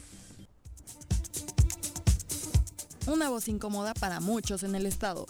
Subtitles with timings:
[3.06, 5.26] Una voz incómoda para muchos en el estado.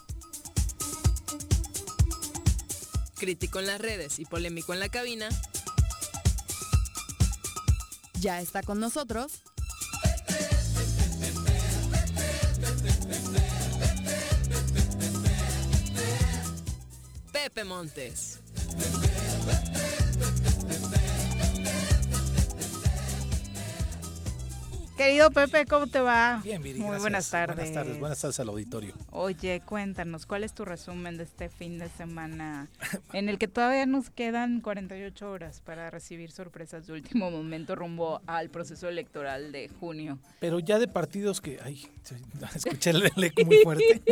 [3.17, 5.29] Crítico en las redes y polémico en la cabina,
[8.23, 9.43] ya está con nosotros.
[17.33, 18.39] Pepe Montes.
[24.97, 26.41] Querido Pepe, ¿cómo te va?
[26.45, 27.57] Bien, Viri, Muy buenas tardes.
[27.57, 28.95] Buenas tardes, buenas tardes al auditorio.
[29.11, 32.69] Oye, cuéntanos, ¿cuál es tu resumen de este fin de semana
[33.15, 38.21] en el que todavía nos quedan 48 horas para recibir sorpresas de último momento rumbo
[38.27, 40.19] al proceso electoral de junio?
[40.41, 41.89] Pero ya de partidos que, ay,
[42.55, 44.03] escuché el eco muy fuerte,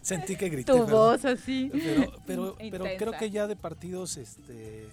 [0.00, 0.72] sentí que grité.
[0.72, 1.70] Tu voz así.
[1.72, 4.86] Pero, pero, pero creo que ya de partidos, este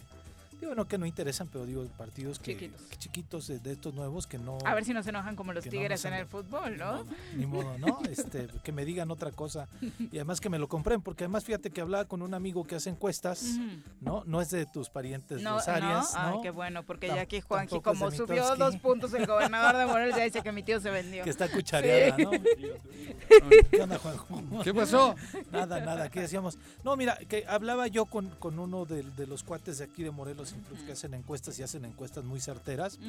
[0.61, 4.37] Digo, no que no interesan, pero digo, partidos que chiquitos, chiquitos de, estos nuevos que
[4.37, 4.59] no...
[4.63, 7.03] A ver si no se enojan como los tigres en el fútbol, ¿no?
[7.35, 7.99] Ni modo, ¿no?
[8.11, 9.67] Este, que me digan otra cosa.
[9.81, 12.75] Y además que me lo compren, porque además fíjate que hablaba con un amigo que
[12.75, 13.57] hace encuestas,
[14.01, 14.23] ¿no?
[14.27, 16.03] No es de tus parientes no, ¿no?
[16.15, 20.15] Ay, qué bueno, porque ya aquí Juanji, como subió dos puntos el gobernador de Morelos,
[20.15, 21.23] ya dice que mi tío se vendió.
[21.23, 22.29] Que está cuchareada, ¿no?
[23.71, 24.61] ¿Qué onda, Juanjo?
[24.63, 25.15] ¿Qué pasó?
[25.51, 26.59] Nada, nada, ¿qué decíamos?
[26.83, 30.11] No, mira, que hablaba yo con, con uno de, de los cuates de aquí de
[30.11, 30.50] Morelos
[30.85, 32.99] que hacen encuestas y hacen encuestas muy certeras,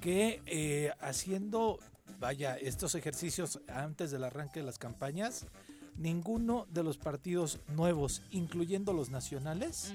[0.00, 1.78] que eh, haciendo,
[2.20, 5.46] vaya, estos ejercicios antes del arranque de las campañas,
[5.98, 9.94] ninguno de los partidos nuevos, incluyendo los nacionales,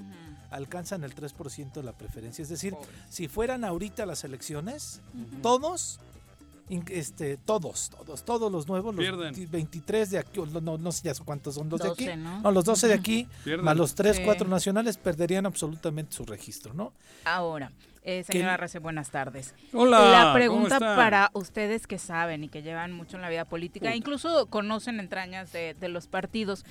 [0.50, 2.42] alcanzan el 3% de la preferencia.
[2.42, 2.76] Es decir,
[3.10, 5.02] si fueran ahorita las elecciones,
[5.42, 6.00] todos
[6.90, 11.56] este, todos, todos, todos los nuevos, los 23 de aquí, no, no sé ya cuántos
[11.56, 12.50] son los de aquí, ¿no?
[12.52, 13.28] los 12 de aquí,
[13.62, 16.94] más los 3, 4 nacionales, perderían absolutamente su registro, ¿no?
[17.26, 17.72] Ahora,
[18.04, 19.54] eh, señora Rece, buenas tardes.
[19.74, 20.00] Hola.
[20.00, 24.46] La pregunta para ustedes que saben y que llevan mucho en la vida política, incluso
[24.48, 26.66] conocen entrañas de, de los partidos,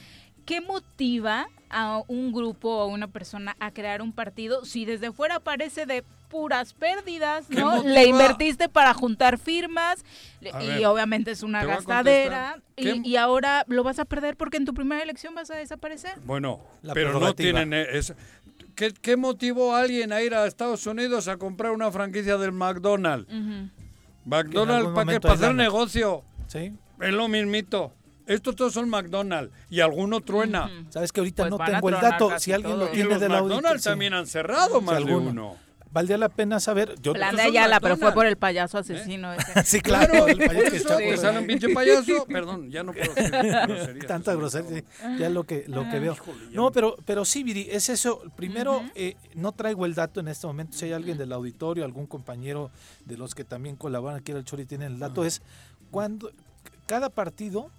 [0.46, 5.12] ¿qué motiva a un grupo o a una persona a crear un partido si desde
[5.12, 7.82] fuera parece de puras pérdidas, ¿no?
[7.82, 10.02] Le invertiste para juntar firmas
[10.40, 15.02] y obviamente es una gastadera y, ahora lo vas a perder porque en tu primera
[15.02, 16.18] elección vas a desaparecer.
[16.24, 16.60] Bueno,
[16.94, 17.86] pero no tienen e-,
[18.74, 22.52] ¿Qué, ¿Qué, motivó a alguien a ir a Estados Unidos a comprar una franquicia del
[22.52, 23.30] McDonald's?
[24.24, 25.20] McDonald's para qué?
[25.20, 26.22] Para hacer negocio.
[26.46, 26.72] Sí.
[27.00, 27.92] Es lo mismito.
[28.26, 30.70] Estos todos son McDonald's y alguno truena.
[30.88, 32.38] Sabes que ahorita pues no tengo el dato.
[32.38, 35.56] Si alguien lo tiene de la McDonald's también han cerrado más de uno
[35.92, 36.94] valdría la pena saber.
[37.00, 39.32] Yo, Plan de Ayala, pero fue por el payaso asesino.
[39.32, 39.62] Ese.
[39.64, 40.26] sí, claro.
[40.26, 42.26] el payaso que Eso, que sale un pinche payaso.
[42.26, 43.12] Perdón, ya no puedo
[43.66, 44.06] groserías.
[44.06, 44.84] Tanta grosería,
[45.18, 46.16] ya lo que, lo que veo.
[46.52, 48.22] No, pero, pero sí, Viri, es eso.
[48.36, 50.76] Primero, eh, no traigo el dato en este momento.
[50.76, 52.70] Si hay alguien del auditorio, algún compañero
[53.04, 55.42] de los que también colaboran aquí en el Chori tienen el dato, es
[55.90, 56.30] cuando
[56.86, 57.70] cada partido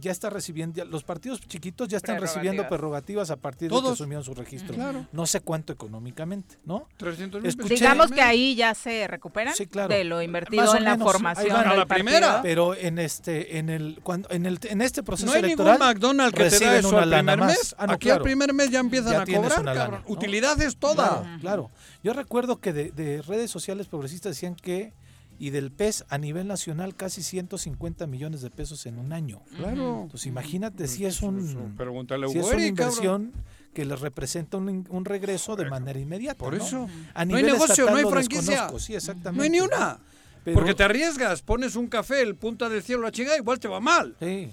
[0.00, 3.30] ya está recibiendo, ya- los partidos chiquitos ya están recibiendo Prerrogativas.
[3.30, 3.90] a partir de Todos.
[3.90, 4.74] que asumieron su registro.
[4.74, 5.06] Claro.
[5.12, 6.88] No sé cuánto económicamente, ¿no?
[6.96, 7.80] 300 mil Escuché- pesos.
[7.80, 9.88] Digamos que ahí ya se recuperan Sí, claro.
[9.94, 11.68] de lo invertido en la menos, formación van.
[11.68, 12.20] A la primera.
[12.20, 12.42] partido.
[12.42, 15.78] Pero en este, en el, cuando, en el, en este proceso No hay ningún electoral
[15.94, 17.74] McDonald's que te da eso una al primer mes.
[17.78, 18.18] Ah, no, Aquí claro.
[18.18, 20.02] al primer mes ya empiezan Ya a cobrar, una lana, cabrón.
[20.06, 20.12] ¿no?
[20.14, 21.08] Utilidades todas.
[21.20, 21.70] Claro, claro.
[22.02, 24.92] Yo recuerdo que de, de redes sociales progresistas decían que
[25.38, 29.42] y del PES a nivel nacional casi 150 millones de pesos en un año.
[29.56, 30.02] Claro.
[30.04, 32.68] Entonces imagínate si es un Pregúntale a si es una cabrón.
[32.68, 33.32] inversión
[33.74, 36.38] que les representa un, un regreso de manera inmediata.
[36.38, 36.64] Por ¿no?
[36.64, 36.86] eso.
[37.26, 38.68] No hay negocio, estatal no hay franquicia.
[38.78, 39.36] Sí, exactamente.
[39.36, 39.98] No hay ni una.
[40.44, 43.68] Pero- Porque te arriesgas, pones un café, el punta del cielo, la chingada, igual te
[43.68, 44.16] va mal.
[44.20, 44.48] Sí.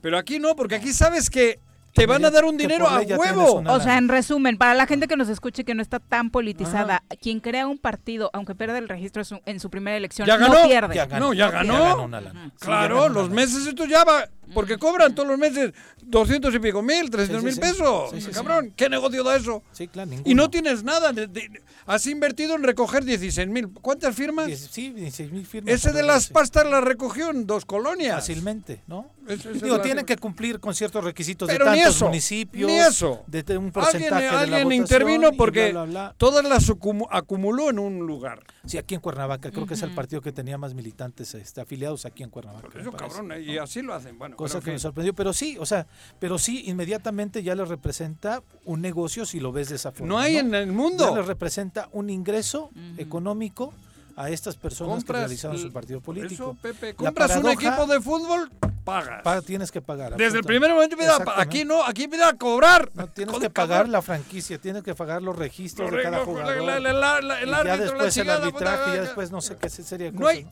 [0.00, 1.60] Pero aquí no, porque aquí sabes que
[1.96, 3.62] te van a dar un dinero a huevo.
[3.66, 7.02] O sea, en resumen, para la gente que nos escuche que no está tan politizada,
[7.20, 10.94] quien crea un partido, aunque pierda el registro en su, primera elección, ¿Ya no pierde.
[10.94, 11.26] Ya ganó.
[11.26, 12.04] No, ya ganó.
[12.04, 12.44] una lana.
[12.44, 13.34] Sí, ya Claro, ganó una los lana.
[13.34, 15.72] meses estos ya va, porque cobran todos los meses
[16.02, 18.10] 200 y pico mil, 300 Sí, mil sí, pesos.
[18.18, 18.30] Sí.
[18.32, 19.62] Cabrón, ¿qué negocio da eso?
[19.72, 20.42] Sí, claro, Y ninguno.
[20.42, 21.12] no tienes nada.
[21.12, 23.68] de- de- has invertido en recoger 16 mil.
[23.80, 24.46] ¿Cuántas firmas?
[24.48, 25.72] Diez- Sí, 16 mil firmas.
[25.74, 28.14] Ese de las pastas las recogió en dos colonias.
[28.16, 29.10] Fácilmente, ¿no?
[29.28, 32.70] Eso- eso Digo, tienen que cumplir con ciertos requisitos Pero de ni tantos eso, municipios.
[32.70, 33.22] ni eso.
[33.26, 36.14] De, de un Alguien, porcentaje de la alguien intervino y porque bla, bla, bla.
[36.16, 38.42] todas las acumu- acumuló en un lugar.
[38.66, 42.04] Sí, aquí en Cuernavaca, creo que es el partido que tenía más militantes este, afiliados
[42.06, 42.68] aquí en Cuernavaca.
[42.78, 43.16] Eso, me parece.
[43.18, 44.18] cabrón, y así lo hacen.
[44.18, 45.86] Bueno, Cosa que me sorprendió, pero sí, o sea,
[46.18, 50.08] pero sí, inmediatamente ya le representa un negocio si lo ves de esa forma.
[50.08, 51.14] No hay en el Ya mundo.
[51.16, 53.72] le representa un ingreso económico
[54.16, 56.32] a estas personas que realizaron su partido político.
[56.52, 58.50] Eso, Pepe, compras un equipo de fútbol,
[58.84, 59.22] pagas.
[59.22, 60.16] Pa- tienes que pagar.
[60.16, 62.90] Desde el primer momento empieza a aquí no, aquí empieza a cobrar.
[62.94, 63.92] No, tienes que pagar cabrón.
[63.92, 66.62] la franquicia, tienes que pagar los registros de cada jugador.
[66.64, 69.40] la- la- la- la- el y ya árbitro, después el arbitraje, puta, ya después no
[69.42, 70.46] sé qué sería No hay.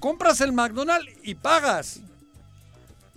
[0.00, 2.00] Compras el McDonald's y pagas.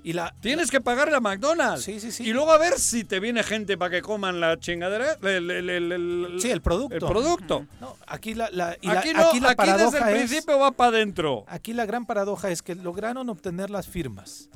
[0.09, 1.83] Y la, Tienes que pagarle a McDonald's.
[1.83, 2.23] Sí, sí, sí.
[2.27, 5.17] Y luego a ver si te viene gente para que coman la chingadera.
[5.21, 6.95] El, el- el- el- Sí, el producto.
[6.95, 7.67] El producto.
[7.79, 10.57] no, aquí la, la- y la- aquí no, aquí la aquí desde el es, principio
[10.57, 11.43] va para adentro.
[11.47, 14.49] aquí la gran paradoja es que lograron obtener las firmas.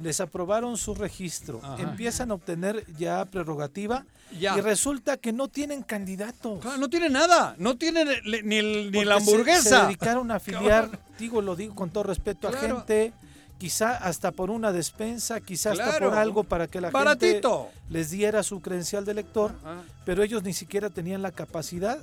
[0.00, 1.82] Les aprobaron su registro, Ajá.
[1.82, 4.06] empiezan a obtener ya prerrogativa
[4.38, 4.56] Ya.
[4.56, 6.60] y resulta que no tienen candidatos.
[6.60, 7.56] Claro, no tiene nada.
[7.58, 9.82] No tiene le- ni, ni la se- Se, hamburguesa.
[9.86, 13.12] dedicaron a afiliar, digo, lo digo con todo respeto a gente,
[13.60, 17.64] quizá hasta por una despensa, quizá hasta por algo para que la Baratito.
[17.70, 19.82] gente les diera su credencial de elector, Ajá.
[20.06, 21.98] pero ellos ni siquiera tenían la capacidad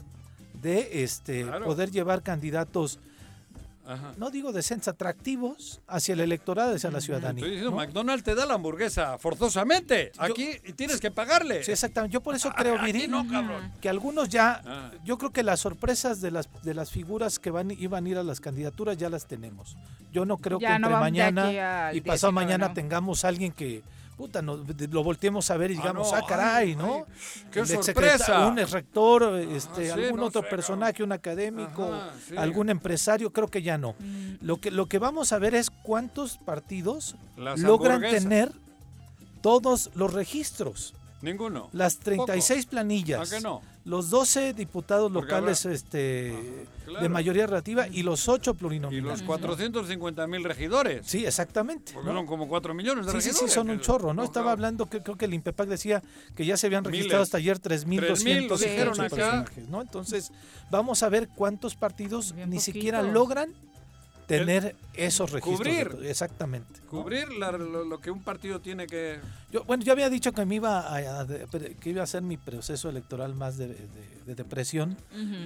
[0.62, 1.66] de este Claro.
[1.66, 3.00] poder llevar candidatos,
[3.88, 4.14] Ajá.
[4.18, 7.40] no digo decentes, atractivos hacia el electorado, hacia la ciudadanía.
[7.42, 7.78] Estoy diciendo, ¿no?
[7.78, 10.12] McDonald's te da la hamburguesa forzosamente.
[10.18, 11.64] Aquí tienes que pagarle.
[11.64, 12.14] Sí, exactamente.
[12.14, 13.26] Yo por eso creo, Aquí Viri, no,
[13.82, 14.92] que algunos ya, Ah.
[15.06, 18.18] yo creo que las sorpresas de las de las figuras que van iban a ir
[18.18, 19.76] a las candidaturas ya las tenemos.
[20.12, 22.74] Yo no creo Ya que no entre mañana y pasado 19, mañana ¿no?
[22.74, 23.84] tengamos alguien que
[24.18, 27.06] puta de- lo volteemos a ver y Ah, digamos, no, ah, caray, ay, ¿no?
[27.08, 28.48] ay, qué sorpresa.
[28.48, 32.36] Un ex rector, este, sí, algún no otro sé, personaje, un académico, Ajá, sí.
[32.36, 33.94] algún empresario, creo que ya no.
[34.00, 34.38] Mm.
[34.42, 38.52] Lo que lo que vamos a ver es cuántos partidos Las logran tener
[39.42, 40.94] todos los registros.
[41.22, 41.70] Ninguno.
[41.74, 43.32] Las 36 planillas.
[43.32, 43.62] ¿A que no?
[43.86, 46.42] Los 12 diputados Porque locales habrá- este, Ajá,
[46.86, 47.02] claro.
[47.04, 49.20] de mayoría relativa y los 8 Y plurinominales.
[49.20, 51.08] los 450 mil regidores.
[51.08, 51.94] Sí, exactamente.
[51.94, 53.50] Porque como 4 millones de Sí, sí, regidores.
[53.52, 54.24] sí, son un chorro, ¿no?
[54.24, 54.52] Estaba claro.
[54.52, 56.04] hablando que creo que el INPEPAC decía
[56.36, 56.92] que ya se habían Miles.
[56.98, 59.16] registrado hasta ayer 3.200 lo dijeron acá.
[59.16, 59.82] personajes, ¿no?
[59.82, 60.32] Entonces,
[60.70, 63.54] vamos a ver cuántos partidos Bien ni siquiera logran
[64.28, 65.58] tener esos registros.
[65.58, 66.06] cubrir.
[66.10, 66.80] Exactamente.
[66.84, 66.90] ¿no?
[66.90, 69.20] Cubrir la- lo, lo que un partido tiene que...
[69.52, 71.26] Yo, bueno, yo había dicho que me iba a,
[71.80, 74.98] que iba a ser mi proceso electoral más de, de- de depresión,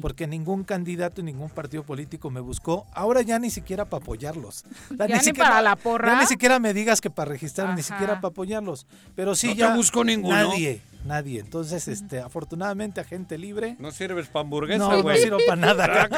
[0.02, 2.88] porque ningún candidato y ningún partido político me buscó.
[2.94, 4.64] Ahora ya ni siquiera para apoyarlos.
[4.98, 6.14] Ya Ya ni para la porra.
[6.16, 8.88] Ya ni siquiera me digas que para registrar, ni siquiera para apoyarlos.
[9.16, 10.36] Pero sí No ya buscó ninguno.
[10.36, 11.40] Nadie, nadie.
[11.40, 13.76] Entonces, este, afortunadamente a gente libre.
[13.80, 16.10] No sirves para hamburguesa, No, no sirvo para nada.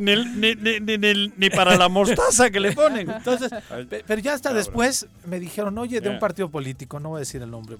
[0.00, 3.10] ni, ni, ni, ni, ni- ni para la mostaza que le ponen.
[3.10, 3.50] Entonces,
[3.88, 7.20] pe- pero ya hasta después me dijeron, oye, de un partido político, no voy a
[7.20, 7.76] decir el nombre.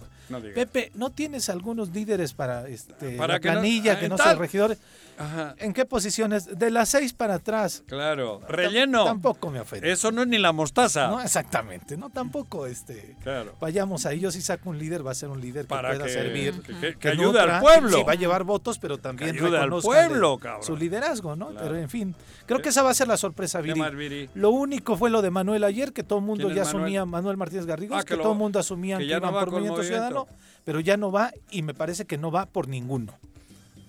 [0.55, 4.17] Pepe, ¿no tienes algunos líderes para este Para la que no- planilla, ah, que no,
[4.17, 4.27] tal.
[4.27, 4.79] sean regidores?
[5.21, 6.59] Ajá, ¿En qué posiciones?
[6.59, 7.85] De las seis para atrás.
[7.87, 8.41] claro.
[8.49, 9.05] Relleno.
[9.05, 9.93] Tampoco me ofende.
[9.93, 11.09] Eso no es ni la mostaza.
[11.09, 11.99] No, exactamente.
[11.99, 13.17] No, tampoco este.
[13.23, 13.55] Claro.
[13.61, 14.19] Vayamos ahí.
[14.19, 16.55] Yo si saco un líder, va a ser un líder que Para pueda que- servir
[16.55, 17.99] asumir que, ayude al pueblo.
[17.99, 20.63] Sí, va a llevar votos, pero también ayude al pueblo, cabrón.
[20.63, 21.51] su liderazgo, ¿no?
[21.55, 22.15] Pero en fin,
[22.47, 24.31] creo que esa va a ser la sorpresa, Viri.
[24.35, 27.67] Lo único fue lo de Manuel ayer, que todo el mundo ya asumía, Manuel Martínez
[27.67, 30.27] Garrido, ah, que, todo el mundo asumía que, iban por Movimiento Ciudadano,
[30.65, 33.19] pero ya no va y me parece que no va por ninguno.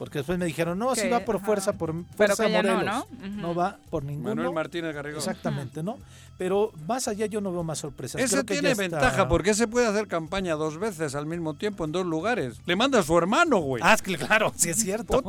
[0.01, 2.83] Porque después me dijeron, no, sí va por fuerza, por fuerza Morelos.
[2.83, 3.05] No,
[3.35, 3.53] ¿no?
[3.53, 4.33] va por ninguno.
[4.33, 5.19] Manuel Martínez Garrido.
[5.19, 5.99] Exactamente, ¿no?
[6.39, 8.19] Pero más allá yo no veo más sorpresas.
[8.19, 12.03] Ese tiene ventaja porque se puede hacer campaña dos veces al mismo tiempo en dos
[12.03, 12.61] lugares.
[12.65, 13.83] Le manda a su hermano, güey.
[13.85, 15.21] Ah, claro, sí es cierto.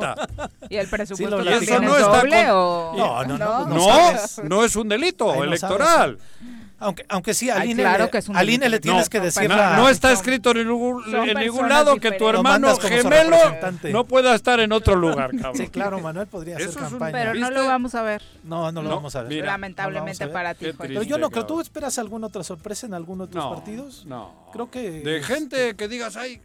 [0.70, 2.94] ¿Y el presupuesto sí, eso no está doble o...?
[2.96, 3.66] No, no, no.
[3.66, 4.12] No,
[4.44, 6.16] no, es un delito electoral.
[6.82, 11.38] Aunque, aunque sí, al, INE, le tienes que decir no, está escrito en ningún, en
[11.38, 13.36] ningún lado que tu hermano gemelo
[13.90, 15.56] no pueda estar en otro lugar, cabrón.
[15.56, 17.12] Sí, claro, Manuel podría hacer campaña.
[17.12, 18.22] pero no lo vamos a ver.
[18.42, 19.44] No, no lo vamos a ver.
[19.44, 20.66] Lamentablemente para ti.
[20.76, 21.46] pero yo no creo.
[21.46, 24.04] ¿Tú esperas alguna otra sorpresa en algunos otros partidos?
[24.06, 24.42] No.
[24.52, 25.02] Creo que...
[25.02, 26.40] De gente que digas, ay,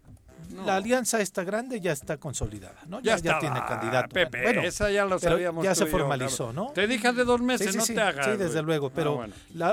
[0.65, 2.99] la alianza está grande ya está consolidada, ¿no?
[3.01, 4.09] Ya, ya, tiene candidato.
[4.09, 5.63] Pepe, bueno, esa ya lo sabíamos.
[5.63, 6.71] Ya se formalizó, ¿no?
[6.73, 8.25] Te dije de dos meses, no te hagas.
[8.25, 9.25] Sí, desde luego, pero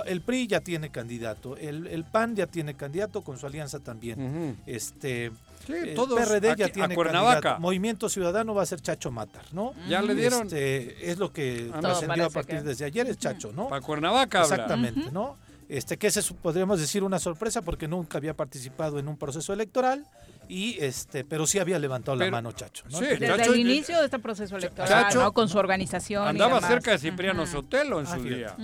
[0.07, 4.57] el PRI ya tiene candidato, el, PAN ya tiene candidato con su alianza también.
[4.67, 5.33] Este
[5.69, 7.59] el PRD ya tiene Candidato.
[7.61, 9.73] Movimiento Ciudadano va a ser Chacho Matar, ¿no?
[9.89, 10.43] Ya le dieron.
[10.43, 13.69] Este, es lo que trascendió a partir desde ayer, es Chacho, ¿no?
[13.69, 14.43] Para Cuernavaca.
[14.43, 15.37] Exactamente, ¿no?
[15.69, 20.07] Este, que ese podríamos decir una sorpresa porque nunca había participado en un proceso electoral
[20.49, 24.19] y este pero sí había levantado la mano Chacho sí, desde el inicio de este
[24.19, 25.33] proceso electoral ¿no?
[25.33, 28.57] con su organización andaba cerca de Cipriano Sotelo en su día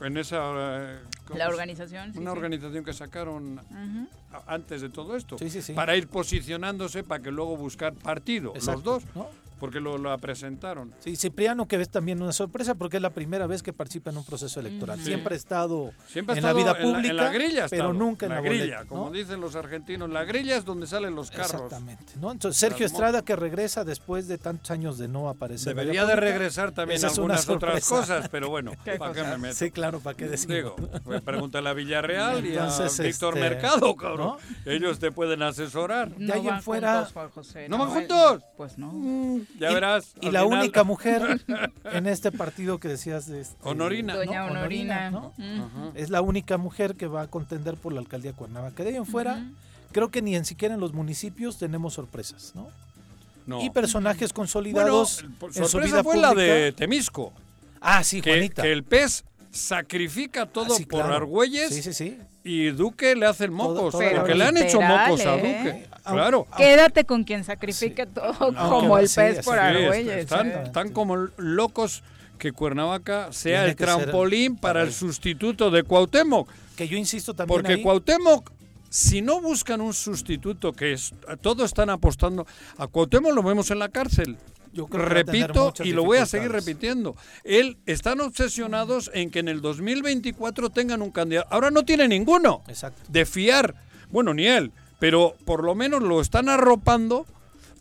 [0.00, 0.98] en esa eh,
[1.34, 3.60] la organización una organización que sacaron
[4.46, 5.36] antes de todo esto
[5.74, 9.02] para ir posicionándose para que luego buscar partido los dos
[9.58, 10.92] porque lo, lo, presentaron.
[11.00, 14.18] Sí, Cipriano que es también una sorpresa porque es la primera vez que participa en
[14.18, 15.00] un proceso electoral.
[15.00, 18.84] Siempre ha estado en la vida pública, en la, grilla pero nunca en la, grilla.
[18.84, 21.52] como dicen los argentinos, la grilla es donde salen los carros.
[21.52, 22.14] Exactamente.
[22.20, 22.32] ¿no?
[22.32, 25.74] Entonces Sergio Estrada que regresa después de tantos años de no aparecer.
[25.74, 29.54] Debería de regresar también algunas otras cosas, pero bueno, ¿para qué me meto?
[29.54, 30.50] Sí, claro, ¿para qué decir?
[30.50, 34.36] Digo, pues pregúntale a Villarreal y a Víctor este, Mercado, cabrón.
[34.64, 36.14] Ellos te pueden asesorar.
[36.16, 37.08] De ahí en fuera.
[37.68, 38.42] ¿No van juntos?
[38.56, 38.92] Pues no.
[38.92, 40.14] Mm, ya verás.
[40.20, 41.40] Y la única mujer
[41.92, 44.14] en este partido que decías de este, Honorina.
[44.14, 45.32] Doña Honorina.
[45.94, 48.82] Es la única mujer que va a contender por la alcaldía de Cuernavaca.
[48.82, 49.44] De ahí en fuera,
[49.92, 52.68] creo que ni en siquiera en los municipios tenemos sorpresas, ¿no?
[53.60, 55.24] Y personajes consolidados
[55.54, 57.32] en su vida fue la de Temisco.
[57.80, 58.62] Ah, sí, que, Juanita.
[58.62, 61.68] Que el pez sacrifica todo ah, por Argüelles.
[61.68, 62.18] Sí, sí, sí.
[62.42, 65.86] Y Duque le hace el mocos, porque le han hecho mocos a Duque.
[66.06, 66.10] ¿Eh?
[66.12, 66.46] Claro.
[66.56, 70.18] Quédate con quien sacrifique todo como el pez por Argüelles.
[70.18, 70.62] Están, ¿eh?
[70.64, 72.02] están como locos
[72.38, 76.48] que Cuernavaca sea el trampolín para el sustituto de Cuauhtémoc.
[76.76, 78.50] Que yo insisto también Porque Cuauhtémoc
[78.94, 82.46] si no buscan un sustituto, que es, todos están apostando,
[82.78, 84.36] a Cuauhtémoc lo vemos en la cárcel.
[84.72, 87.16] Yo Repito y lo voy a seguir repitiendo.
[87.44, 91.48] Él están obsesionados en que en el 2024 tengan un candidato.
[91.50, 93.02] Ahora no tiene ninguno Exacto.
[93.08, 93.74] de fiar.
[94.10, 94.72] Bueno, ni él,
[95.04, 97.26] pero por lo menos lo están arropando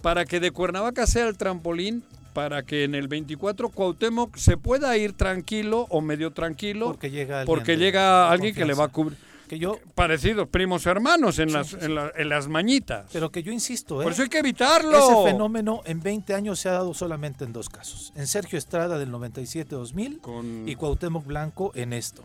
[0.02, 2.04] para que de Cuernavaca sea el trampolín
[2.34, 7.46] para que en el 24 Cuauhtémoc se pueda ir tranquilo o medio tranquilo porque llega
[7.46, 9.18] porque llega alguien que le va a cubrir.
[9.48, 13.06] Que yo parecidos primos hermanos en las En, las mañitas.
[13.14, 14.04] Pero que yo insisto ¿eh?
[14.04, 14.98] por eso hay que evitarlo.
[14.98, 19.00] Ese fenómeno en 20 años se ha dado solamente en dos casos en Sergio Estrada
[19.00, 22.22] del 97-2000 y Cuauhtémoc Blanco en esto.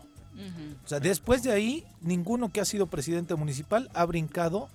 [0.83, 4.67] O sea después de ahí ninguno que ha sido presidente municipal ha brincado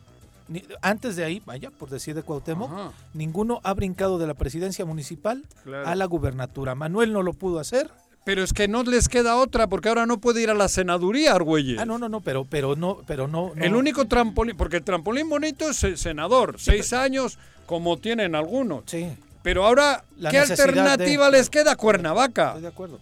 [0.83, 2.71] antes de ahí, vaya, por decir de Cuauhtémoc,
[3.15, 5.45] ninguno ha brincado de la presidencia municipal
[5.85, 6.75] a la gubernatura.
[6.75, 7.91] Manuel no lo pudo hacer.
[8.25, 11.35] Pero es que no les queda otra, porque ahora no puede ir a la senaduría,
[11.35, 11.79] Argüelles.
[11.79, 15.29] Ah, no, no, no, pero, pero no, pero no, El único trampolín, porque el trampolín
[15.29, 18.85] bonito es el senador, seis años, como tienen algunos.
[18.87, 19.13] Sí.
[19.43, 21.77] Pero ahora, ¿qué alternativa les queda?
[21.77, 22.49] Cuernavaca.
[22.49, 22.99] Estoy de acuerdo.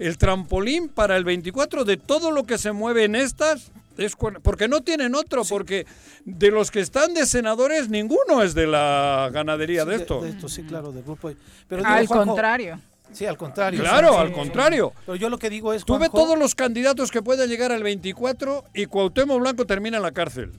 [0.00, 4.68] El trampolín para el 24 de todo lo que se mueve en estas es porque
[4.68, 5.86] no tienen otro, porque
[6.24, 10.22] de los que están de senadores ninguno es de la ganadería de, esto.
[10.22, 11.32] De, esto sí, claro, del grupo.
[11.68, 12.80] Pero al contrario.
[13.12, 13.80] Sí, al contrario.
[13.80, 14.92] Claro, al contrario.
[15.06, 15.84] Pero yo lo que digo es.
[15.84, 20.12] Tuve todos los candidatos que puedan llegar al 24 y Cuauhtémoc Blanco termina en la
[20.12, 20.52] cárcel.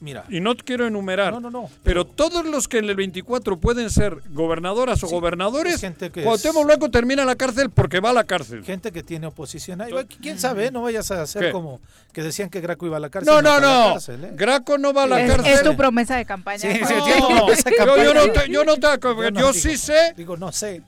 [0.00, 0.24] Mira.
[0.28, 1.32] Y no quiero enumerar.
[1.32, 1.70] No, no, no.
[1.82, 5.84] Pero, todos los que en el 24 pueden ser gobernadoras o gobernadores,
[6.22, 8.64] Cuauhtémoc Blanco termina en la cárcel porque va a la cárcel.
[8.64, 9.82] Gente que tiene oposición.
[10.20, 10.70] ¿Quién sabe?
[10.70, 11.80] No vayas a hacer como
[12.12, 13.32] que decían que Graco iba a la cárcel.
[13.32, 13.98] No, no, no.
[13.98, 14.32] ¿eh?
[14.34, 15.52] Graco no va a la cárcel.
[15.52, 16.58] Es tu promesa de campaña.
[16.58, 20.14] Sí, sí, yo, no te, yo no te, yo, sí sé.
[20.16, 20.82] Digo, no sé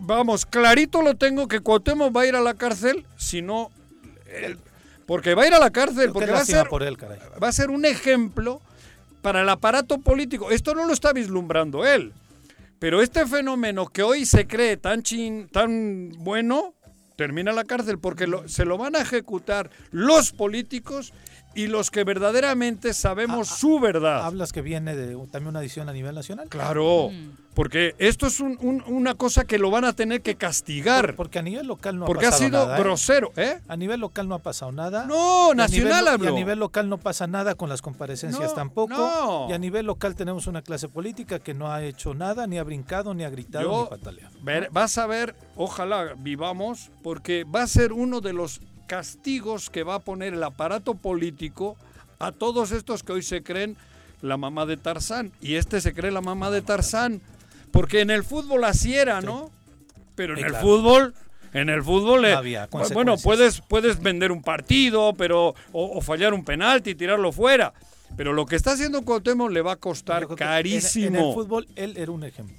[0.00, 3.70] vamos, clarito lo tengo que Cuauhtémoc va a ir a la cárcel si no...
[5.06, 6.96] porque va a ir a la cárcel, porque va a, ser, por él,
[7.42, 8.60] va a ser un ejemplo
[9.22, 10.50] para el aparato político.
[10.50, 12.12] Esto no lo está vislumbrando él.
[12.78, 16.74] Pero este fenómeno que hoy se cree tan, chin, tan bueno,
[17.16, 21.12] termina la cárcel porque se lo van a ejecutar los políticos
[21.54, 24.24] y los que verdaderamente sabemos ah, su verdad.
[24.24, 26.48] Hablas que viene de también una edición a nivel nacional.
[26.48, 27.54] Claro, mm.
[27.54, 31.14] porque esto es una cosa que lo van a tener que castigar.
[31.14, 32.26] porque a nivel local no ha pasado nada.
[32.30, 32.78] Porque ha sido ¿eh?
[32.78, 33.60] grosero, ¿eh?
[33.68, 35.06] A nivel local no ha pasado nada.
[35.06, 39.46] No, nacional a nivel, a nivel local no pasa nada con las comparecencias tampoco.
[39.48, 42.64] Y a nivel local tenemos una clase política que no ha hecho nada, ni ha
[42.64, 44.32] brincado, ni ha gritado, ni pataleado.
[44.70, 48.60] vas a ver, ojalá vivamos, porque va a ser uno de los
[48.92, 51.78] castigos que va a poner el aparato político
[52.18, 53.74] a todos estos que hoy se creen
[54.20, 55.32] la mamá de Tarzán.
[55.40, 57.22] Y este se cree la mamá de Tarzán.
[57.70, 59.50] Porque en el fútbol así era, ¿no?
[60.14, 61.14] Pero en el fútbol...
[61.54, 62.26] En el fútbol,
[62.92, 67.72] bueno, puedes, puedes vender un partido, pero o, fallar un penalti y tirarlo fuera.
[68.16, 71.18] Pero lo que está haciendo Cuauhtémoc le va a costar carísimo.
[71.18, 72.56] En, el fútbol él era un ejemplo.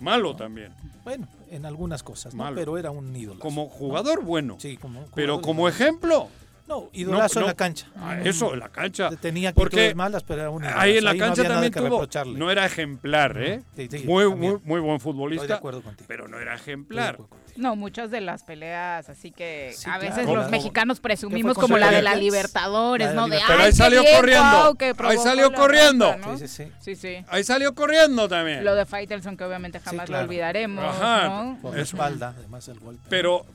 [0.00, 0.72] Malo también.
[1.04, 2.54] Bueno, en algunas cosas, ¿no?
[2.54, 3.40] pero era un ídolo.
[3.40, 4.56] Como jugador, bueno.
[4.58, 6.28] Sí, como Pero como ejemplo.
[6.66, 7.88] No, idolazo en la cancha.
[7.96, 9.10] Ah, eso, en la cancha.
[9.20, 12.06] Tenía porque malas, pero era un Ahí en la cancha también tuvo.
[12.34, 13.62] No era ejemplar, ¿eh?
[14.04, 15.46] muy, muy, muy, buen futbolista.
[15.46, 16.06] de acuerdo contigo.
[16.08, 17.18] Pero no era ejemplar.
[17.56, 22.02] No, muchas de las peleas, así que a veces los mexicanos presumimos como la de
[22.02, 23.28] la Libertadores, ¿no?
[23.28, 24.76] De, Pero ahí salió corriendo.
[25.04, 26.16] ahí salió corriendo.
[26.38, 28.64] sí, sí, sí, sí, Ahí salió corriendo también.
[28.64, 30.84] Lo de Faitelson que obviamente jamás lo olvidaremos.
[30.84, 31.56] Ajá.
[31.60, 33.02] Por espalda, además el golpe.
[33.08, 33.46] Pero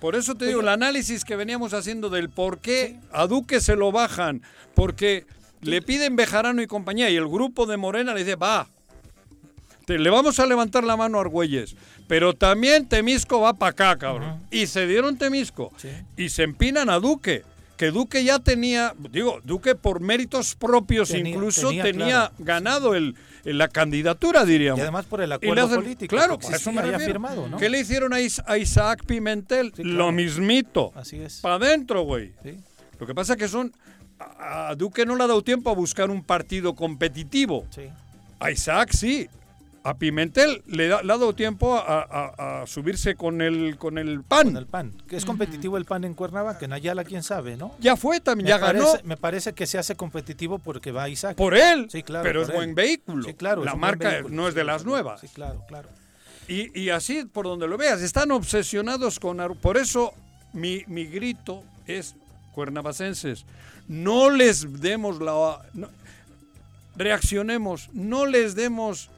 [0.00, 3.76] por eso te digo, el análisis que veníamos haciendo del por qué a Duque se
[3.76, 4.42] lo bajan,
[4.74, 5.26] porque
[5.62, 8.66] le piden Bejarano y compañía y el grupo de Morena le dice, va,
[9.86, 11.76] le vamos a levantar la mano a Argüelles.
[12.10, 14.42] Pero también Temisco va para acá, cabrón.
[14.50, 15.72] Y se dieron Temisco.
[16.16, 17.44] Y se empinan a Duque.
[17.76, 24.44] Que Duque ya tenía, digo, Duque por méritos propios incluso tenía, ganado el, la candidatura,
[24.44, 24.80] diríamos.
[24.80, 26.14] Y además por el acuerdo político.
[26.14, 27.56] Claro, por eso me había firmado, ¿no?
[27.56, 29.72] ¿Qué le hicieron a, Isaac Pimentel?
[29.78, 30.92] Lo mismito.
[30.94, 31.40] Así es.
[31.40, 32.32] Para adentro, güey.
[32.98, 33.72] Lo que pasa es que son...
[34.18, 37.66] A Duque no le ha dado tiempo a buscar un partido competitivo.
[38.40, 39.30] A Isaac sí
[39.82, 44.48] a Pimentel le, ha dado tiempo a, subirse con el con el pan.
[44.48, 44.92] Con el pan.
[45.08, 47.74] Que es competitivo el pan en Cuernavaca, en Ayala quién sabe, ¿no?
[47.80, 48.92] Ya fue también, ya ganó.
[49.04, 51.36] Me parece que se hace competitivo porque va Isaac.
[51.36, 51.88] Por él.
[51.90, 52.24] Sí, claro.
[52.24, 53.24] Pero es buen vehículo.
[53.24, 53.64] Sí, claro.
[53.64, 55.20] La marca no es de las nuevas.
[55.20, 55.88] Sí, claro, claro.
[56.48, 60.12] Y, y, así por donde lo veas, están obsesionados con por eso
[60.52, 62.16] mi, mi grito es
[62.52, 63.44] cuernavacenses,
[63.88, 65.62] no les demos la
[66.96, 69.10] reaccionemos, no les demos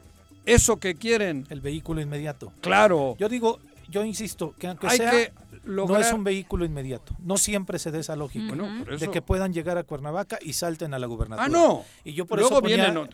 [0.47, 1.47] eso que quieren.
[1.51, 2.53] El vehículo inmediato.
[2.61, 3.17] Claro.
[3.19, 5.33] Yo digo, yo insisto, que aunque sea,
[5.65, 7.15] no es un vehículo inmediato.
[7.21, 8.55] No siempre se dé esa lógica.
[8.99, 11.47] De que puedan llegar a Cuernavaca y salten a la gubernatura.
[11.47, 11.85] Ah, no.
[12.05, 12.61] Y yo por eso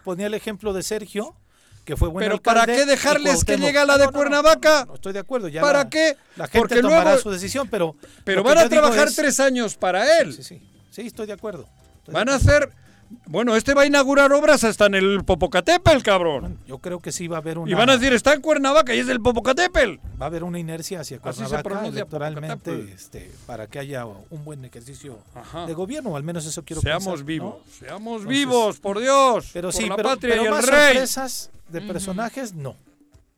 [0.04, 1.34] ponía, el ejemplo de Sergio,
[1.84, 2.26] que fue bueno.
[2.26, 4.84] Pero ¿para qué dejarles que llegue a la de Cuernavaca?
[4.86, 5.48] No, estoy de acuerdo.
[5.48, 6.16] Ya ¿Para qué?
[6.36, 7.96] La gente Porque tomará su decisión, pero.
[8.24, 10.34] Pero van a trabajar tres años para él.
[10.34, 10.62] Sí, sí.
[10.90, 11.68] Sí, estoy de acuerdo.
[12.10, 12.70] van a hacer
[13.26, 16.58] bueno, este va a inaugurar obras hasta en el Popocatépetl, cabrón.
[16.66, 17.70] yo creo que sí va a haber una...
[17.70, 19.98] Y van a decir, está en Cuernavaca y es del Popocatépetl.
[20.20, 25.18] Va a haber una inercia hacia Cuernavaca electoralmente este, para que haya un buen ejercicio
[25.66, 29.88] de gobierno, al menos eso quiero Seamos vivos, seamos vivos, por Dios, pero por sí,
[29.88, 30.94] la pero, patria y el más rey.
[30.94, 32.76] sorpresas de personajes, no.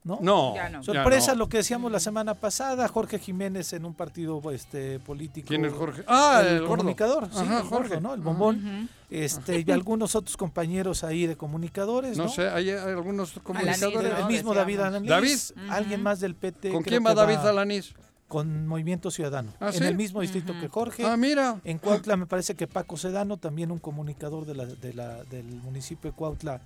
[0.04, 0.18] ¿No?
[0.22, 0.54] No.
[0.82, 5.48] Sorpresa lo que decíamos la semana pasada, Jorge Jiménez en un partido este político.
[5.48, 6.02] ¿Quién es Jorge?
[6.06, 8.14] Ah, el, comunicador, sí, Jorge, ¿no?
[8.14, 8.88] El bombón.
[9.10, 12.24] Este y algunos otros compañeros ahí de comunicadores, ¿no?
[12.24, 16.70] No sé, hay, algunos comunicadores, el mismo David Alanís, David, alguien más del PT.
[16.70, 17.92] ¿Con quién va David Alanís?
[18.28, 19.52] Con Movimiento Ciudadano.
[19.58, 21.04] ¿Ah, en el mismo distrito que Jorge.
[21.04, 21.60] Ah, mira.
[21.64, 25.46] En Cuautla me parece que Paco Sedano, también un comunicador de la, de la, del
[25.46, 26.60] municipio de Cuautla,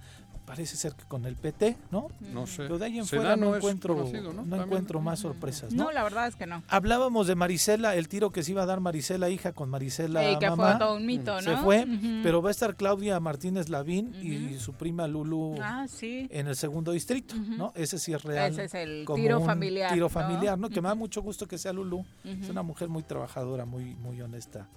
[0.44, 2.08] parece ser que con el PT, ¿no?
[2.32, 2.58] No sé.
[2.62, 4.08] Pero de ahí en fuera no encuentro,
[4.44, 4.62] ¿no?
[4.62, 5.72] encuentro más sorpresas.
[5.72, 5.84] ¿no?
[5.84, 5.92] ¿no?
[5.92, 6.62] la verdad es que no.
[6.68, 10.38] Hablábamos de Marisela, el tiro que se iba a dar Marisela hija con Marisela sí,
[10.38, 10.72] que mamá.
[10.72, 11.42] fue todo un mito, ¿no?
[11.42, 11.86] Se fue,
[12.22, 16.28] pero va a estar Claudia Martínez Lavín y su prima Lulu ah, sí.
[16.30, 17.72] en el segundo distrito, ¿no?
[17.74, 18.52] Ese sí es real.
[18.52, 19.92] Ese es el tiro familiar.
[19.92, 20.68] Tiro familiar, ¿no?
[20.68, 22.04] Que me da mucho gusto que sea Lulu.
[22.24, 24.68] Es una mujer muy trabajadora, muy, muy honesta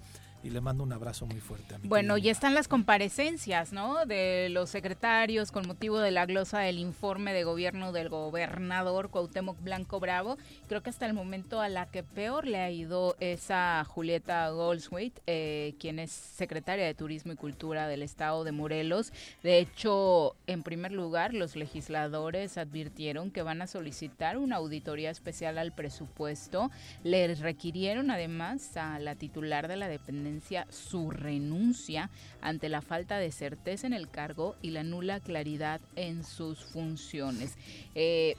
[0.42, 4.06] y le mando un abrazo muy fuerte a mi Bueno, ya están las comparecencias, ¿no?
[4.06, 9.60] De los secretarios con motivo de la glosa del informe de gobierno del gobernador Cuauhtémoc
[9.60, 10.38] Blanco Bravo.
[10.68, 14.48] Creo que hasta el momento a la que peor le ha ido es a Julieta
[14.50, 19.12] Goldswaite, eh, quien es secretaria de Turismo y Cultura del Estado de Morelos.
[19.42, 25.58] De hecho, en primer lugar, los legisladores advirtieron que van a solicitar una auditoría especial
[25.58, 26.70] al presupuesto.
[27.02, 30.27] Le requirieron además a la titular de la dependencia
[30.70, 32.10] su renuncia
[32.40, 37.56] ante la falta de certeza en el cargo y la nula claridad en sus funciones.
[37.94, 38.36] Eh,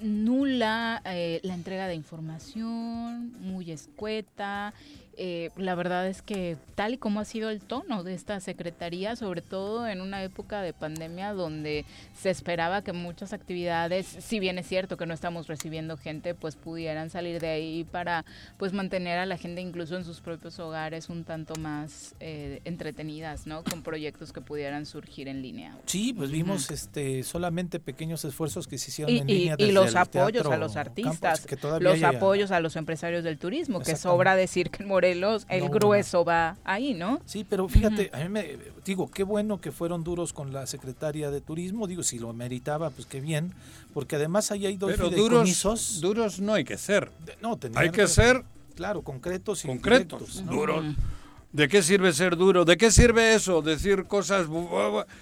[0.00, 4.72] nula eh, la entrega de información, muy escueta,
[5.22, 9.16] eh, la verdad es que tal y como ha sido el tono de esta secretaría,
[9.16, 11.84] sobre todo en una época de pandemia donde
[12.18, 16.56] se esperaba que muchas actividades, si bien es cierto que no estamos recibiendo gente, pues
[16.56, 18.24] pudieran salir de ahí para
[18.56, 23.46] pues mantener a la gente incluso en sus propios hogares un tanto más eh, entretenidas,
[23.46, 23.62] ¿no?
[23.62, 25.76] Con proyectos que pudieran surgir en línea.
[25.84, 29.56] Sí, pues vimos este solamente pequeños esfuerzos que se hicieron en línea.
[29.58, 31.46] y los apoyos a los artistas,
[31.78, 34.88] los apoyos a los empresarios del turismo, que sobra decir que en
[35.48, 37.20] El grueso va ahí, ¿no?
[37.24, 41.30] Sí, pero fíjate, a mí me digo, qué bueno que fueron duros con la secretaria
[41.30, 43.52] de turismo, digo, si lo meritaba, pues qué bien,
[43.94, 47.10] porque además ahí hay dos pero duros, duros no hay que ser.
[47.40, 48.44] no, hay que, ser
[48.74, 50.84] claro, concretos y concretos, duros.
[51.52, 52.64] ¿De qué sirve ser duro?
[52.64, 53.60] ¿De qué sirve eso?
[53.60, 54.46] Decir cosas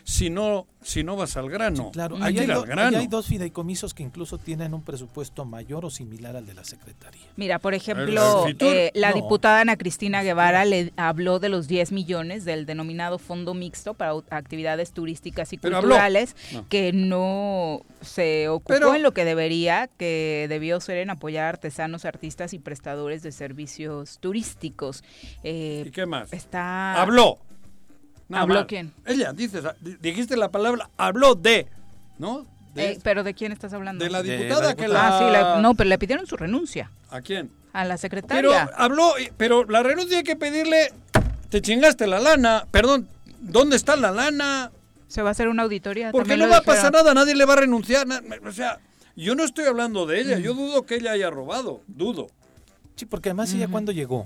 [0.04, 1.90] si no si no vas al grano.
[1.92, 6.54] claro, hay, hay, dos fideicomisos que incluso tienen un presupuesto mayor o similar al de
[6.54, 7.26] la Secretaría.
[7.36, 12.44] Mira, por ejemplo, eh, la diputada Ana Cristina Guevara le habló de los 10 millones
[12.44, 16.36] del denominado Fondo Mixto para actividades turísticas y culturales
[16.68, 22.04] que no se ocupó en lo que debería, que debió ser en apoyar a artesanos,
[22.04, 25.02] artistas y prestadores de servicios turísticos.
[25.42, 26.17] Eh, ¿Y qué más?
[26.30, 27.00] Está...
[27.00, 27.38] Habló.
[28.32, 28.92] ¿Habló quién?
[29.06, 29.64] Ella, dices,
[30.00, 31.66] dijiste la palabra, habló de,
[32.18, 32.46] ¿no?
[32.76, 34.04] Eh, ¿Pero de quién estás hablando?
[34.04, 35.18] De la diputada, que la...
[35.18, 36.90] Ah, sí, no, pero le pidieron su renuncia.
[37.10, 37.50] ¿A quién?
[37.72, 38.40] A la secretaria.
[38.40, 40.92] Pero habló, pero la renuncia hay que pedirle,
[41.48, 43.08] te chingaste la lana, perdón,
[43.40, 44.70] ¿dónde está la lana?
[45.08, 46.12] Se va a hacer una auditoría.
[46.12, 48.06] Porque no va a pasar nada, nadie le va a renunciar.
[48.46, 48.78] O sea,
[49.16, 52.28] yo no estoy hablando de ella, yo dudo que ella haya robado, dudo.
[52.94, 54.24] Sí, porque además ella cuando llegó,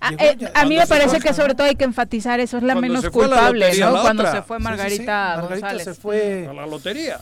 [0.00, 2.74] Ah, eh, a, mí me parece que sobre todo hay que enfatizar eso, es la
[2.74, 4.00] menos culpable, ¿no?
[4.00, 5.84] Cuando se fue Margarita, González.
[5.84, 7.20] se fue a la lotería.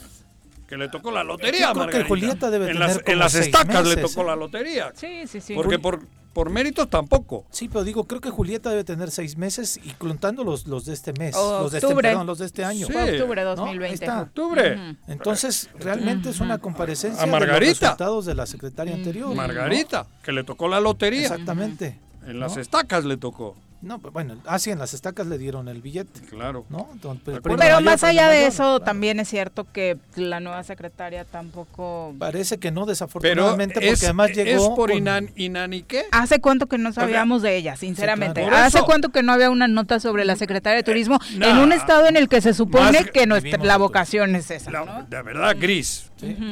[0.67, 3.33] Que le tocó la lotería, Yo creo que Julieta debe en tener las, en las
[3.33, 4.25] estacas le tocó ¿eh?
[4.25, 4.91] la lotería.
[4.95, 5.55] Sí, sí, sí.
[5.55, 7.43] Porque por, por méritos tampoco.
[7.49, 10.93] Sí, pero digo, creo que Julieta debe tener seis meses y contando los, los de
[10.93, 12.85] este mes, los, de este, perdón, los de este año.
[12.85, 12.93] Sí.
[12.93, 14.05] octubre 2020.
[14.05, 14.21] ¿No?
[14.21, 14.95] Octubre.
[15.07, 19.33] Entonces, realmente es una comparecencia de los resultados de la secretaria anterior.
[19.33, 21.23] Margarita, que le tocó la lotería.
[21.23, 21.97] Exactamente.
[22.29, 23.55] En las estacas le tocó.
[23.81, 26.19] No, bueno, así ah, en las estacas le dieron el billete.
[26.29, 26.65] Claro.
[26.69, 26.89] ¿no?
[27.23, 32.13] pero, más allá de eso, también es cierto que la nueva secretaria tampoco...
[32.19, 34.63] Parece que no, desafortunadamente, porque además llegó...
[34.63, 36.03] ¿Es por Inan, Inani qué?
[36.11, 38.43] ¿Hace cuánto que no sabíamos de ella, sinceramente?
[38.43, 42.05] ¿Hace cuánto que no había una nota sobre la secretaria de Turismo en un estado
[42.07, 44.71] en el que se supone que nuestra, la vocación es esa?
[45.07, 46.11] De verdad, gris.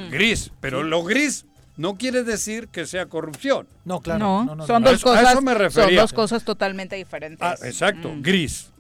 [0.10, 0.52] Gris.
[0.62, 1.46] Pero lo gris
[1.78, 3.68] no quiere decir que sea corrupción.
[3.86, 4.46] No, claro.
[4.46, 5.34] No, son dos cosas.
[5.72, 7.40] Son dos cosas totalmente diferentes.
[7.42, 8.22] Ah, exacto, mm.
[8.22, 8.72] gris.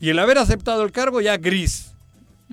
[0.00, 1.92] Y el haber aceptado el cargo ya gris.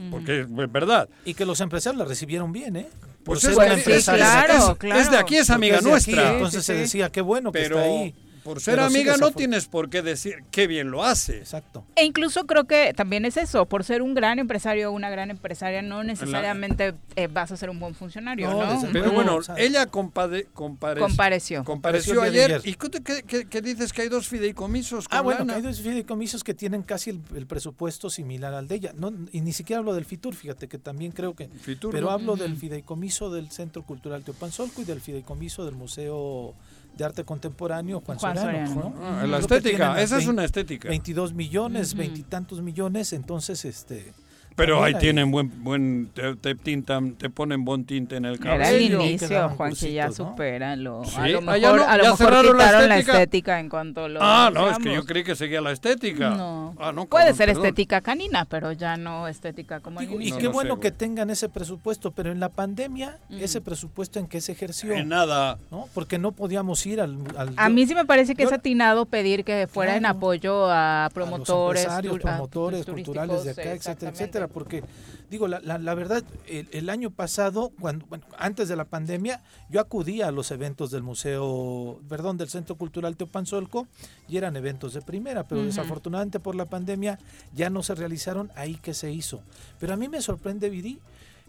[0.10, 1.10] Porque es verdad.
[1.26, 2.90] Y que los empresarios la recibieron bien, ¿eh?
[3.24, 4.16] Por pues ser una empresa.
[4.16, 5.00] claro, claro.
[5.00, 6.34] es de aquí, es amiga nuestra.
[6.34, 8.16] entonces se decía, qué bueno que está ahí.
[8.44, 11.38] Por ser amiga no tienes por qué decir qué bien lo hace.
[11.38, 11.84] Exacto.
[11.96, 15.30] E incluso creo que también es eso, por ser un gran empresario o una gran
[15.30, 18.82] empresaria no necesariamente eh, vas a ser un buen funcionario, ¿no?
[18.92, 21.64] Pero bueno, ella compareció.
[21.64, 22.62] Compareció ayer.
[22.64, 25.06] ¿Y qué, dices que hay dos fideicomisos?
[25.10, 28.94] ah, bueno, hay dos fideicomisos que tienen casi el, presupuesto similar al de ella.
[28.96, 31.50] No, y ni siquiera hablo del FITUR, fíjate que también creo que...
[31.92, 36.56] pero hablo del fideicomiso del Centro Cultural Teopanzolco y del fideicomiso del Museo
[36.98, 38.94] de arte contemporáneo, Juan, Soriano.
[39.02, 40.90] Ah, la estética, esa es una estética.
[40.90, 44.14] 22 millones, veintitantos millones, entonces este
[44.62, 48.62] pero ahí tienen buen, buen te, te, tintan, te ponen buen tinte en el cabello.
[48.62, 52.42] Era el inicio, Juan, que ya superan lo, a lo mejor, no, a lo mejor
[52.42, 52.88] quitaron la estética?
[52.88, 53.60] la estética?
[53.60, 56.32] en cuanto lo Ah, no, es que yo creí que seguía la estética.
[56.32, 60.48] No, ah, no puede ser estética canina, pero ya no estética como el Y qué
[60.48, 64.94] bueno que tengan ese presupuesto, pero en la pandemia, ese presupuesto en qué se ejerció.
[64.94, 65.58] En nada.
[65.72, 65.88] ¿no?
[65.94, 67.18] Porque no podíamos ir al...
[67.56, 71.88] a mí sí me parece que es atinado pedir que fuera en apoyo a promotores.
[71.88, 74.84] A los promotores culturales de acá, etcétera, etcétera porque
[75.30, 80.28] digo, la, la, verdad, el, año pasado, cuando, bueno, antes de la pandemia, yo acudía
[80.28, 83.88] a los eventos del Museo, perdón, del Centro Cultural Teopanzolco
[84.28, 87.20] y eran eventos de primera, pero desafortunadamente por la pandemia
[87.54, 89.42] ya no se realizaron, ahí que se hizo.
[89.80, 91.00] Pero a mí me sorprende, Vidi,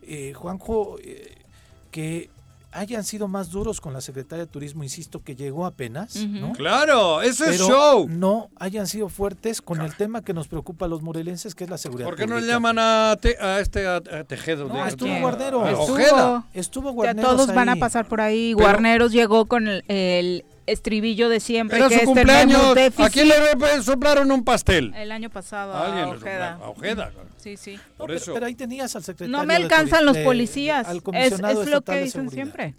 [0.03, 1.37] eh, Juanjo, eh,
[1.91, 2.31] que
[2.73, 6.53] hayan sido más duros con la secretaria de Turismo, insisto, que llegó apenas, ¿no?
[6.53, 8.09] Claro, ese es show.
[8.09, 11.71] No hayan sido fuertes con el tema que nos preocupa a los morelenses, que es
[11.71, 12.09] la seguridad.
[12.09, 14.69] ¿Por qué no le llaman a, a este a, Tejedo?
[14.69, 15.67] No, estuvo Guardero.
[15.67, 18.53] Estuvo, estuvo Guarneros todos van a pasar por ahí.
[18.55, 21.79] Guarneros llegó con el, estribillo de siempre.
[21.79, 22.77] Era que su es cumpleaños.
[22.99, 24.93] ¿A quién le soplaron un pastel?
[24.95, 26.53] El año pasado A alguien a le Ojeda.
[26.53, 26.63] soplaron.
[26.63, 27.13] A Ojeda.
[27.37, 27.75] Sí, sí.
[27.77, 28.35] No, Por pero, eso.
[28.35, 29.37] pero ahí tenías al secretario.
[29.37, 30.87] No me alcanzan los policías.
[30.87, 32.75] al Es, comisionado es lo que dicen siempre.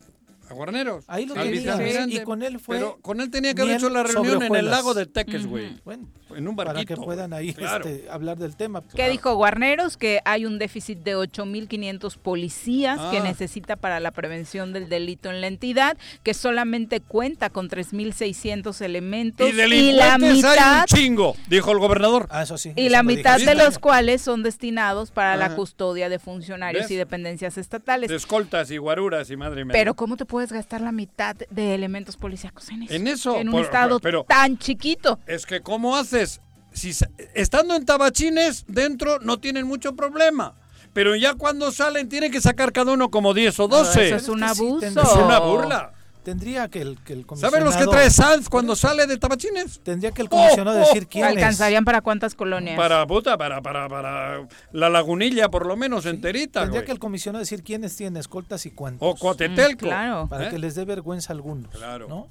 [0.54, 1.04] A Guarneros.
[1.08, 2.16] Ahí lo vicealmirante.
[2.16, 2.78] Y con él fue.
[2.78, 5.80] Pero con él tenía que haber hecho la reunión en el lago de Teques, güey.
[5.84, 6.96] Bueno, En un para barquito.
[6.96, 7.88] que puedan ahí Claro.
[7.88, 8.82] este, hablar del tema.
[8.96, 9.98] ¿Qué dijo Guarneros?
[9.98, 13.24] Que hay un déficit de 8.500 policías que Ah.
[13.24, 19.48] necesita para la prevención del delito en la entidad, que solamente cuenta con 3.600 elementos
[19.48, 22.28] Y y la hay mitad un chingo, dijo el gobernador.
[22.30, 22.74] Ah, eso sí.
[22.76, 26.92] y eso la mitad de los cuales son destinados para la custodia de funcionarios ¿Ves?
[26.92, 28.10] y dependencias estatales.
[28.10, 29.74] De escoltas y guaruras y madre mía.
[29.74, 32.94] Pero ¿cómo te puedes gastar la mitad de elementos policíacos en eso?
[32.94, 35.20] En eso, En un por- estado pero- tan chiquito.
[35.28, 36.42] Es que ¿cómo haces?
[36.74, 40.56] Si sa- estando en tabachines dentro no tienen mucho problema.
[40.94, 44.08] Pero ya cuando salen tienen que sacar cada uno como 10 o 12.
[44.08, 44.86] eso es un abuso.
[44.86, 45.94] Es una burla.
[46.24, 49.82] Tendría que el, que el ¿Sabes los que comisionado- trae Sanz cuando sale de tabachines?
[49.84, 51.32] Tendría que el comisionado Oh, oh, decir quién es.
[51.32, 52.78] ¿Alcanzarían para cuántas colonias?
[52.78, 56.86] Para puta, para, para, para la lagunilla por lo menos enterita, Tendría güey.
[56.86, 59.06] que el comisionado decir quiénes tienen escoltas y cuántos.
[59.06, 59.86] O Coatetelco.
[59.86, 60.28] Mm, claro.
[60.30, 60.50] Para ¿eh?
[60.50, 61.70] que les dé vergüenza a algunos.
[61.76, 62.08] Claro.
[62.08, 62.28] ¿no?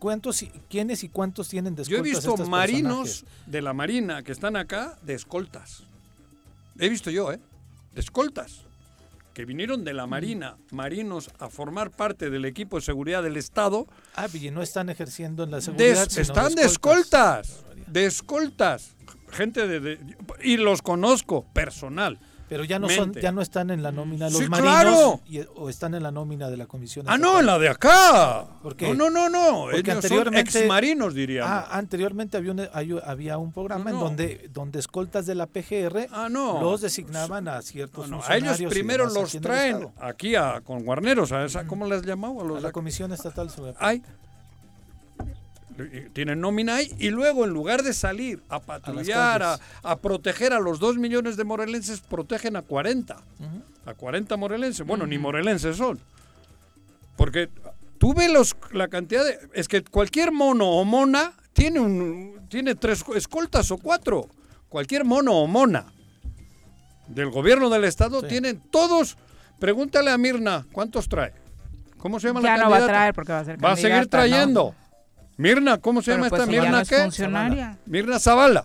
[0.00, 3.24] ¿Cuántos y, ¿Quiénes y cuántos tienen de Yo he escoltas visto estos marinos personajes?
[3.46, 5.84] de la Marina que están acá de escoltas.
[6.78, 7.38] He visto yo, ¿eh?
[7.94, 8.65] De escoltas.
[9.36, 13.86] Que vinieron de la Marina, marinos, a formar parte del equipo de seguridad del Estado.
[14.14, 16.08] Ah, y no están ejerciendo en la de- seguridad.
[16.18, 17.62] están de escoltas.
[17.86, 18.96] De escoltas.
[19.28, 19.98] Gente de, de-
[20.42, 22.18] Y los conozco, personal.
[22.48, 25.20] Pero ya no son, ya no están en la nómina los Sí, marinos claro.
[25.26, 27.04] y- o están en la nómina de la comisión.
[27.08, 28.44] Ah, no, en la de acá.
[28.62, 28.94] ¿Por qué?
[28.94, 29.60] No, no, no, no.
[29.64, 31.50] Porque Ellos anteriormente- son exmarinos, diríamos.
[31.52, 32.68] Ah, anteriormente había un,
[33.04, 33.96] había un programa No, no.
[33.96, 36.60] en donde, donde escoltas de la PGR Ah, no.
[36.60, 41.44] los designaban a ciertos No, a ellos primero los traen aquí a, con guarneros, a
[41.44, 42.40] esa, ¿cómo les llamaba?
[42.42, 44.02] A a los la Comisión Estatal sobre Hay.
[46.12, 50.78] Tienen nómina ahí y luego en lugar de salir a patrullar, a, proteger a los
[50.78, 53.14] dos millones de morelenses, protegen a 40.
[53.14, 53.62] Ujú.
[53.84, 54.86] A 40 morelenses.
[54.86, 56.00] Bueno, ni morelenses son.
[57.16, 57.48] Porque
[57.98, 59.38] tú ves los, la cantidad de...
[59.54, 64.28] Es que cualquier mono o mona tiene, un, tiene tres escoltas o cuatro.
[64.68, 65.86] Cualquier mono o mona
[67.08, 68.28] del gobierno del estado Sí.
[68.28, 69.16] tienen todos...
[69.58, 71.32] Pregúntale a Mirna, ¿cuántos trae?
[71.96, 73.76] ¿Cómo se llama ya la no va a traer porque va a ser Va a
[73.76, 74.06] seguir
[74.48, 74.74] ¿no?
[75.36, 76.96] Mirna, ¿cómo se Pero llama pues esta si Mirna no es qué?
[77.02, 77.78] funcionaria.
[77.86, 78.64] Mirna Zavala.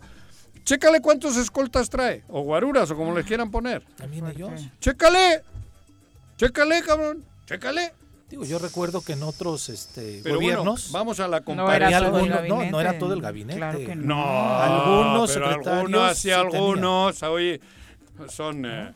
[0.64, 3.84] Chécale cuántos escoltas trae, o guaruras, o como les quieran poner.
[3.98, 4.52] También ellos.
[4.80, 5.44] Chécale.
[6.38, 7.24] Chécale, cabrón.
[7.46, 7.94] Chécale.
[8.30, 11.90] Digo, yo recuerdo que en otros este, Pero bueno, gobiernos vamos a la No comparación.
[11.90, 12.72] era algunos- no, gabinete.
[12.72, 13.58] no era todo el gabinete.
[13.60, 14.06] Claro que no.
[14.06, 17.60] No, Algunos pero secretarios algunos, sí, algunos, oye,
[18.30, 18.94] son eh,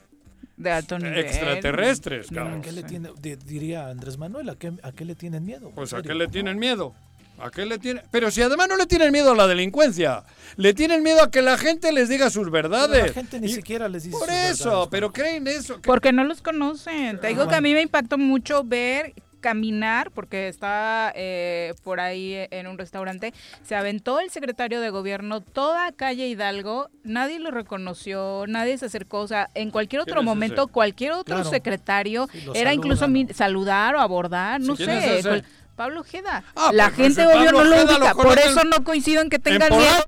[0.56, 1.20] De alto nivel.
[1.20, 2.60] extraterrestres, No, cabrón.
[2.60, 5.72] ¿a qué le tiene, di- diría Andrés Manuel, ¿a qué, a qué le tienen miedo?
[5.76, 6.96] Pues a qué le tienen miedo.
[7.40, 8.04] ¿A qué le tienen?
[8.12, 10.24] Pero si además no le tienen miedo a la delincuencia,
[10.56, 13.08] le tienen miedo a que la gente les diga sus Pero verdades.
[13.08, 15.76] La gente ni Y- siquiera les dice Por sus eso, verdades, pero creen eso.
[15.76, 17.20] que- Porque no los conocen.
[17.20, 22.00] Te digo Ah, que a mí me impactó mucho ver caminar, porque estaba eh, por
[22.00, 23.32] ahí en un restaurante,
[23.64, 29.20] se aventó el secretario de gobierno toda calle Hidalgo, nadie lo reconoció, nadie se acercó,
[29.20, 30.72] o sea, en cualquier ¿Quién otro momento, ese?
[30.72, 31.50] cualquier otro Claro.
[31.52, 33.34] secretario, Sí, era incluso saludan, mi- ¿no?
[33.36, 35.44] saludar o abordar, no ¿Quién sé.
[35.76, 36.44] Pablo Ojeda.
[36.56, 39.22] Ah, La pues, gente obvio Pablo no lo Ojeda lo ubica, por eso no coincido
[39.22, 40.04] en que tengan en miedo.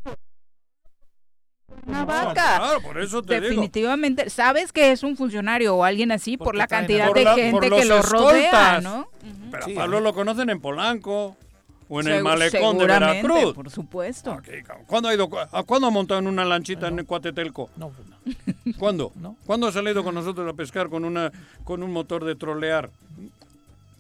[1.86, 2.34] Una No, vaca.
[2.34, 3.44] Claro, por eso te digo.
[3.48, 7.70] Definitivamente, sabes que es un funcionario o alguien así por la cantidad de la- gente
[7.70, 8.82] que lo rodea.
[8.82, 9.10] ¿no?
[9.52, 10.02] Pero Sí, a Pablo ¿eh?
[10.02, 11.38] lo conocen en Polanco
[11.90, 13.54] o en el malecón de Veracruz.
[13.54, 14.38] Por supuesto.
[14.88, 15.30] ¿Cuándo ha ido?
[15.52, 17.70] ¿A cuándo ha montado en una lanchita en Cuatetelco?
[17.78, 18.74] No, no.
[18.78, 19.14] ¿Cuándo?
[19.16, 19.38] No.
[19.46, 21.32] ¿Cuándo ha salido con nosotros a pescar con una
[21.64, 22.90] con un motor de trolear?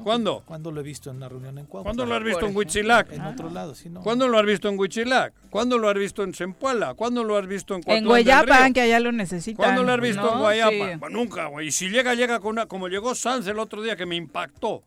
[0.03, 0.43] ¿Cuándo?
[0.45, 1.89] ¿Cuándo lo he visto en una reunión en Cuautla?
[1.89, 2.55] ¿Cuándo lo has visto en.
[2.55, 3.11] Huitzilac?
[3.11, 4.01] En otro lado, sí, no.
[4.01, 5.33] ¿Cuándo lo has visto en Huichilac?
[5.49, 6.93] ¿Cuándo lo has visto en Zempoala?
[6.93, 8.73] ¿Cuándo lo has visto en En del Guayapan, Río?
[8.73, 9.57] que allá lo necesitan.
[9.57, 10.33] ¿Cuándo lo has visto ¿no?
[10.33, 10.91] en Guayapa?
[10.93, 10.97] Sí.
[10.99, 11.67] Pues nunca, güey.
[11.67, 12.67] Y si llega, llega con una...
[12.67, 14.83] Como llegó Sanz el otro día que me impactó.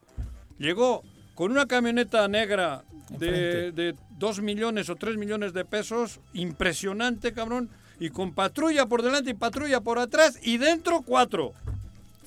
[0.58, 1.02] Llegó
[1.34, 6.20] con una camioneta negra de, de 2 millones o 3 millones de pesos.
[6.34, 7.68] Impresionante, cabrón.
[7.98, 10.38] Y con patrulla por delante y patrulla por atrás.
[10.42, 11.52] Y dentro cuatro.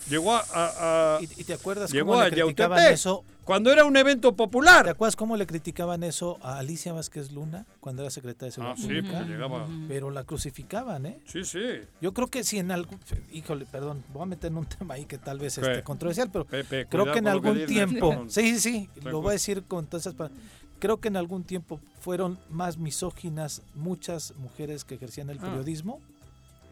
[0.10, 0.44] Llegó a...
[0.54, 2.94] a- a- ¿Y, y te acuerdas llegó cómo le criticaban Yautepec.
[2.94, 3.24] eso?
[3.46, 4.88] Cuando era un evento ¿Te popular.
[4.88, 8.82] acuerdas cómo le criticaban eso a Alicia Vázquez Luna cuando era secretaria de Seguridad Ah,
[8.82, 9.18] sí, Pública?
[9.18, 9.68] porque llegaba...
[9.90, 11.20] Pero la crucificaban, ¿eh?
[11.26, 11.60] Sí, sí.
[12.00, 12.98] Yo creo que si en algún...
[13.34, 15.62] Híjole, perdón, voy a meter en un tema ahí que tal vez ¿Qué?
[15.62, 18.26] esté controversial, pero Pepe, creo que en algún tiempo...
[18.30, 20.40] Sí, sí, sí, lo voy a decir con todas esas palabras.
[20.80, 25.44] Creo que en algún tiempo fueron más misóginas muchas mujeres que ejercían el Ah.
[25.44, 26.00] periodismo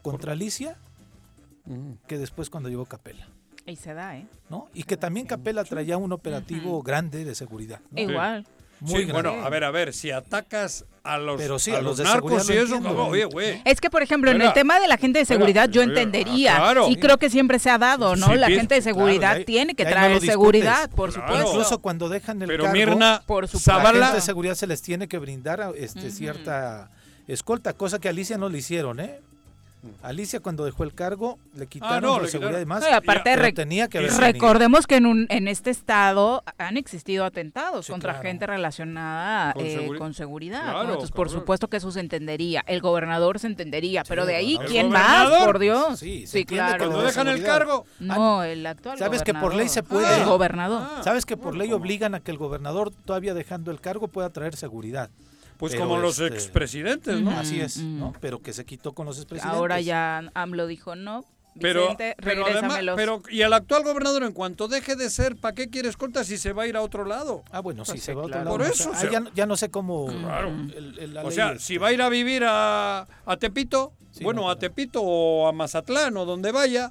[0.02, 0.76] contra Alicia
[2.06, 3.28] Que después cuando llegó Capela,
[3.66, 4.26] Y se da, ¿eh?
[4.50, 4.68] ¿no?
[4.74, 7.80] Y que también Capela traía un operativo grande de seguridad.
[7.90, 8.00] ¿no?
[8.00, 8.46] Igual.
[8.80, 11.96] Muy bueno, a ver, a ver, si atacas a los, Pero sí, a los los
[11.98, 13.06] de narcos y seguridad eso, lo entiendo.
[13.06, 13.62] oye, güey.
[13.64, 16.56] Es que, por ejemplo, en el tema de la gente de seguridad, yo entendería.
[16.56, 16.88] ah, claro.
[16.88, 18.26] Y creo que siempre se ha dado, ¿no?
[18.26, 21.28] Sí, la gente de seguridad claro, tiene que no traer seguridad, por Claro.
[21.28, 21.50] supuesto.
[21.52, 23.70] Incluso cuando dejan el Pero cargo, Mirna, Por supuesto.
[23.70, 26.90] la Zavala, gente de seguridad se les tiene que brindar este, cierta
[27.28, 29.20] escolta, cosa que a Alicia no le hicieron, ¿eh?
[30.02, 32.84] Alicia cuando dejó el cargo le quitaron Ah, no, la le seguridad y quitaron.
[32.84, 36.76] No, y aparte rec- tenía que haber Recordemos que en, un, en este estado han
[36.76, 38.28] existido atentados Sí, contra claro.
[38.28, 40.62] gente relacionada Con eh, seguri- con seguridad.
[40.62, 40.88] Claro, ¿no?
[40.90, 42.62] Entonces, por supuesto que eso se entendería.
[42.66, 44.04] El gobernador se entendería.
[44.08, 45.30] pero de ahí, ¿quién gobernador.
[45.32, 45.44] más?
[45.44, 45.98] Por Dios.
[45.98, 46.88] Sí, claro.
[46.98, 50.18] de dejan el cargo, No, el actual Sabes que por ley se puede.
[50.18, 50.82] El gobernador.
[50.84, 54.08] Ah, ¿Sabes que por ley bueno, obligan a que el gobernador, todavía dejando el cargo,
[54.08, 55.10] pueda traer seguridad?
[55.62, 57.30] Pues Pero, como los este, expresidentes, ¿no?
[57.38, 58.12] Así es, Mm, ¿no?
[58.20, 59.56] Pero que se quitó con los expresidentes.
[59.56, 61.24] Ahora ya AMLO dijo no.
[61.60, 65.54] Pero, Vicente, pero además, pero y el actual gobernador en cuanto deje de ser, ¿para
[65.54, 67.44] qué quiere escolta si se va a ir a otro lado?
[67.52, 68.44] Ah, bueno, sí, Pues se sí, va a otro claro.
[68.46, 68.58] lado.
[68.58, 70.06] Por eso, o Ah, sea- ya, no- ya no sé cómo.
[70.08, 70.48] Claro.
[70.48, 73.36] el- el- la O ley, sea, este, si va a ir a vivir a, a
[73.36, 74.74] Tepito, Sí, bueno, no, a claro.
[74.74, 76.90] Tepito o a Mazatlán o donde vaya,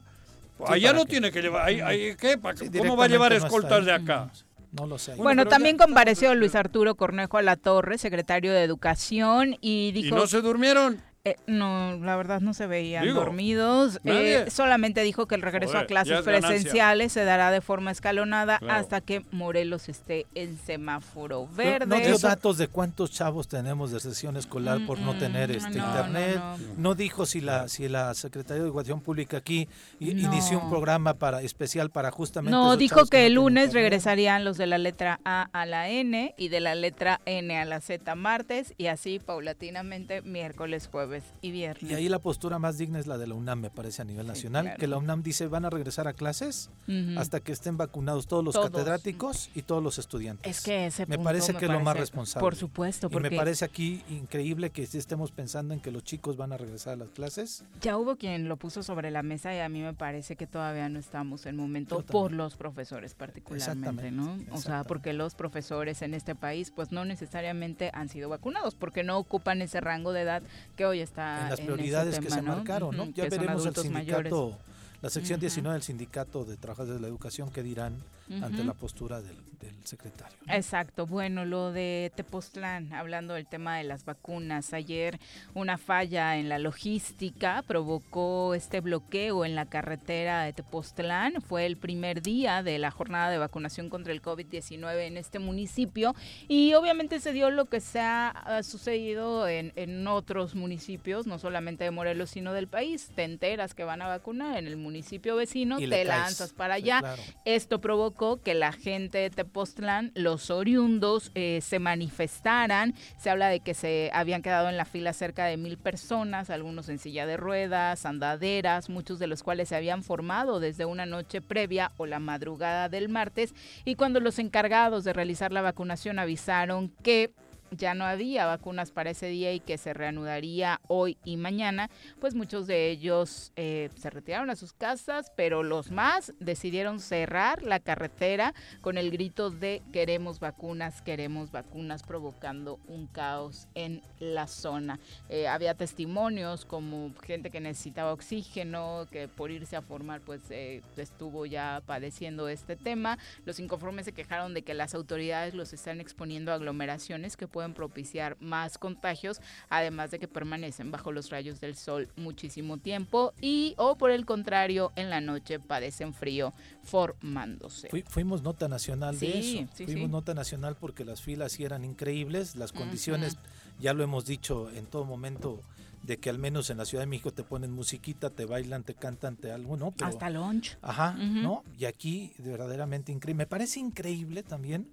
[0.60, 2.38] Sí, allá no tiene que llevar, ahí- ahí, ¿qué?
[2.38, 4.30] ¿Para- sí, ¿Cómo va a llevar no escoltas de acá?
[4.72, 5.16] No lo sé.
[5.16, 9.92] Bueno, también ya- compareció Luis Arturo Cornejo a la Torre, secretario de Educación, y ¿Y
[9.92, 10.16] dijo...
[10.16, 11.02] no se durmieron?
[11.24, 14.00] Eh, no, la verdad no se veían Digo, dormidos.
[14.04, 14.40] nadie.
[14.40, 18.58] Eh, solamente dijo que el regreso Joder, a clases presenciales se dará de forma escalonada
[18.58, 18.74] Claro.
[18.74, 21.86] hasta que Morelos esté en semáforo verde.
[21.86, 25.52] No dio Eso- datos de cuántos chavos tenemos de sesión escolar por no Mm, tener
[25.52, 26.36] este no, internet.
[26.38, 26.64] no, no.
[26.78, 31.44] No dijo si la si la Secretaría de Educación Pública aquí inició un programa para
[31.44, 33.84] especial para justamente No, esos dijo que el lunes internet.
[33.84, 37.66] regresarían los de la letra A a la N y de la letra N a
[37.66, 41.11] la Z martes y así paulatinamente miércoles, jueves
[41.42, 41.92] y viernes.
[41.92, 44.28] Y ahí la postura más digna es la de la UNAM, me parece, a nivel
[44.28, 44.80] nacional, claro.
[44.80, 46.70] que la UNAM dice van a regresar a clases
[47.18, 48.70] hasta que estén vacunados todos los Todos.
[48.72, 50.58] catedráticos y todos los estudiantes.
[50.58, 52.44] Es que ese me punto parece me que es lo más parece- responsable.
[52.44, 56.38] Por supuesto, Y porque me parece aquí increíble que estemos pensando en que los chicos
[56.38, 57.64] van a regresar a las clases.
[57.82, 60.88] ya hubo quien lo puso sobre la mesa y a mí me parece que todavía
[60.90, 64.38] no estamos en momento por los profesores particularmente, ¿no?
[64.52, 69.04] O sea, porque los profesores en este país pues no necesariamente han sido vacunados porque
[69.04, 70.44] no ocupan ese rango de edad
[70.76, 72.56] que hoy está en las prioridades que tema, se ¿no?
[72.56, 73.06] marcaron, ¿no?
[73.12, 74.32] Ya veremos el mayores.
[74.32, 74.58] sindicato,
[75.02, 75.42] la sección Ujú.
[75.42, 77.96] 19 del sindicato de trabajadores de la educación que dirán
[78.42, 80.38] ante la postura del, del secretario.
[80.46, 80.54] ¿no?
[80.54, 85.20] Exacto, bueno, lo de Tepoztlán, hablando del tema de las vacunas, ayer
[85.54, 91.78] una falla en la logística provocó este bloqueo en la carretera de Tepoztlán, fue el
[91.78, 96.16] primer día de la jornada de vacunación contra el COVID-19 en este municipio
[96.48, 101.84] y obviamente se dio lo que se ha, sucedido en, en otros municipios, no solamente
[101.84, 105.80] de Morelos, sino del país, te enteras que van a vacunar en el municipio vecino,
[105.80, 107.22] Y te lanzas para allá, claro.
[107.46, 112.94] esto provocó que la gente de Tepoztlán, los oriundos, eh, se manifestaran.
[113.18, 116.88] Se habla de que se habían quedado en la fila cerca de mil personas, algunos
[116.90, 121.42] en silla de ruedas, andaderas, muchos de los cuales se habían formado desde una noche
[121.42, 123.56] previa o la madrugada del martes.
[123.86, 127.34] Y cuando los encargados de realizar la vacunación avisaron que
[127.72, 132.36] ya no había vacunas para ese día y que se reanudaría hoy y mañana, pues
[132.36, 137.80] muchos de ellos eh, se retiraron a sus casas, pero los más decidieron cerrar la
[137.80, 145.00] carretera con el grito de queremos vacunas, queremos vacunas, provocando un caos en la zona.
[145.30, 150.82] Eh, había testimonios como gente que necesitaba oxígeno, que por irse a formar pues eh,
[150.98, 153.18] estuvo ya padeciendo este tema.
[153.46, 157.61] Los inconformes se quejaron de que las autoridades los están exponiendo a aglomeraciones que pueden
[157.74, 163.74] propiciar más contagios, además de que permanecen bajo los rayos del sol muchísimo tiempo y
[163.78, 167.90] o por el contrario en la noche padecen frío formándose.
[167.90, 169.72] Fui- fuimos nota nacional de Sí, eso.
[169.76, 170.12] sí, fuimos sí.
[170.12, 173.38] nota nacional porque las filas sí eran increíbles, las condiciones,
[173.80, 175.62] ya lo hemos dicho en todo momento,
[176.04, 178.96] de que al menos en la Ciudad de México te ponen musiquita, te bailan, te
[178.96, 179.92] cantan, te algo, ¿no?
[179.92, 180.76] Pero, Hasta lunch.
[180.82, 181.42] Ajá, Ujú.
[181.42, 181.64] ¿no?
[181.78, 183.38] Y aquí verdaderamente increíble.
[183.44, 184.88] Me parece increíble también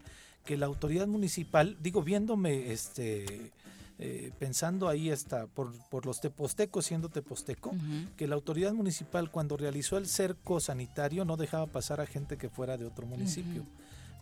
[0.48, 3.52] que la autoridad municipal, digo, viéndome, este,
[3.98, 7.74] eh, pensando ahí hasta por, por los tepostecos, siendo teposteco,
[8.16, 12.48] que la autoridad municipal cuando realizó el cerco sanitario no dejaba pasar a gente que
[12.48, 13.66] fuera de otro municipio.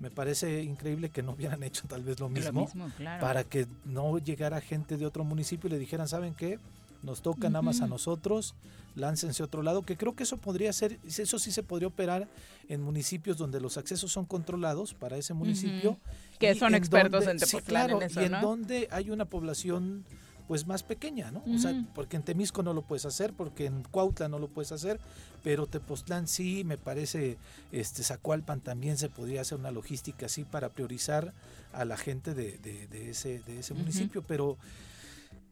[0.01, 3.21] Me parece increíble que no hubieran hecho tal vez lo mismo, Lo mismo, claro.
[3.21, 6.59] para que no llegara gente de otro municipio y le dijeran, ¿saben qué?
[7.07, 8.57] Nos toca nada más a nosotros,
[8.97, 12.27] láncense a otro lado, que creo que eso podría ser, eso sí se podría operar
[12.69, 16.01] en municipios donde los accesos son controlados para ese municipio.
[16.41, 18.41] Que son expertos en sí, Tepoztlán claro, en eso, y en ¿no?
[18.41, 20.05] donde hay una población
[20.49, 21.45] pues más pequeña, ¿no?
[21.55, 24.73] O sea, porque en Temisco no lo puedes hacer, porque en Cuautla no lo puedes
[24.73, 24.99] hacer,
[25.45, 27.37] pero Tepoztlán sí, me parece,
[27.71, 31.33] este Zacualpan también se podría hacer una logística así para priorizar
[31.73, 34.57] a la gente de, de, ese, de ese municipio, pero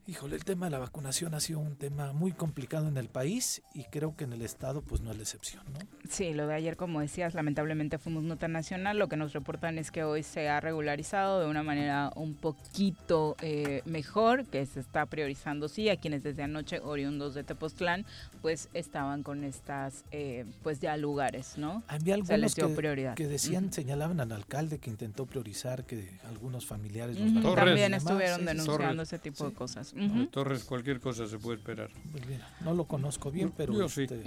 [0.07, 3.63] Híjole, el tema de la vacunación ha sido un tema muy complicado en el país
[3.73, 5.79] y creo que en el Estado pues no es la excepción, ¿no?
[6.11, 8.99] Sí, lo de ayer, como decías, lamentablemente fuimos nota nacional.
[8.99, 13.35] Lo que nos reportan es que hoy se ha regularizado de una manera un poquito
[13.41, 18.05] eh, mejor, que se está priorizando, sí, a quienes desde anoche, oriundos de Tepoztlán,
[18.43, 21.83] pues estaban con estas, eh, pues ya lugares, ¿no?
[21.89, 23.15] Había algunos que, prioridad.
[23.15, 29.03] que decían, señalaban al alcalde que intentó priorizar que algunos familiares los También estuvieron denunciando
[29.03, 29.93] ese tipo de cosas.
[30.30, 31.90] Torres, cualquier cosa se puede esperar.
[32.11, 32.24] Pues
[32.61, 33.72] no lo conozco bien, pero.
[33.72, 34.03] Yo sí.
[34.03, 34.22] Este,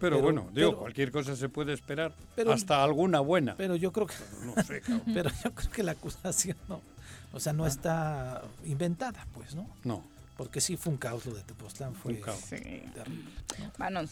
[0.00, 2.14] pero, bueno, digo, cualquier cosa se puede esperar.
[2.50, 3.56] hasta alguna buena.
[3.56, 4.14] Pero yo creo que.
[4.44, 4.82] no sé,
[5.14, 6.80] pero yo creo que la acusación no.
[7.32, 7.68] O sea, no ah.
[7.68, 9.68] está inventada, pues, ¿no?
[9.84, 10.02] No
[10.40, 12.40] porque sí fue un caos lo de Tepoztlán, fue un caos.
[12.44, 13.30] terrible.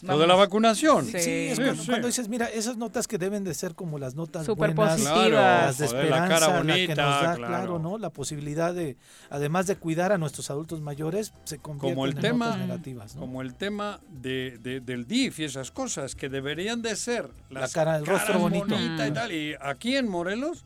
[0.03, 1.07] Lo de la vacunación.
[1.07, 4.75] Sí, es cuando, dices, mira, esas notas que deben de ser como las notas Super
[4.75, 7.79] buenas, las de esperanza, la, que nos da, claro.
[7.79, 7.97] ¿no?
[7.97, 8.95] La posibilidad de,
[9.31, 13.13] además de cuidar a nuestros adultos mayores, se convierten como el en tema, notas negativas.
[13.13, 17.97] Como el tema de, del DIF y esas cosas que deberían de ser la cara,
[17.97, 18.75] el rostro bonito.
[18.79, 19.31] y tal.
[19.31, 20.63] Y aquí en Morelos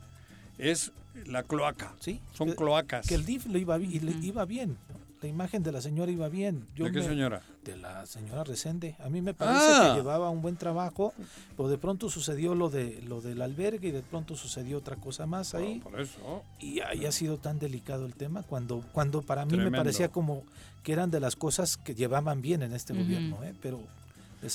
[0.58, 0.92] es
[1.26, 1.94] la cloaca.
[2.02, 2.20] Sí.
[2.34, 3.08] Son cloacas.
[3.08, 4.78] Que el DIF lo iba, iba bien
[5.24, 6.68] la imagen de la señora iba bien.
[6.76, 7.42] ¿De qué señora?
[7.64, 8.98] De la señora Resende.
[9.00, 9.96] A mí me parece que ah.
[9.96, 11.14] llevaba un buen trabajo,
[11.56, 15.26] pero de pronto sucedió lo de lo del albergue y de pronto sucedió otra cosa
[15.26, 15.80] más ahí.
[15.80, 16.44] por eso.
[16.60, 20.44] Y ahí ha sido tan delicado el tema cuando cuando para mí me parecía como
[20.84, 23.54] que eran de las cosas que llevaban bien en este gobierno, ¿eh?
[23.62, 23.80] pero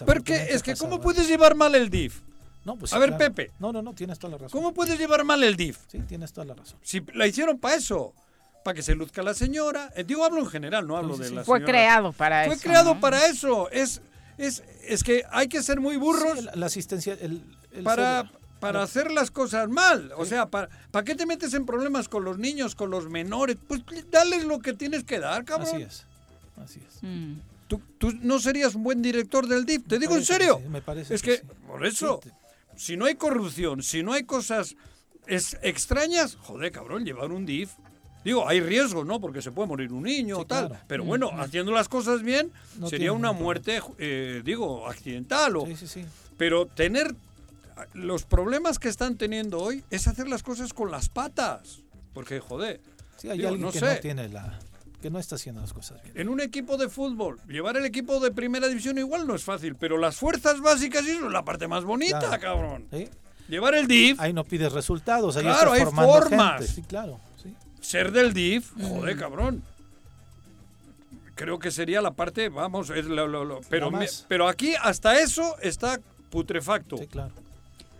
[0.04, 2.20] Porque es que cómo puedes llevar mal el DIF?
[2.66, 3.52] No, pues a ver, Pepe.
[3.58, 4.60] No, no, no, tienes toda la razón.
[4.60, 5.78] ¿Cómo puedes llevar mal el DIF?
[5.86, 6.78] Sí, tienes toda la razón.
[6.82, 8.12] Si la hicieron para eso
[8.68, 9.90] para que se luzca la señora.
[9.96, 12.52] Eh, digo, hablo en general, no hablo de la Fue creado para eso.
[12.52, 13.70] Fue creado para eso.
[13.70, 14.02] Es,
[14.36, 16.44] es, es que hay que ser muy burros.
[16.54, 17.16] la, asistencia.
[17.18, 17.42] El,
[17.82, 20.12] para, para hacer las cosas mal.
[20.18, 23.56] O sea, ¿para, ¿para qué te metes en problemas con los niños, con los menores?
[23.66, 25.74] Pues dales lo que tienes que dar, cabrón.
[25.74, 26.04] Así es.
[26.62, 27.02] Así es.
[27.02, 27.36] Mm.
[27.68, 29.88] ¿Tú, ¿Tú, no serías un buen director del DIF.
[29.88, 30.60] Te digo en serio.
[30.68, 32.20] me parece es que, por eso,
[32.76, 34.76] si no hay corrupción, si no hay cosas
[35.26, 37.70] es extrañas, joder, cabrón, llevar un DIF
[38.28, 39.22] Digo, hay riesgo, ¿no?
[39.22, 40.78] Porque se puede morir un niño o tal.
[40.86, 41.40] Pero bueno, mm.
[41.40, 42.52] haciendo las cosas bien,
[42.86, 45.56] sería una muerte, eh, digo, accidental.
[45.56, 46.04] O, sí, sí, sí.
[46.36, 47.14] Pero tener
[47.94, 51.80] los problemas que están teniendo hoy es hacer las cosas con las patas.
[52.12, 52.82] Porque, joder.
[53.16, 54.58] Sí, hay alguien que no tiene la
[55.00, 56.12] que no está haciendo las cosas bien.
[56.14, 59.74] En un equipo de fútbol, llevar el equipo de primera división igual no es fácil,
[59.74, 62.88] pero las fuerzas básicas eso es la parte más bonita, cabrón.
[63.48, 64.20] Llevar el DIF.
[64.20, 66.66] Ahí no pides resultados, ahí claro, hay formas.
[66.66, 67.18] Sí, claro
[67.88, 69.62] ser del DIF, joder, cabrón.
[71.34, 73.90] Creo que sería la parte, vamos, es lo, pero,
[74.28, 76.98] pero aquí hasta eso está putrefacto.
[76.98, 77.32] Sí, claro.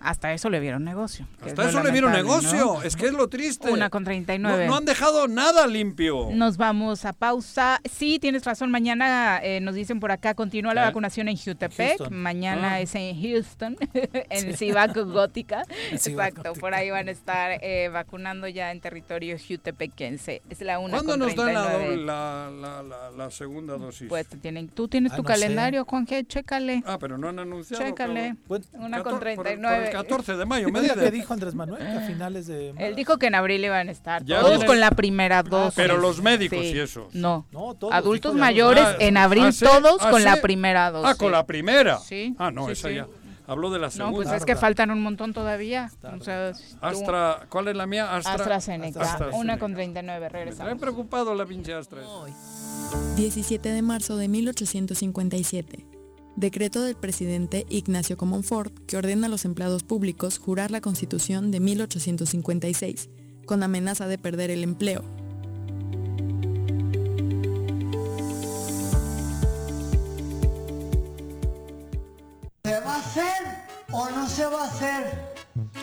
[0.01, 1.27] Hasta eso le vieron negocio.
[1.45, 2.83] Hasta eso le vieron negocio.
[2.83, 3.71] Es que es lo triste.
[3.71, 4.67] Una con 39.
[4.67, 6.29] No, no, han dejado nada limpio.
[6.33, 7.81] Nos vamos a pausa.
[7.91, 8.71] Sí, tienes razón.
[8.71, 12.11] Mañana eh, nos dicen por acá, continúa la vacunación en Jutepec.
[12.11, 12.81] Mañana ah.
[12.81, 13.77] es en Houston,
[14.31, 15.65] en Cibaco Gótica.
[15.91, 16.53] Exacto.
[16.55, 20.43] Por ahí van a estar eh, vacunando ya en territorio jutepequense.
[20.49, 21.55] Es la una ¿Cuándo nos dan
[22.07, 24.09] la, la, la, segunda dosis?
[24.09, 26.27] Pues tienen, tú tienes ah, tu calendario, Juan G.
[26.27, 26.83] Chécale.
[26.87, 27.85] Ah, pero no han anunciado.
[27.85, 28.37] Chécale.
[28.75, 29.88] una con 39.
[29.91, 31.11] 14 de mayo, me dice.
[31.11, 31.85] dijo Andrés Manuel?
[31.85, 32.75] Que a finales de...
[32.79, 35.75] Él dijo que en abril iban a estar todos con la primera ah, dosis.
[35.75, 37.09] Pero los médicos y eso.
[37.13, 37.47] No,
[37.91, 41.11] adultos mayores en abril ah, todos con la primera dosis.
[41.11, 41.99] Ah, con la primera.
[41.99, 42.35] Sí.
[42.39, 43.07] Ah, no, esa ya.
[43.47, 44.11] Habló de la segunda.
[44.11, 45.91] No, pues es que faltan un montón todavía.
[46.83, 48.15] Astra, ¿cuál es la mía?
[48.15, 50.71] Astra, AstraZeneca, Astra, una con 39, regresamos.
[50.71, 52.03] Me he preocupado la pinche Astra.
[53.17, 55.98] 17 de marzo de 1857
[56.39, 61.59] decreto del presidente Ignacio Comonfort que ordena a los empleados públicos jurar la Constitución de
[61.59, 63.09] 1856,
[63.45, 65.03] con amenaza de perder el empleo.
[72.65, 73.25] ¿Se va a hacer
[73.91, 75.35] o no se va a hacer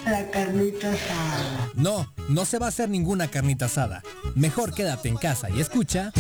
[0.05, 1.71] la carnita asada?
[1.75, 4.03] No, no se va a hacer ninguna carnita asada.
[4.35, 6.13] Mejor quédate en casa y escucha...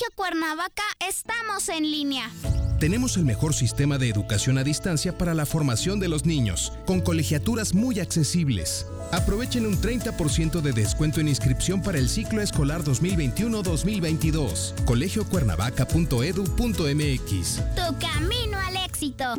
[0.00, 2.30] Colegio Cuernavaca estamos en línea.
[2.78, 7.02] Tenemos el mejor sistema de educación a distancia para la formación de los niños, con
[7.02, 8.86] colegiaturas muy accesibles.
[9.12, 14.86] Aprovechen un 30% de descuento en inscripción para el ciclo escolar 2021-2022.
[14.86, 17.56] colegiocuernavaca.edu.mx.
[17.74, 19.34] Tu camino al éxito.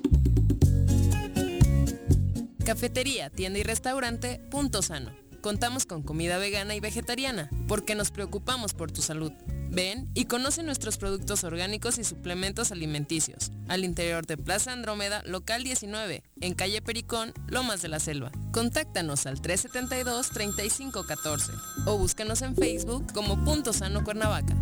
[2.63, 8.75] Cafetería, tienda y restaurante, punto sano Contamos con comida vegana y vegetariana, porque nos preocupamos
[8.75, 9.33] por tu salud.
[9.73, 15.63] Ven y conoce nuestros productos orgánicos y suplementos alimenticios, al interior de Plaza Andrómeda, local
[15.63, 18.33] 19, en calle Pericón, Lomas de la Selva.
[18.51, 21.51] Contáctanos al 372-3514
[21.85, 24.57] o búscanos en Facebook como Punto Sano Cuernavaca.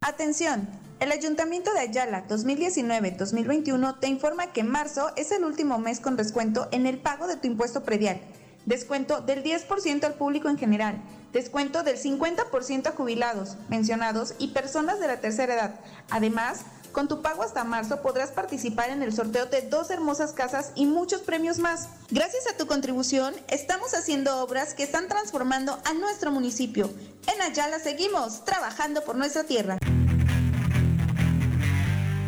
[0.00, 0.68] Atención,
[1.00, 6.68] el Ayuntamiento de Ayala 2019-2021 te informa que marzo es el último mes con descuento
[6.70, 8.20] en el pago de tu impuesto predial.
[8.68, 11.00] Descuento del 10% al público en general.
[11.32, 15.80] Descuento del 50% a jubilados, mencionados y personas de la tercera edad.
[16.10, 20.72] Además, con tu pago hasta marzo podrás participar en el sorteo de dos hermosas casas
[20.74, 21.88] y muchos premios más.
[22.10, 26.90] Gracias a tu contribución, estamos haciendo obras que están transformando a nuestro municipio.
[27.26, 29.78] En Ayala seguimos trabajando por nuestra tierra.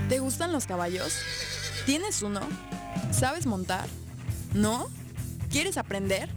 [0.09, 1.18] ¿Te gustan los caballos?
[1.84, 2.41] ¿Tienes uno?
[3.12, 3.86] ¿Sabes montar?
[4.55, 4.88] ¿No?
[5.51, 6.30] ¿Quieres aprender?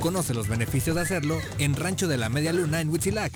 [0.00, 3.32] Conoce los beneficios de hacerlo en Rancho de la Media Luna en Huitzilac.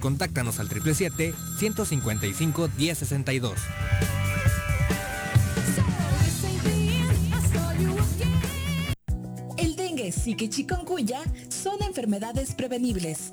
[0.00, 3.52] Contáctanos al 777-155-1062.
[10.12, 13.32] Zika y chikungunya son enfermedades prevenibles.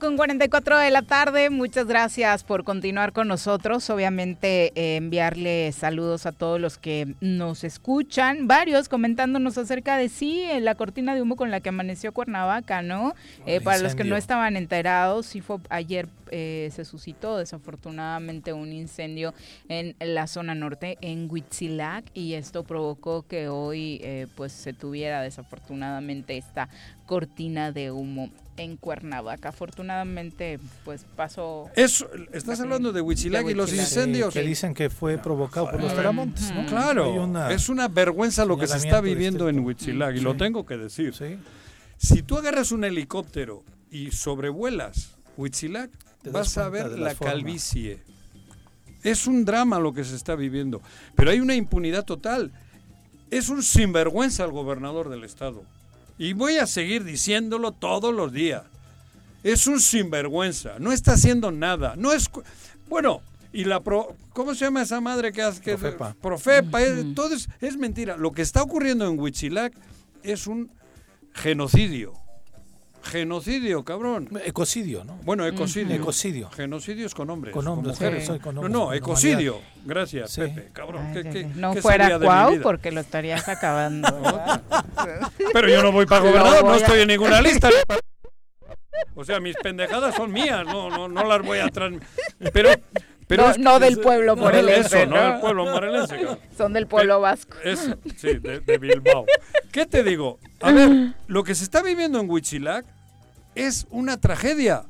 [0.00, 3.88] Con 44 de la tarde, muchas gracias por continuar con nosotros.
[3.90, 10.40] Obviamente eh, enviarle saludos a todos los que nos escuchan, varios comentándonos acerca de sí,
[10.40, 13.14] eh, la cortina de humo con la que amaneció Cuernavaca, ¿no?
[13.44, 19.34] Eh, para los que no estaban enterados, sí fue ayer se suscitó desafortunadamente un incendio
[19.68, 24.00] en la zona norte, en Huitzilac, y esto provocó que hoy
[24.36, 26.68] pues se tuviera desafortunadamente esta
[27.06, 28.30] cortina de humo
[28.60, 29.48] en Cuernavaca.
[29.48, 31.70] Afortunadamente, pues pasó.
[31.74, 34.32] Eso, estás hablando de Huitzilac y los incendios.
[34.32, 36.66] que dicen que fue provocado por los ¿no?
[36.66, 40.76] Claro, es una vergüenza lo que se está viviendo en Huitzilac, y lo tengo que
[40.76, 41.14] decir.
[41.96, 45.90] Si tú agarras un helicóptero y sobrevuelas Huitzilac,
[46.30, 47.98] vas a ver la, calvicie.
[49.02, 50.82] Es un drama lo que se está viviendo,
[51.14, 52.52] pero hay una impunidad total.
[53.30, 55.64] Es un sinvergüenza el gobernador del estado.
[56.20, 58.64] Y voy a seguir diciéndolo todos los días.
[59.42, 61.94] Es un sinvergüenza, no está haciendo nada.
[61.96, 62.30] No es
[62.90, 63.22] bueno,
[63.54, 66.14] y la pro, ¿cómo se llama esa madre que hace que Profepa?
[66.20, 68.18] Profepa, es, todo es, mentira.
[68.18, 69.72] Lo que está ocurriendo en Huitzilac
[70.22, 70.70] es un
[71.32, 72.12] genocidio.
[73.02, 74.28] Genocidio, cabrón.
[74.44, 75.14] Ecocidio, ¿no?
[75.24, 75.94] Bueno, ecocidio.
[75.94, 76.50] Ecocidio.
[76.50, 77.52] Genocidio es con hombres.
[77.54, 78.28] Con hombres, mujeres.
[78.42, 79.60] con No, hombres, no, ecocidio.
[79.84, 80.42] Gracias, Sí.
[80.42, 81.06] Pepe, cabrón.
[81.06, 81.52] Ay, ¿qué- ay, qué- ay.
[81.56, 84.08] no qué fuera cuau porque lo estarías acabando.
[85.52, 87.70] Pero yo no voy para gobernador, no a- estoy en ninguna lista.
[89.14, 92.08] O sea, mis pendejadas son mías, no, no, no las voy a transmitir.
[92.52, 92.70] Pero,
[93.30, 96.18] pero No- es- no del pueblo morelense, Eso, no del pueblo morelense.
[96.58, 97.56] Son del pueblo vasco.
[97.64, 99.24] Eso, sí, de, de Bilbao.
[99.72, 100.38] ¿Qué te digo?
[100.60, 102.84] A ver, lo que se está viviendo en Huichilac
[103.54, 104.82] es una tragedia.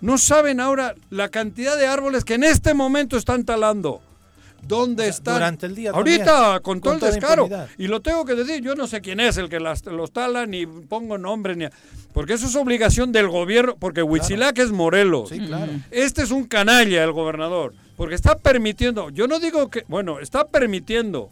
[0.00, 4.02] No saben ahora la cantidad de árboles que en este momento están talando.
[4.66, 5.34] ¿Dónde están?
[5.34, 7.44] durante el día Ahorita, también, con con todo el descaro.
[7.44, 7.68] impunidad.
[7.78, 10.46] Y lo tengo que decir, yo no sé quién es el que las, los tala,
[10.46, 11.66] ni pongo nombre, ni...
[12.12, 15.30] Porque eso es obligación del gobierno, porque Huitzilac es Morelos.
[15.30, 15.72] Sí, claro.
[15.90, 20.46] Este es un canalla, el gobernador, porque está permitiendo, yo no digo que, bueno, está
[20.46, 21.30] permitiendo.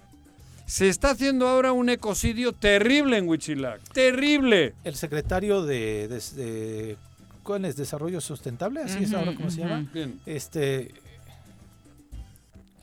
[0.66, 4.74] Se está haciendo ahora un ecocidio terrible en Huitzilac, terrible.
[4.84, 6.96] El secretario de, de, de-
[7.42, 7.76] ¿cuál es?
[7.76, 9.86] Desarrollo sustentable, así es ahora cómo se llama.
[9.92, 10.18] Bien.
[10.24, 10.92] Este,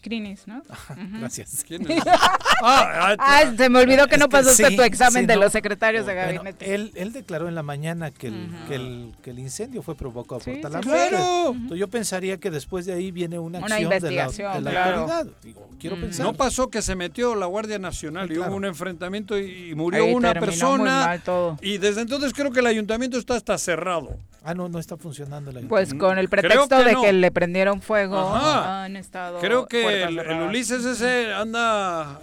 [0.01, 0.57] Crinis, ¿no?
[0.59, 1.19] Ujú.
[1.19, 1.63] gracias.
[1.67, 2.03] ¿Quién es?
[2.61, 5.41] Ah, ah, Ah, se me olvidó que no pasaste sí, tu examen sí, de no.
[5.43, 6.75] los secretarios de Bueno, gabinete.
[6.75, 8.67] él, él declaró en la mañana que el, Ujú.
[8.67, 11.07] que el, que el incendio fue provocado Sí, por sí, talamores.
[11.09, 11.51] ¡Claro!
[11.53, 14.61] Entonces, Yo pensaría que después de ahí viene una Una acción de la, investigación, de
[14.61, 14.99] la claro.
[15.03, 15.27] autoridad.
[15.41, 16.25] Digo, quiero pensar.
[16.25, 18.51] No pasó que se metió la Guardia Nacional y claro.
[18.51, 20.77] hubo un enfrentamiento y, y murió Ahí una persona.
[20.77, 21.57] muy mal todo.
[21.61, 24.17] Y desde entonces creo que el ayuntamiento está hasta cerrado.
[24.41, 27.01] Ah, no, no está funcionando la Pues con el pretexto que de no.
[27.01, 28.85] que le prendieron fuego, Ajá.
[28.85, 29.39] han estado.
[29.39, 30.41] Creo que el.
[30.43, 32.19] Ulises ese anda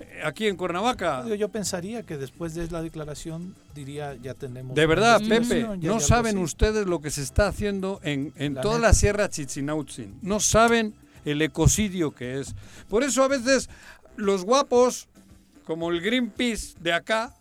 [0.00, 1.26] eh, aquí en Cuernavaca.
[1.36, 4.74] Yo pensaría que después de la declaración diría ya tenemos.
[4.74, 6.44] De verdad, Pepe, ya no saben así.
[6.44, 8.88] ustedes lo que se está haciendo en, en La toda neta.
[8.88, 10.18] la Sierra Chichinautzin.
[10.22, 10.94] No saben
[11.24, 12.54] el ecocidio que es.
[12.88, 13.68] Por eso a veces
[14.16, 15.08] los guapos,
[15.64, 17.34] como el Greenpeace de acá,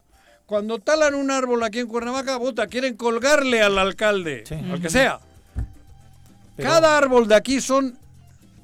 [0.46, 4.56] cuando talan un árbol aquí en Cuernavaca, puta, quieren colgarle al alcalde, Sí.
[4.56, 5.20] al que sea.
[6.56, 7.98] Pero- Cada árbol de aquí son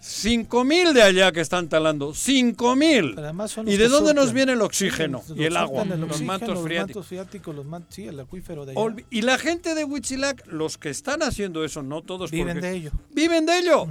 [0.03, 2.09] 5.000 de allá que están talando.
[2.13, 3.15] 5.000.
[3.15, 5.85] Pero además son ¿Y de dónde nos viene el oxígeno Sí, y el agua?
[5.85, 6.95] los oxígeno, mantos los freáticos.
[6.95, 8.95] mantos freáticos, los man- sí, el acuífero de allá.
[9.09, 12.73] Y la gente de Huitzilac, los que están haciendo eso, no todos Viven porque- de
[12.75, 12.91] ello.
[13.11, 13.87] Viven de ello.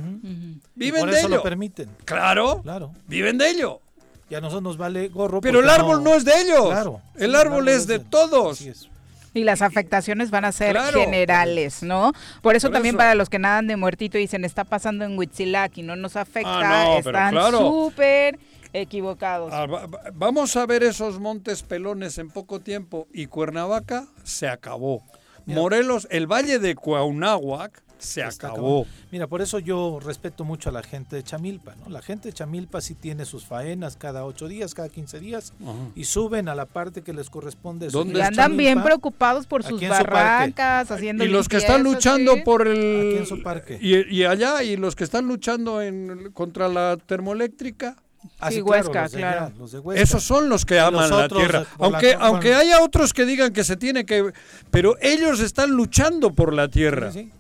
[0.75, 1.37] Viven por de eso ello.
[1.37, 1.89] lo permiten.
[2.05, 2.93] Claro, Claro.
[3.09, 3.81] viven de ello.
[4.29, 5.41] Y a nosotros nos vale gorro.
[5.41, 6.67] Pero el árbol no, es de ellos.
[6.69, 7.01] Claro.
[7.17, 8.59] El Sí, árbol es de todos.
[8.61, 8.89] Así es.
[9.35, 11.01] Y las afectaciones van a ser Claro.
[11.01, 12.13] generales, ¿no?
[12.43, 12.99] Por eso Por también eso.
[12.99, 16.17] para los que nadan de muertito y dicen está pasando en Huitzilac y no nos
[16.17, 17.59] afecta, Ah, no, están claro.
[17.59, 18.39] súper
[18.75, 19.53] equivocados.
[19.53, 24.49] Ah, va- va- Vamos a ver esos montes pelones en poco tiempo y Cuernavaca se
[24.49, 25.03] acabó.
[25.47, 25.61] Mira.
[25.61, 28.81] Morelos, el valle de Cuauhnáhuac se acabó.
[28.83, 28.87] acabando.
[29.11, 31.89] Mira, por eso yo respeto mucho a la gente de Chamilpa, ¿no?
[31.91, 35.73] La gente de Chamilpa sí tiene sus faenas cada ocho días, cada 15 días, Ajá.
[35.95, 37.89] y suben a la parte que les corresponde.
[37.89, 41.83] ¿Dónde Y andan bien preocupados por aquí sus su barrancas, haciendo Y los que están
[41.83, 42.41] luchando ¿sí?
[42.45, 43.17] por Aquí el...
[43.19, 43.79] en su parque.
[43.81, 47.97] Y, y allá, y los que están luchando en, contra la termoeléctrica.
[48.39, 49.55] Ah, Sí, claro, Huesca, los de allá, claro.
[49.59, 50.03] los de Huesca.
[50.03, 51.61] Esos son los que aman los la tierra.
[51.61, 54.33] la- Aunque, aunque haya otros que digan que se tiene que...
[54.71, 57.11] Pero ellos están luchando por la tierra.
[57.11, 57.33] Sí, sí.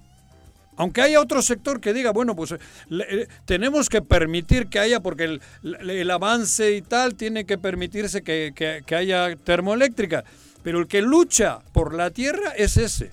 [0.82, 2.54] Aunque haya otro sector que diga, bueno, pues
[2.88, 5.40] le- eh, tenemos que permitir que haya, porque el,
[5.90, 10.24] el avance y tal tiene que permitirse que, que- que haya termoeléctrica.
[10.62, 13.10] Pero el que lucha por la tierra es ese.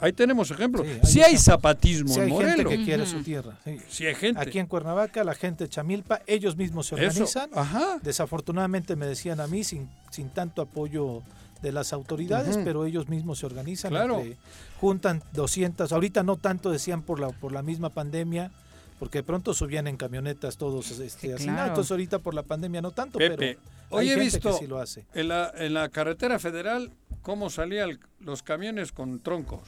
[0.00, 0.84] Ahí tenemos ejemplos.
[0.84, 1.44] Sí, hay Si hay ejemplos.
[1.44, 2.72] zapatismo Sí en hay gente Morelos.
[2.72, 3.56] que quiere su tierra.
[3.64, 3.78] sí.
[3.88, 4.40] Si hay gente.
[4.40, 7.50] Aquí en Cuernavaca, la gente de Chamilpa, ellos mismos se Eso, organizan.
[7.54, 7.98] Ajá.
[8.02, 11.22] Desafortunadamente me decían a mí, sin, sin tanto apoyo
[11.62, 13.90] de las autoridades, pero ellos mismos se organizan.
[13.90, 14.18] Claro.
[14.20, 14.36] entre-
[14.80, 18.50] juntan 200, ahorita no tanto decían por la, por la misma pandemia,
[18.98, 21.60] porque de pronto subían en camionetas todos este, Sí, así, claro.
[21.62, 23.60] "No, entonces ahorita por la pandemia no tanto, Pepe, pero
[23.90, 25.04] hoy hay he gente visto que sí lo hace.
[25.14, 26.90] en la, en la carretera federal
[27.22, 29.60] cómo salían los camiones con troncos.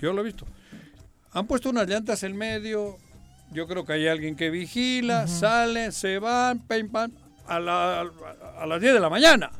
[0.00, 0.44] Yo lo he visto.
[1.32, 2.96] Han puesto unas llantas en medio.
[3.52, 7.10] Yo creo que hay alguien que vigila, salen, se van, pim, pam,
[7.46, 8.00] a, la-
[8.58, 9.50] a las 10 de la mañana.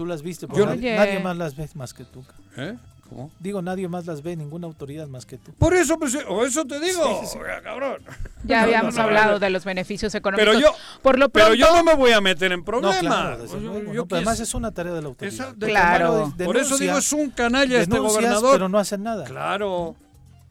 [0.00, 0.96] Tú las viste, Yo- porque Oye.
[0.96, 2.24] nadie más las ve más que tú.
[2.56, 2.74] ¿Eh?
[3.10, 3.30] ¿Cómo?
[3.38, 5.52] Digo, nadie más las ve, ninguna autoridad más que tú.
[5.58, 7.38] Por eso, pues, o eso te digo, Sí, sí, sí.
[7.38, 7.98] oiga, cabrón.
[8.44, 9.38] Ya No, habíamos no, no, hablado no.
[9.40, 10.54] de los beneficios económicos.
[10.54, 12.98] Pero yo, Por lo pronto, pero yo no me voy a meter en No, problemas.
[13.00, 15.34] claro, desde Yo- luego, yo no, pero además es una tarea de la autoridad.
[15.34, 16.06] esa- Porque Claro.
[16.14, 18.52] primero de- Por eso digo, es un canalla este gobernador.
[18.52, 19.24] pero no hacen nada.
[19.26, 19.96] Claro.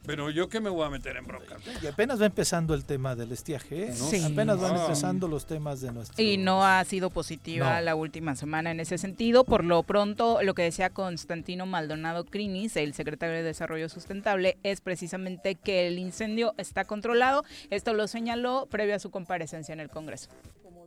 [0.06, 1.56] Pero yo que me voy a meter en bronca.
[1.82, 3.92] Y apenas va empezando el tema del estiaje, ¿eh?
[3.94, 4.22] Sí.
[4.24, 4.82] apenas van Ah.
[4.82, 6.22] empezando los temas de nuestro...
[6.24, 7.80] Y no ha sido positiva No.
[7.82, 9.44] la última semana en ese sentido.
[9.44, 14.80] Por lo pronto, lo que decía Constantino Maldonado Crinis, el secretario de Desarrollo Sustentable, es
[14.80, 17.44] precisamente que el incendio está controlado.
[17.68, 20.30] Esto lo señaló previo a su comparecencia en el Congreso.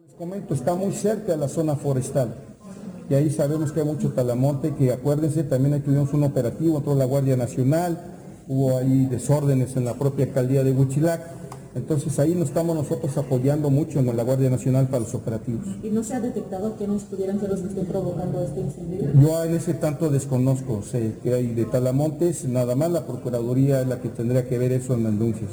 [0.08, 2.34] Les comento, está muy cerca de la zona forestal.
[3.10, 6.96] y ahí sabemos que hay mucho talamonte, que acuérdense, también aquí tuvimos un operativo, entró
[6.96, 8.00] la Guardia Nacional,
[8.48, 11.22] hubo ahí desórdenes en la propia alcaldía de Huichilac,
[11.76, 15.66] entonces ahí nos estamos nosotros apoyando mucho en la Guardia Nacional para los operativos.
[15.82, 19.12] ¿Y no se ha detectado que nos pudieran ser los que estén provocando este incendio?
[19.20, 23.88] Yo en ese tanto desconozco, sé que hay de talamontes, nada más la Procuraduría es
[23.88, 25.50] la que tendría que ver eso en denuncias.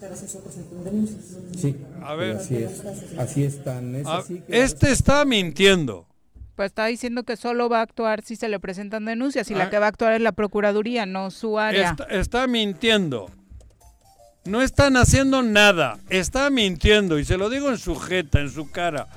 [0.00, 0.26] Pero si
[0.84, 1.20] denuncias.
[1.58, 2.36] Sí, A ver.
[2.36, 2.82] así es,
[3.18, 6.06] así están, es así que- Este está mintiendo.
[6.62, 9.58] Pues está diciendo que solo va a actuar si se le presentan denuncias y Ah.
[9.58, 11.90] la que va a actuar es la Procuraduría, no su área.
[11.90, 13.28] Está, está mintiendo.
[14.44, 15.98] No están haciendo nada.
[16.08, 17.18] Está mintiendo.
[17.18, 19.08] Y se lo digo en su jeta, en su cara.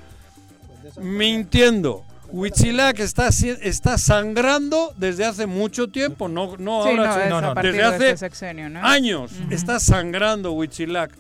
[1.00, 2.04] Mintiendo.
[2.30, 6.28] Huitzilac está, está sangrando desde hace mucho tiempo.
[6.28, 8.84] No, no Sí, ahora, no, sí, partir desde de hace este sexenio, ¿no?
[8.84, 9.32] años.
[9.52, 11.12] Está sangrando Huitzilac.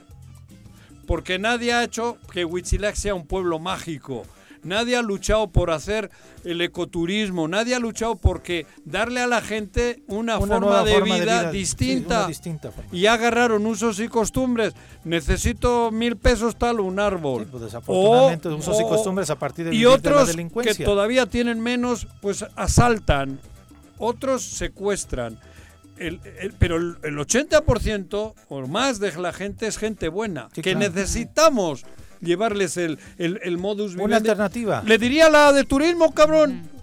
[1.05, 4.26] Porque nadie ha hecho que Huitzilac sea un pueblo mágico.
[4.66, 6.09] Nadie ha luchado por hacer
[6.43, 11.16] el ecoturismo, nadie ha luchado porque darle a la gente una, Una forma, de, forma
[11.16, 12.28] de vida sí, distinta.
[12.91, 14.74] y agarraron usos y costumbres.
[15.03, 17.45] Necesito mil pesos tal un árbol.
[17.45, 20.36] pues desafortunadamente, usos y costumbres a partir de Y vivir de la otros
[20.76, 23.39] que todavía tienen menos, pues asaltan.
[23.99, 25.39] Otros secuestran.
[25.97, 30.49] El- el- pero el, el 80% o más de la gente es gente buena.
[30.51, 30.80] que claro.
[30.80, 31.86] necesitamos
[32.26, 34.30] llevarles el, el, el modus Una vivendi.
[34.30, 34.84] alternativa.
[34.86, 36.73] Le diría la de turismo, cabrón.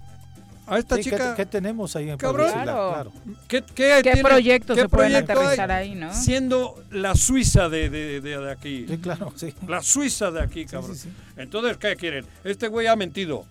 [0.65, 1.35] A esta Sí, ¿qué- chica.
[1.35, 2.49] ¿qué, tenemos ahí en Cabrón.
[2.49, 3.11] Claro.
[3.49, 5.37] ¿Qué, qué ¿Qué tiene- proyectos qué se pueden proyecto hay?
[5.39, 6.13] aterrizar ahí, no?
[6.13, 8.85] Siendo la Suiza de, de, de- de aquí.
[8.87, 9.53] Sí, claro, sí.
[9.67, 10.95] La Suiza de aquí, cabrón.
[11.35, 12.25] Entonces, ¿qué quieren?
[12.45, 13.45] Este güey ha mentido.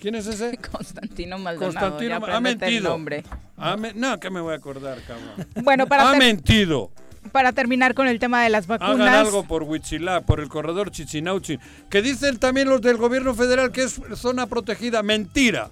[0.00, 0.56] ¿Quién es ese?
[0.72, 1.72] Constantino Maldonado.
[1.72, 2.90] Constantino ya ha apréndete el mentido.
[2.90, 3.24] nombre.
[3.58, 5.46] Ha me- no, que me voy a acordar, cabrón.
[5.62, 6.90] Bueno, para, ha ter- mentido.
[7.28, 8.94] Para terminar con el tema de las vacunas.
[9.00, 11.58] Hagan algo por Huichilá, por el corredor Chichinauchi.
[11.90, 15.02] Que dicen también los del gobierno federal que es zona protegida.
[15.02, 15.70] Mentira.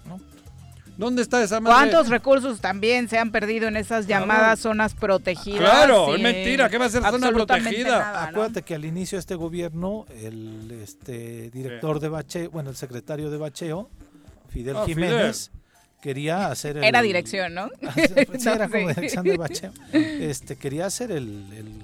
[0.96, 1.74] ¿Dónde está esa madre?
[1.90, 5.58] ¿Cuántos recursos también se han perdido en esas llamadas zonas protegidas?
[5.58, 7.98] Claro, es mentira, ¿qué va a ser zona protegida?
[7.98, 8.28] nada, ¿no?
[8.28, 13.28] Acuérdate que al inicio de este gobierno, el este director de bacheo, bueno, el secretario
[13.28, 13.90] de bacheo,
[14.50, 15.50] Fidel Ah, Jiménez,
[16.04, 16.84] quería hacer el...
[16.84, 17.70] Era dirección, ¿no?
[17.96, 18.94] Era como No, sí.
[18.94, 19.72] dirección de bacheo.
[19.94, 21.82] Este, quería hacer el, el,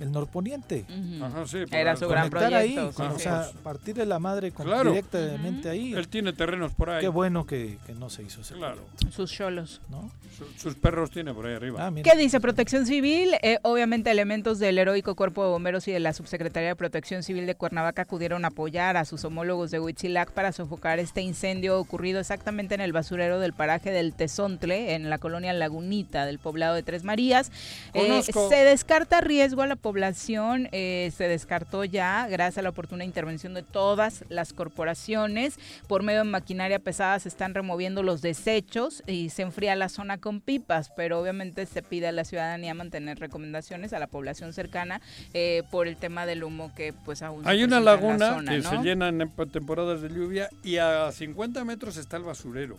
[0.00, 0.84] el norponiente.
[1.22, 3.22] Ajá, sí, Era su gran ahí, proyecto, con- sí, o sí.
[3.24, 4.90] sea, partir de la madre con- Claro.
[4.90, 5.92] directamente ahí.
[5.94, 7.00] Él tiene terrenos por ahí.
[7.00, 8.82] Qué bueno que, que no se hizo ese Claro.
[9.10, 9.80] Sus cholos.
[9.88, 10.10] ¿no?
[10.36, 11.86] Su- sus perros tiene por ahí arriba.
[11.86, 11.92] Ah.
[12.04, 13.30] ¿Qué dice Protección Civil?
[13.42, 17.46] Eh, obviamente elementos del heroico Cuerpo de Bomberos y de la Subsecretaría de Protección Civil
[17.46, 22.20] de Cuernavaca acudieron a apoyar a sus homólogos de Huitzilac para sofocar este incendio ocurrido
[22.20, 26.82] exactamente en el basurero del paraje del Tezontle, en la colonia Lagunita del poblado de
[26.82, 27.50] Tres Marías.
[27.94, 28.48] Eh, Conozco.
[28.50, 33.54] se descarta riesgo a la población, eh, se descartó ya gracias a la oportuna intervención
[33.54, 35.60] de todas las corporaciones.
[35.86, 40.18] Por medio de maquinaria pesada se están removiendo los desechos y se enfría la zona
[40.18, 45.00] con pipas, pero obviamente se pide a la ciudadanía mantener recomendaciones a la población cercana
[45.34, 48.34] eh, por el tema del humo que pues aún se Hay una en la laguna
[48.34, 48.70] zona, que ¿no?
[48.70, 52.76] se llena en temporadas de lluvia y a 50 metros está el basurero.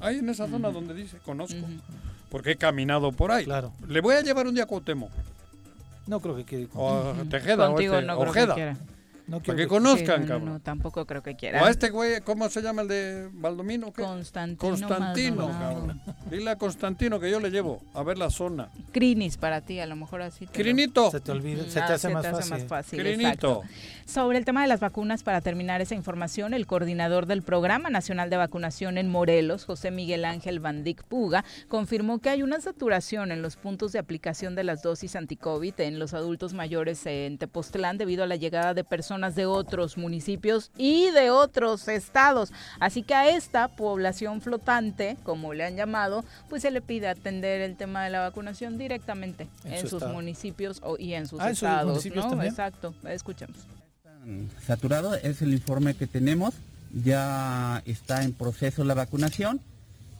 [0.00, 1.60] Ahí en esa zona donde dice, conozco.
[2.28, 3.44] Porque he caminado por ahí.
[3.44, 3.72] Claro.
[3.86, 5.12] Le voy a llevar un día a Cuauhtémoc.
[6.06, 6.66] No creo que quiera.
[6.74, 7.66] O Tejeda.
[7.68, 8.46] Contigo o este, no creo Ojeda.
[8.48, 8.76] que quiera.
[9.26, 10.44] No Para quiero que que- conozcan, Sí, cabrón.
[10.52, 11.66] no, tampoco creo que O quiera.
[11.66, 13.90] a este güey, ¿cómo se llama el de Baldomino?
[13.90, 14.02] ¿qué?
[14.02, 15.74] Constantino Constantino, Maldonado.
[15.80, 16.02] cabrón.
[16.30, 18.68] Dile a Constantino que yo le llevo a ver la zona.
[18.94, 20.46] Crinis para ti, a lo mejor así.
[20.46, 21.10] te lo- Crinito.
[21.10, 22.52] Se te olvida, se Ah, te hace, se más, te hace fácil.
[22.52, 23.00] más fácil.
[23.00, 23.24] Crinito.
[23.26, 23.62] exacto.
[24.06, 28.30] Sobre el tema de las vacunas, para terminar esa información, el coordinador del Programa Nacional
[28.30, 33.42] de Vacunación en Morelos, José Miguel Ángel Bandic Puga, confirmó que hay una saturación en
[33.42, 38.22] los puntos de aplicación de las dosis anticovid en los adultos mayores en Tepoztlán debido
[38.22, 42.52] a la llegada de personas de otros municipios y de otros estados.
[42.78, 47.60] Así que a esta población flotante, como le han llamado, pues se le pide atender
[47.62, 50.12] el tema de la vacunación directamente En en, su sus estado.
[50.14, 52.30] municipios o- y en sus Ah, ¿en sus estados, municipios ¿no?
[52.30, 52.50] también?
[52.52, 53.56] Exacto, escuchemos.
[54.66, 56.54] saturado, es el informe que tenemos,
[57.04, 59.60] ya está en proceso la vacunación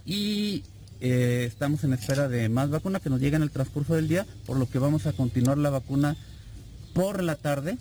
[0.04, 0.62] y
[1.00, 4.26] eh, estamos en espera de más vacuna que nos llegue en el transcurso del día,
[4.46, 6.16] por lo que vamos a continuar la vacuna
[6.94, 7.78] por la tarde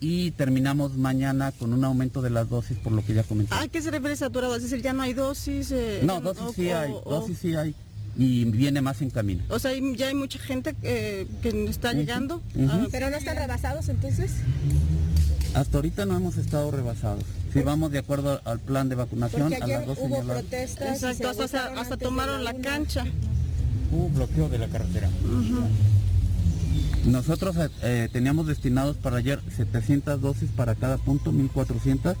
[0.00, 3.54] y terminamos mañana con un aumento de las dosis, por lo que ya comenté.
[3.54, 4.56] ¿A qué se refiere saturado?
[4.56, 5.70] Es decir, ya no hay dosis.
[5.70, 7.74] eh, No, o- dosis sí o- hay, o- dosis sí hay
[8.16, 9.42] y viene más en camino.
[9.48, 12.42] O sea, ya hay mucha gente eh, que está llegando.
[12.68, 14.32] Ah, Pero no están rebasados entonces.
[15.54, 17.24] Hasta ahorita no hemos estado rebasados.
[17.52, 20.42] Si vamos de acuerdo al plan de vacunación, Porque a las dos hubo señaladas.
[20.42, 21.02] protestas.
[21.02, 23.04] Exacto, hasta, hasta- hasta tomaron la cancha.
[23.90, 25.10] Hubo bloqueo de la carretera.
[27.04, 32.16] Nosotros eh, teníamos destinados para ayer 700 dosis para cada punto, 1400,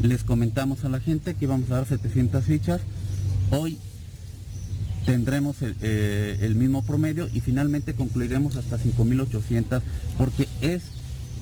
[0.00, 2.80] les comentamos a la gente que íbamos a dar 700 fichas.
[3.50, 3.78] Hoy
[5.04, 9.82] tendremos el, eh, el mismo promedio y finalmente concluiremos hasta 5.800
[10.16, 10.82] porque es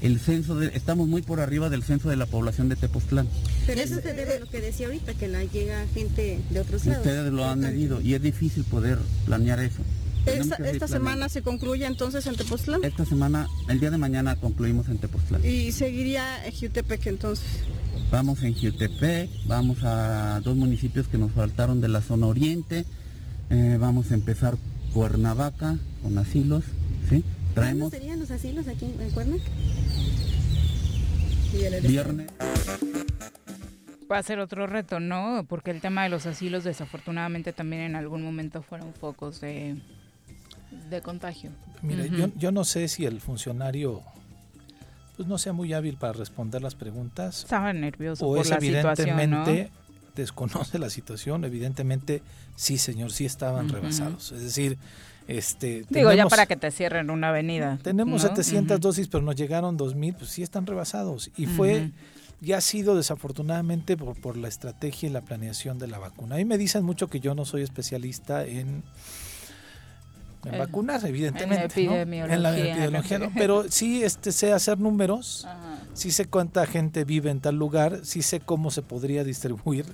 [0.03, 3.29] el censo de, estamos muy por arriba del censo de la población de Tepoztlán.
[3.67, 6.87] Pero eso se debe a lo que decía ahorita, que la llega gente de otros
[6.87, 7.07] lados.
[7.07, 9.83] Ustedes lo han medido y es difícil poder planear eso.
[10.27, 12.85] Esta, esta semana se concluye entonces en Tepoztlán.
[12.85, 15.45] Esta semana, el día de mañana concluimos en Tepoztlán.
[15.45, 17.47] Y seguiría en Jutepec entonces.
[18.11, 22.85] Vamos en Jutepec, vamos a dos municipios que nos faltaron de la zona oriente,
[23.51, 24.57] eh, vamos a empezar
[24.95, 26.65] Cuernavaca con asilos,
[27.09, 27.25] ¿sí?
[27.55, 27.91] Traemos...
[27.91, 29.45] serían los asilos aquí en Cuernavaca?
[31.83, 32.31] Viernes.
[34.11, 35.45] Va a ser otro reto, ¿no?
[35.49, 39.77] Porque el tema de los asilos desafortunadamente también en algún momento fueron focos de,
[40.89, 41.51] de contagio.
[41.83, 44.03] Mire, yo, yo no sé si el funcionario
[45.17, 47.41] pues no sea muy hábil para responder las preguntas.
[47.45, 49.71] Estaba nervioso o por es la evidentemente situación,
[50.21, 52.23] desconoce la situación, evidentemente
[52.57, 54.33] sí, señor, sí estaban rebasados.
[54.33, 54.79] Es decir,
[55.27, 57.79] este Digo, ya para que te cierren una avenida.
[57.83, 58.29] tenemos ¿no?
[58.29, 58.89] 700 Ujú.
[58.89, 61.93] dosis, pero nos llegaron 2000, pues sí están rebasados y fue Ujú.
[62.41, 66.35] ya ha sido desafortunadamente por, por la estrategia y la planeación de la vacuna.
[66.37, 68.83] A mí me dicen mucho que yo no soy especialista en
[70.45, 71.95] en vacunar, evidentemente, en ¿no?
[72.35, 73.31] En la epidemiología, ¿no?
[73.37, 75.47] pero sí este sé hacer números,
[75.93, 79.85] sí sé cuánta gente vive en tal lugar, sí sé cómo se podría distribuir.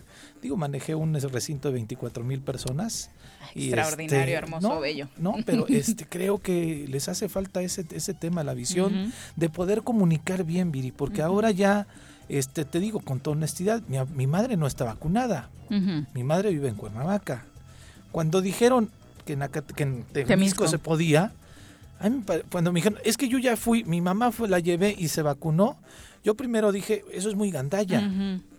[0.43, 3.11] Digo, manejé un recinto de 24 mil personas.
[3.55, 5.09] y, Extraordinario, este, hermoso, no, bello.
[5.16, 9.82] No, pero este creo que les hace falta ese, ese tema, la visión de poder
[9.82, 11.87] comunicar bien, Viri, porque ahora ya,
[12.28, 15.51] este, te digo con toda honestidad, mi, mi madre no está vacunada.
[15.68, 17.45] Mi madre vive en Cuernavaca.
[18.12, 18.91] Cuando dijeron
[19.24, 21.32] que en, que en Temisco se podía,
[21.99, 24.95] a mí cuando me dijeron, es que yo ya fui, mi mamá fue, la llevé
[24.97, 25.76] y se vacunó,
[26.24, 28.11] yo primero dije, eso es muy gandalla.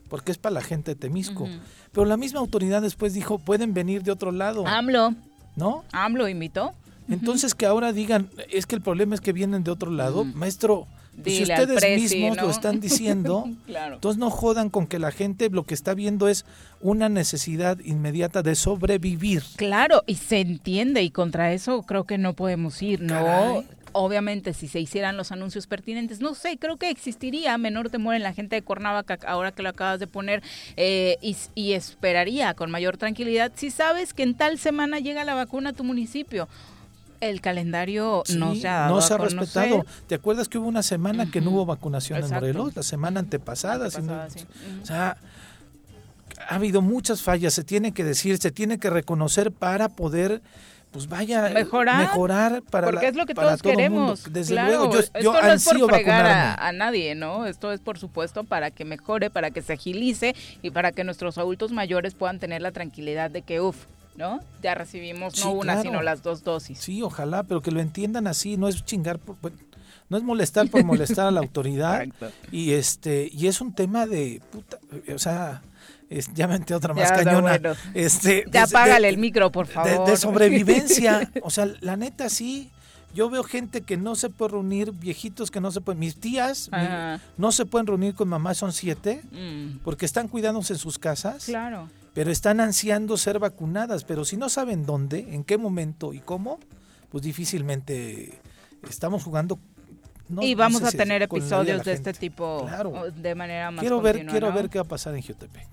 [0.10, 1.48] Porque es para la gente de Temisco.
[1.92, 4.66] Pero la misma autoridad después dijo, pueden venir de otro lado.
[4.68, 5.14] AMLO.
[5.56, 5.84] ¿No?
[5.92, 6.74] AMLO invitó.
[7.10, 10.86] Entonces que ahora digan, es que el problema es que vienen de otro lado, maestro.
[11.24, 12.44] pues si al ustedes presi, mismos ¿no?
[12.44, 13.96] lo están diciendo, Claro.
[13.96, 16.44] entonces no jodan con que la gente lo que está viendo es
[16.82, 19.42] una necesidad inmediata de sobrevivir.
[19.56, 23.64] Claro, y se entiende y contra eso creo que no podemos ir, ¿no?
[24.00, 28.22] Obviamente, si se hicieran los anuncios pertinentes, no sé, creo que existiría menor temor en
[28.22, 30.44] la gente de Cuernavaca, ahora que lo acabas de poner,
[30.76, 35.34] eh, y, y esperaría con mayor tranquilidad si sabes que en tal semana llega la
[35.34, 36.48] vacuna a tu municipio.
[37.20, 39.86] El calendario no se ha dado no se ha respetado.
[40.06, 42.46] ¿Te acuerdas que hubo una semana que no hubo vacunación Exacto.
[42.46, 42.76] en Morelos?
[42.76, 44.02] La semana Antepasada, sí.
[44.84, 45.18] O sea,
[46.48, 50.44] ha habido muchas fallas, se tiene que decir, se tiene que reconocer para poder,
[50.92, 53.78] pues vaya, Mejorar, mejorar para porque la- es lo que todos todo mundo.
[53.78, 54.34] queremos.
[54.34, 57.46] Desde claro, luego, yo, esto yo no es ansío por fregar a, a nadie, ¿no?
[57.46, 61.38] Esto es, por supuesto, para que mejore, para que se agilice y para que nuestros
[61.38, 63.86] adultos mayores puedan tener la tranquilidad de que, uff,
[64.16, 64.40] ¿no?
[64.64, 65.82] Ya recibimos no una, claro.
[65.82, 66.80] sino las dos dosis.
[66.80, 69.52] Sí, ojalá, pero que lo entiendan así, no es chingar por- por-
[70.10, 72.32] no es molestar por molestar a la autoridad Exacto.
[72.52, 74.78] y este y es un tema de puta,
[75.14, 75.62] o sea,
[76.10, 77.42] es, ya me otra más cañona.
[77.42, 77.74] bueno.
[77.94, 78.68] Este, Ya de-
[79.02, 80.08] de- el micro, por favor.
[80.10, 82.72] De, sobrevivencia, o sea, la neta sí.
[83.14, 86.00] Yo veo gente que no se puede reunir, viejitos que no se pueden.
[86.00, 90.74] Mis tías mi- no se pueden reunir con mamá, son siete, Mm, porque están cuidándose
[90.74, 91.90] en sus casas claro.
[92.14, 96.60] pero están ansiando ser vacunadas, pero si no saben dónde, en qué momento y cómo,
[97.10, 98.40] pues difícilmente
[98.90, 99.58] estamos jugando.
[100.30, 103.10] no- y no vamos sé a tener de episodios de este tipo Claro.
[103.16, 104.54] de manera más Quiero ver, continua, quiero ¿no?
[104.56, 105.68] ver qué va a pasar en Jutepec.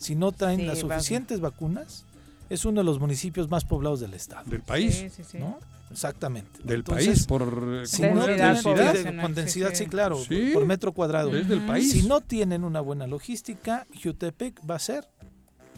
[0.00, 2.04] Si no traen Sí, las va- suficientes vacunas,
[2.48, 4.50] es uno de los municipios más poblados del estado.
[4.50, 4.94] Del país.
[4.96, 5.38] Sí, sí, sí.
[5.38, 5.58] ¿no?
[5.90, 6.58] Exactamente.
[6.64, 7.70] Del Entonces, país, por.
[7.80, 8.74] Densidad con
[9.28, 9.76] sí, densidad, sí.
[9.76, 10.50] sí, claro, Sí.
[10.54, 11.36] por metro cuadrado.
[11.36, 11.90] Es del país.
[11.92, 15.06] Si no tienen una buena logística, Jutepec va a ser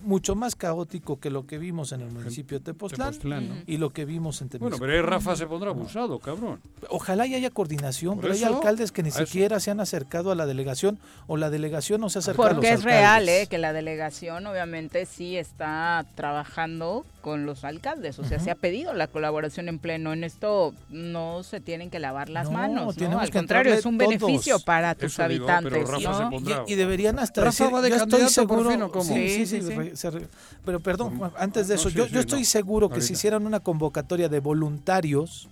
[0.03, 3.55] mucho más caótico que lo que vimos en el municipio de Tepoztlán, Tepoztlán, ¿no?
[3.67, 4.69] y lo que vimos en Temisco.
[4.69, 6.61] Bueno, pero ahí Rafa se pondrá abusado, cabrón.
[6.91, 9.25] Ojalá y haya coordinación, Por pero hay alcaldes que ni eso.
[9.25, 12.51] siquiera se han acercado a la delegación o la delegación no se ha acercado a
[12.51, 13.01] los Porque es alcaldes.
[13.01, 13.47] real, ¿eh?
[13.49, 18.93] Que la delegación obviamente sí está trabajando con los alcaldes, o sea, se ha pedido
[18.93, 20.13] la colaboración en pleno.
[20.13, 23.19] En esto no se tienen que lavar las No, manos, ¿no?
[23.21, 24.65] Al contrario, es un beneficio todos.
[24.65, 26.19] para tus Eso digo, pero habitantes, Rafa ¿no?
[26.19, 28.83] se pondrá- Y, y deberían hasta Rafa decir, va de yo estoy por seguro, fin,
[28.83, 29.05] ¿o cómo?
[29.05, 29.75] Sí, Sí, sí, sí, sí, sí.
[29.75, 30.29] re- se re-
[30.65, 32.45] pero perdón, antes de No, eso, sí, yo, sí, yo estoy no.
[32.47, 35.49] seguro que si hicieran una convocatoria de voluntarios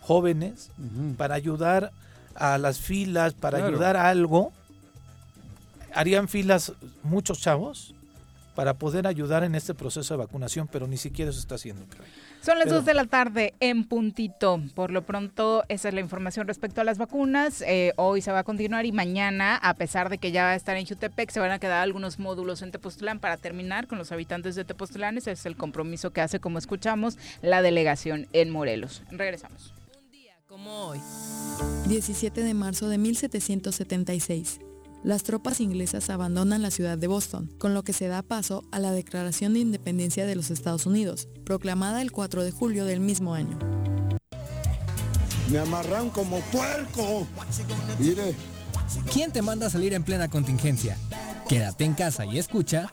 [0.00, 0.70] jóvenes
[1.16, 1.92] para ayudar
[2.34, 3.72] a las filas, para Claro.
[3.74, 4.52] ayudar a algo,
[5.94, 6.72] harían filas
[7.04, 7.94] muchos chavos
[8.54, 11.86] para poder ayudar en este proceso de vacunación, pero ni siquiera eso está haciendo.
[12.40, 14.60] Son las 2 de la tarde en puntito.
[14.74, 17.62] Por lo pronto, esa es la información respecto a las vacunas.
[17.62, 20.54] Eh, hoy se va a continuar y mañana, a pesar de que ya va a
[20.54, 24.12] estar en Chutepec, se van a quedar algunos módulos en Tepoztlán para terminar con los
[24.12, 25.16] habitantes de Tepoztlán.
[25.16, 29.02] Ese es el compromiso que hace, como escuchamos, la delegación en Morelos.
[29.10, 29.72] Regresamos.
[29.98, 31.00] Un día como hoy.
[31.88, 34.60] 17 de marzo de 1776
[35.04, 38.78] las tropas inglesas abandonan la ciudad de Boston, con lo que se da paso a
[38.78, 43.34] la Declaración de Independencia de los Estados Unidos, proclamada el 4 de julio del mismo
[43.34, 43.58] año.
[45.50, 47.26] Me amarran como puerco.
[47.98, 48.34] Mire.
[49.12, 50.96] ¿Quién te manda a salir en plena contingencia?
[51.48, 52.92] Quédate en casa y escucha.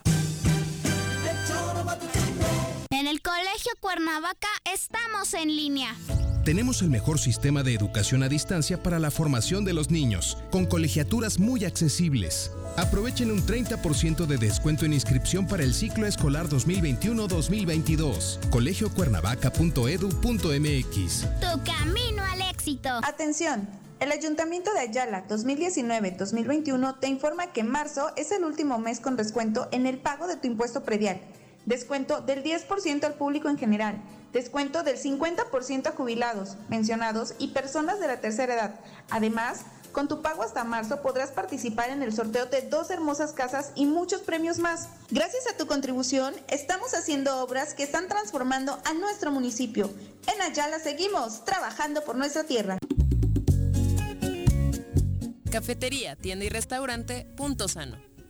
[2.90, 5.96] En el Colegio Cuernavaca estamos en línea.
[6.44, 10.66] Tenemos el mejor sistema de educación a distancia para la formación de los niños, con
[10.66, 12.52] colegiaturas muy accesibles.
[12.78, 18.50] Aprovechen un 30% de descuento en inscripción para el ciclo escolar 2021-2022.
[18.50, 21.28] colegiocuernavaca.edu.mx.
[21.40, 22.90] Tu camino al éxito.
[23.04, 23.70] Atención.
[24.00, 29.68] El Ayuntamiento de Ayala 2019-2021 te informa que marzo es el último mes con descuento
[29.72, 31.22] en el pago de tu impuesto predial.
[31.68, 34.02] Descuento del 10% al público en general
[34.32, 38.80] descuento del 50% a jubilados, mencionados y personas de la tercera edad.
[39.10, 39.62] Además,
[39.92, 43.86] con tu pago hasta marzo podrás participar en el sorteo de dos hermosas casas y
[43.86, 44.88] muchos premios más.
[45.10, 49.90] Gracias a tu contribución, estamos haciendo obras que están transformando a nuestro municipio.
[50.34, 52.78] En Ayala seguimos trabajando por nuestra tierra.
[55.52, 58.11] Cafetería, tienda y restaurante, punto sano.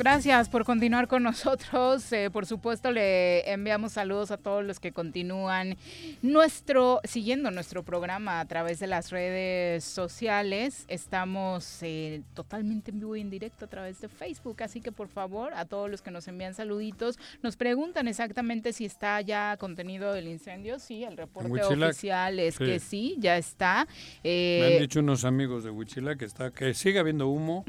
[0.00, 2.10] Gracias por continuar con nosotros.
[2.12, 5.76] Eh, por supuesto, le enviamos saludos a todos los que continúan
[6.22, 10.86] nuestro, siguiendo nuestro programa a través de las redes sociales.
[10.88, 15.08] Estamos eh, totalmente en vivo y en directo a través de Facebook, así que por
[15.08, 20.14] favor, a todos los que nos envían saluditos, nos preguntan exactamente si está ya contenido
[20.14, 20.78] el incendio.
[20.78, 23.86] Sí, el reporte oficial es que sí, ya está.
[24.24, 27.66] Me han dicho unos amigos de Huichila que está, que sigue habiendo humo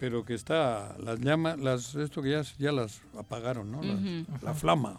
[0.00, 3.80] pero que está las llamas, las esto que ya, ya las apagaron, ¿no?
[4.42, 4.98] La, flama.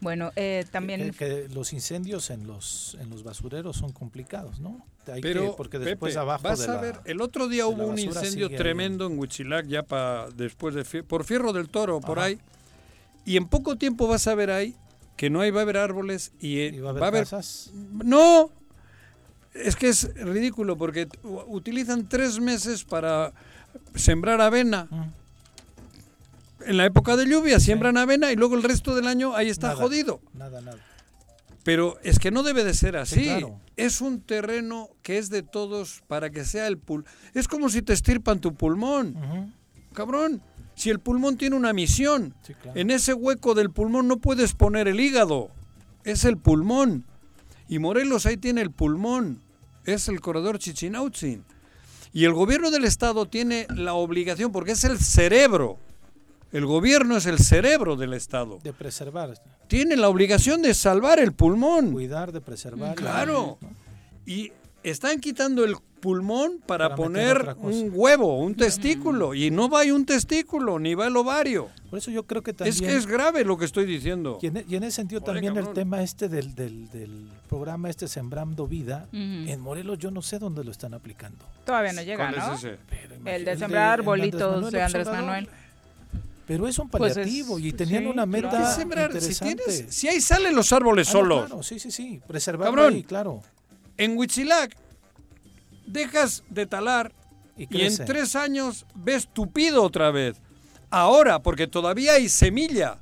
[0.00, 4.84] Bueno, eh, también que, los incendios en los en los basureros son complicados, ¿no?
[5.22, 9.18] pero porque después abajo vas a ver, el otro día hubo un incendio tremendo en
[9.18, 12.38] Huichilac ya para después de por Fierro del Toro por ahí
[13.24, 14.74] y en poco tiempo vas a ver ahí
[15.16, 17.72] que no hay va a haber árboles y, eh, va a haber, casas?
[17.74, 18.50] no
[19.64, 21.08] es que es ridículo porque
[21.46, 23.32] utilizan tres meses para
[23.94, 24.88] sembrar avena.
[26.66, 29.74] En la época de lluvia siembran avena y luego el resto del año ahí está
[29.74, 30.20] jodido.
[30.34, 30.78] Nada, nada.
[31.64, 33.30] Pero es que no debe de ser así.
[33.76, 37.06] Es un terreno que es de todos para que sea el pulmón.
[37.34, 39.52] Es como si te estirpan tu pulmón.
[39.92, 40.42] Cabrón,
[40.74, 42.34] si el pulmón tiene una misión,
[42.74, 45.50] en ese hueco del pulmón no puedes poner el hígado.
[46.04, 47.04] Es el pulmón.
[47.68, 49.42] Y Morelos ahí tiene el pulmón.
[49.88, 51.44] Es el corredor Chichinautzin.
[52.12, 55.78] Y el gobierno del Estado tiene la obligación, porque es el cerebro,
[56.52, 58.58] el gobierno es el cerebro del Estado.
[58.62, 59.34] De preservar.
[59.66, 61.92] Tiene la obligación de salvar el pulmón.
[61.92, 62.94] Cuidar, de preservar.
[62.96, 63.58] Claro.
[64.26, 70.04] Y están quitando el pulmón para, poner un huevo, un testículo, y no va un
[70.04, 71.68] testículo, ni va el ovario.
[71.90, 72.74] Por eso yo creo que también...
[72.74, 74.38] Es que es grave lo que estoy diciendo.
[74.40, 79.60] Y en, ese sentido también el tema este del, del, programa este Sembrando Vida, en
[79.60, 81.44] Morelos yo no sé dónde lo están aplicando.
[81.64, 82.56] Todavía no llega, ¿no?
[83.24, 85.48] el de sembrar arbolitos de Andrés Manuel.
[86.46, 88.74] Pero es un pues paliativo y tenían una meta
[89.20, 89.34] Si,
[89.90, 91.66] si, ahí salen los árboles ah, solos.
[91.66, 92.22] sí, sí, sí.
[92.26, 93.42] Preservarlo ahí, claro.
[93.98, 94.74] En Huitzilac
[95.88, 97.12] dejas de talar
[97.56, 100.36] y, en tres años ves tupido otra vez.
[100.90, 102.98] Ahora, porque todavía hay semilla,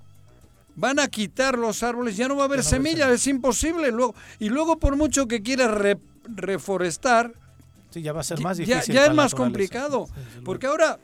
[0.75, 3.91] van a quitar los árboles, ya no va a haber semilla, es imposible.
[3.93, 5.71] Luego, y luego por mucho que quieras
[6.25, 7.33] reforestar,
[7.91, 8.95] sí, ya va a ser más difícil.
[8.95, 10.09] Ya, es más complicado,
[10.45, 10.99] porque ahora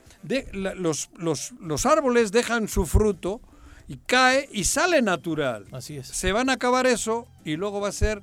[0.52, 3.40] los, los, los árboles dejan su fruto
[3.86, 5.66] y cae y sale natural.
[5.72, 6.08] Así es.
[6.08, 8.22] Se van a acabar eso y luego va a ser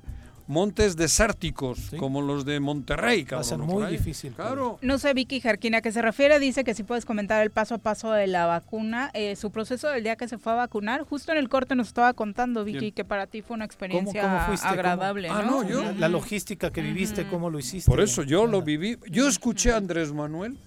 [0.49, 3.23] montes desérticos como los de Monterrey.
[3.31, 4.33] Va a ser muy difícil.
[4.33, 4.79] Claro.
[4.81, 7.77] No sé, Vicky Jarquina, que se refiere, dice que si puedes comentar el paso a
[7.77, 11.03] paso de la vacuna, eh, su proceso del día que se fue a vacunar.
[11.03, 15.29] Justo en el corte nos estaba contando, Vicky, que para ti fue una experiencia agradable.
[15.29, 15.83] Ah, no, yo.
[15.93, 17.89] La, logística que viviste, cómo lo hiciste.
[17.89, 18.97] Por eso yo lo viví.
[19.07, 20.57] Yo escuché a Andrés Manuel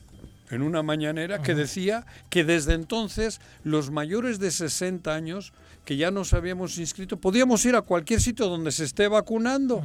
[0.53, 5.53] en una mañanera que decía que desde entonces los mayores de 60 años
[5.85, 9.83] que ya nos habíamos inscrito, podíamos ir a cualquier sitio donde se esté vacunando.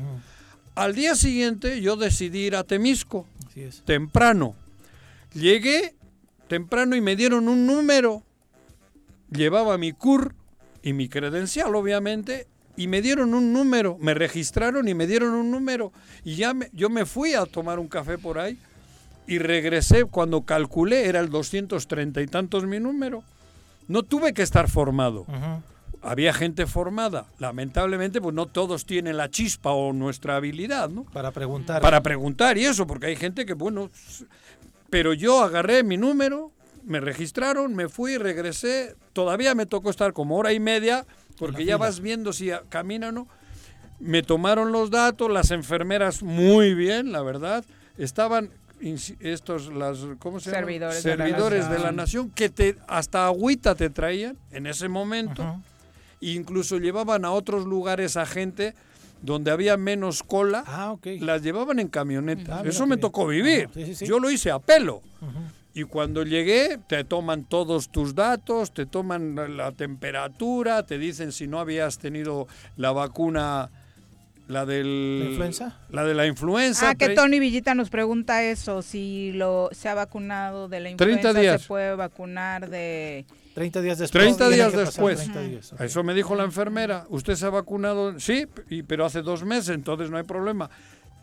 [0.76, 3.26] Al día siguiente yo decidí ir a Temisco,
[3.86, 4.56] temprano.
[5.34, 5.95] Llegué
[6.48, 8.24] temprano y me dieron un número.
[9.32, 10.36] Llevaba mi CUR
[10.84, 13.98] y mi credencial, obviamente, y me dieron un número.
[14.00, 15.91] Me registraron y me dieron un número.
[16.24, 18.58] Y ya yo me fui a tomar un café por ahí
[19.26, 23.24] y regresé cuando calculé, era el 230 y tantos mi número.
[23.88, 25.26] No tuve que estar formado
[26.08, 27.26] había gente formada.
[27.38, 31.03] Lamentablemente, pues no todos tienen la chispa o nuestra habilidad, ¿no?
[31.03, 31.82] Para preguntar.
[31.82, 33.89] Para preguntar y eso, porque hay gente que, bueno,
[34.89, 36.51] pero yo agarré mi número,
[36.86, 38.95] me registraron, me fui, regresé.
[39.12, 41.05] Todavía me tocó estar como hora y media,
[41.38, 43.27] porque ya vas viendo si camina o no.
[43.99, 47.65] Me tomaron los datos, las enfermeras muy bien, la verdad.
[47.98, 48.52] Estaban
[49.19, 54.38] estos las ¿cómo se servidores, servidores de, la nación que te hasta agüita te traían
[54.52, 55.60] en ese momento
[56.22, 58.73] incluso llevaban a otros lugares a gente
[59.22, 62.65] donde había menos cola, ah, las llevaban en camionetas.
[62.65, 63.69] Eso me tocó vivir.
[64.02, 65.02] Yo lo hice a pelo.
[65.73, 71.48] Y cuando llegué, te toman todos tus datos, te toman la temperatura, te dicen si
[71.48, 73.69] no habías tenido la vacuna
[74.48, 75.19] la del...
[75.19, 75.80] ¿La influenza?
[75.89, 76.89] La de la influenza.
[76.89, 81.34] Ah, que Tony Villita nos pregunta eso, si lo se ha vacunado de la influenza,
[81.34, 81.61] 30 días.
[81.61, 83.26] se puede vacunar de...
[83.57, 84.38] 30 días después.
[84.38, 85.31] 30 días después.
[85.79, 87.07] Eso me dijo la enfermera.
[87.09, 88.19] ¿Usted se ha vacunado?
[88.19, 88.45] Sí,
[88.85, 90.69] pero hace dos meses, entonces no hay problema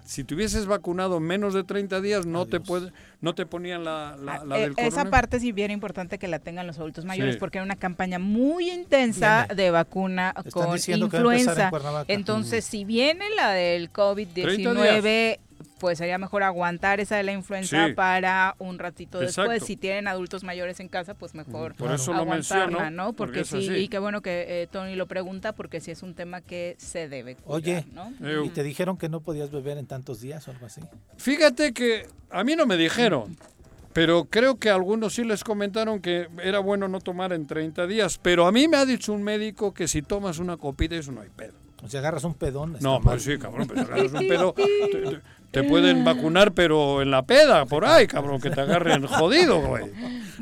[0.04, 2.92] si te hubieses vacunado menos de 30 días no te puede
[3.22, 6.38] no te ponían la, la, ah, del eh, Esa parte sí bien importante que la
[6.38, 11.70] tengan los adultos mayores porque era una campaña muy intensa de vacuna con influenza.
[12.08, 15.38] Entonces, si viene la del COVID-19
[15.84, 19.62] pues sería mejor aguantar esa de la influenza para un ratito después.
[19.64, 23.12] Si tienen adultos mayores en casa, pues mejor Por eso aguantarla, lo ¿no?
[23.12, 26.40] Porque, sí, y qué bueno que eh, Tony lo pregunta, porque sí es un tema
[26.40, 28.44] que se debe cuidar, Oye, ¿no?
[28.46, 30.80] ¿y te dijeron que no podías beber en tantos días o algo así?
[31.18, 33.36] Fíjate que a mí no me dijeron.
[33.92, 38.18] Pero creo que algunos sí les comentaron que era bueno no tomar en 30 días.
[38.22, 41.20] Pero a mí me ha dicho un médico que si tomas una copita, eso no
[41.20, 41.52] hay pedo.
[41.84, 42.78] O sea, agarras un pedón.
[42.80, 43.16] No, mal.
[43.16, 44.54] pues sí, cabrón, pero si agarras un pedo.
[45.54, 49.84] Te, pueden vacunar, pero en la peda, por ahí, cabrón, que te agarren jodido, güey.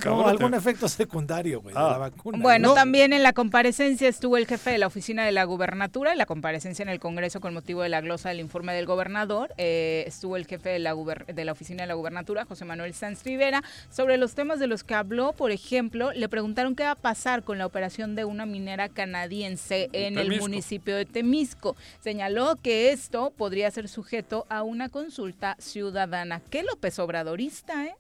[0.05, 1.91] No, algún te- efecto secundario, güey, de Ah.
[1.93, 2.39] la vacuna.
[2.41, 6.13] Bueno, No, también en la comparecencia estuvo el jefe de la oficina de la gubernatura,
[6.13, 9.53] en la comparecencia en el Congreso con motivo de la glosa del informe del gobernador,
[9.59, 12.95] eh, estuvo el jefe de la, guber- de la oficina de la gubernatura, José Manuel
[12.95, 16.93] Sanz Rivera, sobre los temas de los que habló, por ejemplo, le preguntaron qué va
[16.93, 21.77] a pasar con la operación de una minera canadiense en el municipio de Temisco.
[22.01, 26.41] Señaló que esto podría ser sujeto a una consulta ciudadana.
[26.49, 27.95] ¿Qué López Obradorista, eh?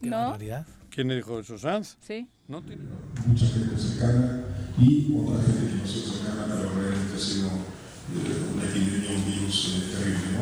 [0.00, 0.16] qué ¿No?
[0.16, 0.66] barbaridad.
[0.90, 1.96] ¿Quién le dijo eso, Sanz?
[2.00, 2.26] Sí.
[2.48, 2.84] No tiene-
[3.26, 4.44] mucha gente cercana
[4.78, 9.24] y otra gente que no se cercana, pero realmente ha sido eh, una epidemia, un
[9.26, 10.32] virus eh, terrible.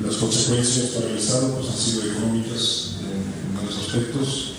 [0.00, 0.06] ¿no?
[0.06, 4.54] Las consecuencias para el Estado pues, han sido económicas en, en varios aspectos,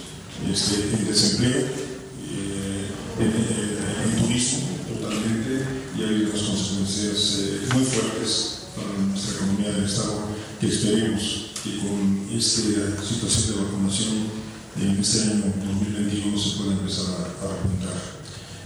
[0.52, 2.88] este, en desempleo, eh,
[3.20, 5.66] en, en- en turismo totalmente,
[5.98, 10.28] y ha habido unas consecuencias eh, muy fuertes para nuestra economía del Estado
[10.68, 14.14] esperemos que con esta situación de vacunación
[14.82, 17.94] en este año 2021 se pueda empezar a, a repuntar,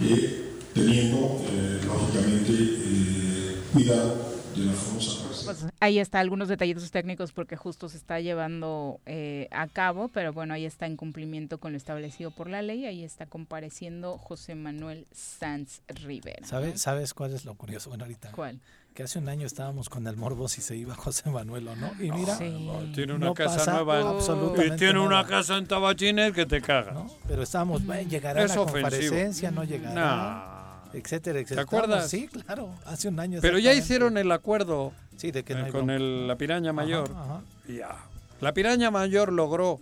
[0.00, 0.44] Eh,
[0.74, 7.56] teniendo eh, lógicamente eh, cuidado de la famosa Pues ahí está algunos detallitos técnicos porque
[7.56, 11.78] justo se está llevando eh, a cabo, pero bueno, ahí está en cumplimiento con lo
[11.78, 16.46] establecido por la ley, ahí está compareciendo José Manuel Sanz Rivera.
[16.46, 17.90] ¿Sabes, ¿Sabes cuál es lo curioso?
[17.90, 18.32] Bueno, ahorita.
[18.32, 18.60] ¿Cuál?
[18.98, 21.92] Que hace un año estábamos con el morbo si se iba José Manuel o no.
[22.00, 24.00] Y mira, Tiene una no casa pasa nueva.
[24.00, 27.06] en- absolutamente y tiene una casa en Tabachines que te caga.
[27.28, 28.82] Pero estábamos, "Bueno, llegará Es la ofensivo.
[28.90, 29.94] comparecencia, no llegará.
[29.94, 30.98] Nah.
[30.98, 31.62] Etcétera, etcétera.
[31.62, 32.10] acuerdas?
[32.10, 33.38] Sí, claro, hace un año.
[33.40, 37.08] Pero ya hicieron el acuerdo Sí, de que no eh, con el- la piraña mayor.
[37.14, 37.98] Ajá, ya.
[38.40, 39.78] La piraña mayor logró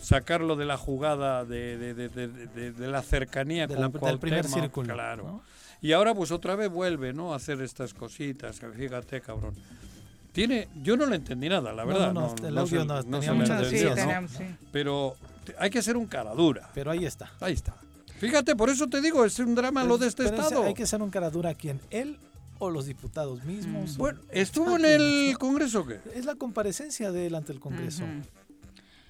[0.00, 4.08] sacarlo de la jugada de, de- de- de- de- de la cercanía De con la-
[4.08, 5.22] del primer círculo, Claro.
[5.24, 5.42] ¿no?
[5.80, 7.32] Y ahora pues otra vez vuelve, ¿no?
[7.32, 8.58] A hacer estas cositas.
[8.58, 9.54] que Fíjate, cabrón.
[10.32, 12.12] Tiene, yo no le entendí nada, la No, verdad.
[12.12, 14.28] no, no, el audio no- tenía ¿no?
[14.70, 15.16] Pero
[15.58, 16.70] hay que ser un cara dura.
[16.74, 17.30] Pero ahí está.
[17.40, 17.74] Ahí está.
[18.18, 20.64] Fíjate, por eso te digo, es un drama lo de este Pero ese- estado.
[20.64, 22.18] Hay que ser un cara dura quién, él
[22.58, 23.96] o los diputados mismos.
[23.96, 26.00] Bueno, ¿estuvo en el Congreso o qué?
[26.14, 28.02] Es la comparecencia de él ante el Congreso.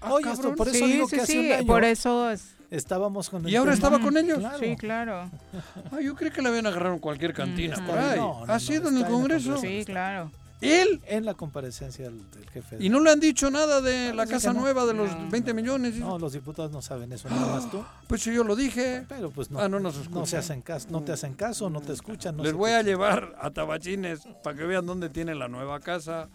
[0.01, 2.31] Ah, Oye, esto, por eso Sí, digo sí, que hace sí, un año por eso
[2.31, 3.87] es- estábamos con el ¿Y ahora tema.
[3.89, 4.39] estaba con ellos?
[4.39, 4.59] Claro.
[4.59, 5.31] Sí, claro.
[5.93, 8.19] Ah, yo creí que le habían agarrado en cualquier cantina Mm, por ahí.
[8.19, 9.57] no, no, ¿Ha no, sido en el está Congreso?
[9.59, 10.31] Sí, claro.
[10.61, 11.01] ¿Él?
[11.07, 12.79] En la comparecencia del, del jefe.
[12.79, 15.95] de- Y no le han dicho nada de la casa nueva de los 20 millones.
[15.95, 17.85] No, los diputados no saben eso, nada más tú.
[18.09, 19.05] Pues si yo lo dije.
[19.09, 20.27] Pero pues no, Ah, no nos no escuchan.
[20.27, 22.37] se hacen caso, no te hacen caso, no te escuchan.
[22.37, 25.79] No Les voy te- a llevar a Tabachines para que vean dónde tiene la nueva
[25.79, 26.29] casa.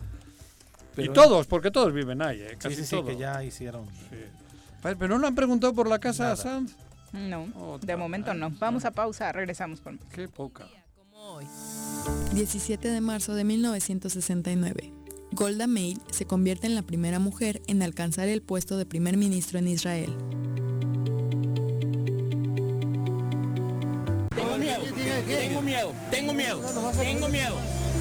[0.95, 2.56] Pero- y todos, porque todos viven ahí, ¿eh?
[2.60, 3.10] Casi sí, sí, todos.
[3.10, 3.86] que ya hicieron.
[4.82, 6.76] Pero no le han preguntado por la casa a Sanz.
[7.14, 8.49] No, de momento no.
[8.60, 10.68] Vamos a pausa, regresamos con Qué poca.
[12.34, 14.91] 17 de marzo de 1969.
[15.32, 19.57] Golda Meir se convierte en la primera mujer en alcanzar el puesto de primer ministro
[19.57, 20.14] en Israel.
[24.36, 24.84] Tengo miedo,
[25.28, 26.61] tengo miedo, tengo miedo,
[26.99, 27.56] tengo miedo,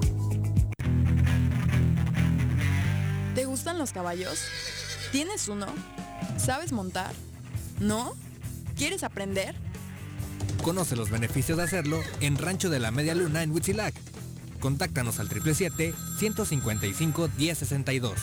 [3.61, 4.43] gustan los caballos?
[5.11, 5.67] ¿Tienes uno?
[6.37, 7.13] ¿Sabes montar?
[7.79, 8.15] ¿No?
[8.75, 9.53] ¿Quieres aprender?
[10.63, 13.93] Conoce los beneficios de hacerlo en Rancho de la Media Luna en Huitzilac.
[14.59, 18.15] Contáctanos al 777-155-1062.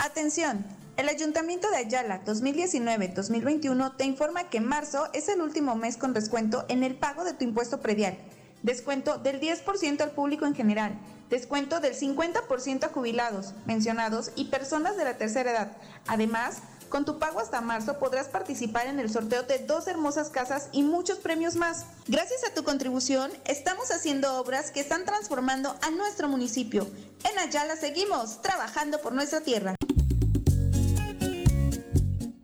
[0.00, 0.66] Atención.
[0.98, 6.66] El Ayuntamiento de Ayala 2019-2021 te informa que marzo es el último mes con descuento
[6.68, 8.18] en el pago de tu impuesto predial.
[8.64, 10.98] Descuento del 10% al público en general.
[11.28, 15.76] Descuento del 50% a jubilados, pensionados y personas de la tercera edad.
[16.06, 20.70] Además, con tu pago hasta marzo podrás participar en el sorteo de dos hermosas casas
[20.72, 21.84] y muchos premios más.
[22.08, 26.86] Gracias a tu contribución, estamos haciendo obras que están transformando a nuestro municipio.
[27.30, 29.74] En Ayala seguimos trabajando por nuestra tierra.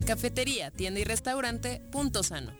[0.07, 2.60] Cafetería, tienda y restaurante Punto Sano.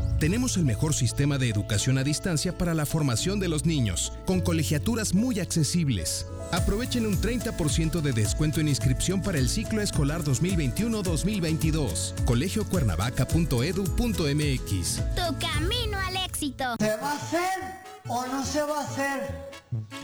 [0.21, 4.39] Tenemos el mejor sistema de educación a distancia para la formación de los niños, con
[4.39, 6.27] colegiaturas muy accesibles.
[6.51, 12.23] Aprovechen un 30% de descuento en inscripción para el ciclo escolar 2021-2022.
[12.25, 15.01] colegiocuernavaca.edu.mx.
[15.15, 16.75] Tu camino al éxito.
[16.79, 17.41] ¿Se va a hacer
[18.07, 19.49] o no se va a hacer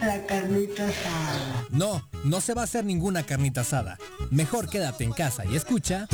[0.02, 1.68] la carnita asada?
[1.70, 4.00] No, no se va a hacer ninguna carnita asada.
[4.32, 6.08] Mejor quédate en casa y escucha.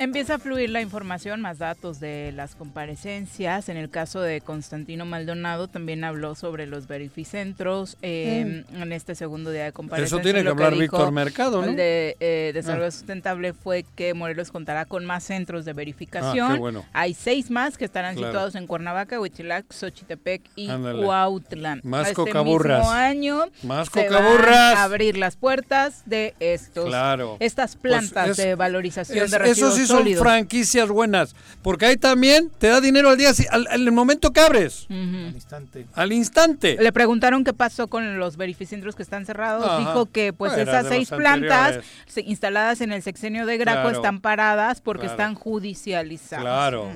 [0.00, 3.68] Empieza a fluir la información, más datos de las comparecencias.
[3.68, 9.50] En el caso de Constantino Maldonado, también habló sobre los verificentros eh, en este segundo
[9.50, 10.16] día de comparecencia.
[10.16, 11.68] Eso tiene que hablar Víctor Mercado, ¿no?
[11.68, 12.90] El de eh, Desarrollo ah.
[12.92, 16.50] Sustentable fue que Morelos contará con más centros de verificación.
[16.50, 16.86] Ah, qué bueno.
[16.94, 18.32] Hay seis más que estarán Claro.
[18.32, 21.78] situados en Cuernavaca, Huichilac, Xochitepec y Cuautla.
[21.82, 22.78] Más este cocaburras.
[22.78, 24.46] mismo año Más se cocaburras.
[24.72, 27.36] van a abrir las puertas de estos, Claro.
[27.38, 30.22] estas Pues plantas es- de valorización Es- de residuos eso sí son sólidos.
[30.22, 34.40] franquicias buenas, porque ahí también te da dinero al día, si- al, al momento que
[34.40, 35.34] abres, Ujú.
[35.34, 35.86] instante.
[35.94, 36.76] al instante.
[36.80, 39.64] Le preguntaron qué pasó con los verificentros que están cerrados.
[39.66, 39.78] Ajá.
[39.78, 43.96] Dijo que pues Era esas seis plantas se- instaladas en el sexenio de Graco Claro.
[43.96, 45.12] están paradas porque Claro.
[45.12, 46.42] están judicializadas.
[46.44, 46.88] Claro.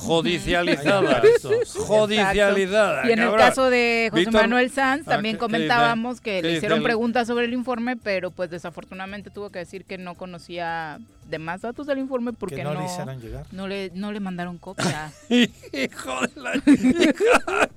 [0.00, 1.84] Exacto.
[1.84, 3.06] Judicializadas.
[3.08, 6.40] Y en el caso de José Víctor- Manuel Sanz, Ah, también ¿qué- qué comentábamos que
[6.40, 10.14] ¿Qué le hicieron preguntas sobre el informe, pero pues desafortunadamente tuvo que decir que no
[10.14, 10.98] conocía
[11.28, 13.44] de más datos del informe porque Que no le hicieron llegar.
[13.52, 15.12] no le no le mandaron copia.
[15.28, 17.68] Hijo de la hija.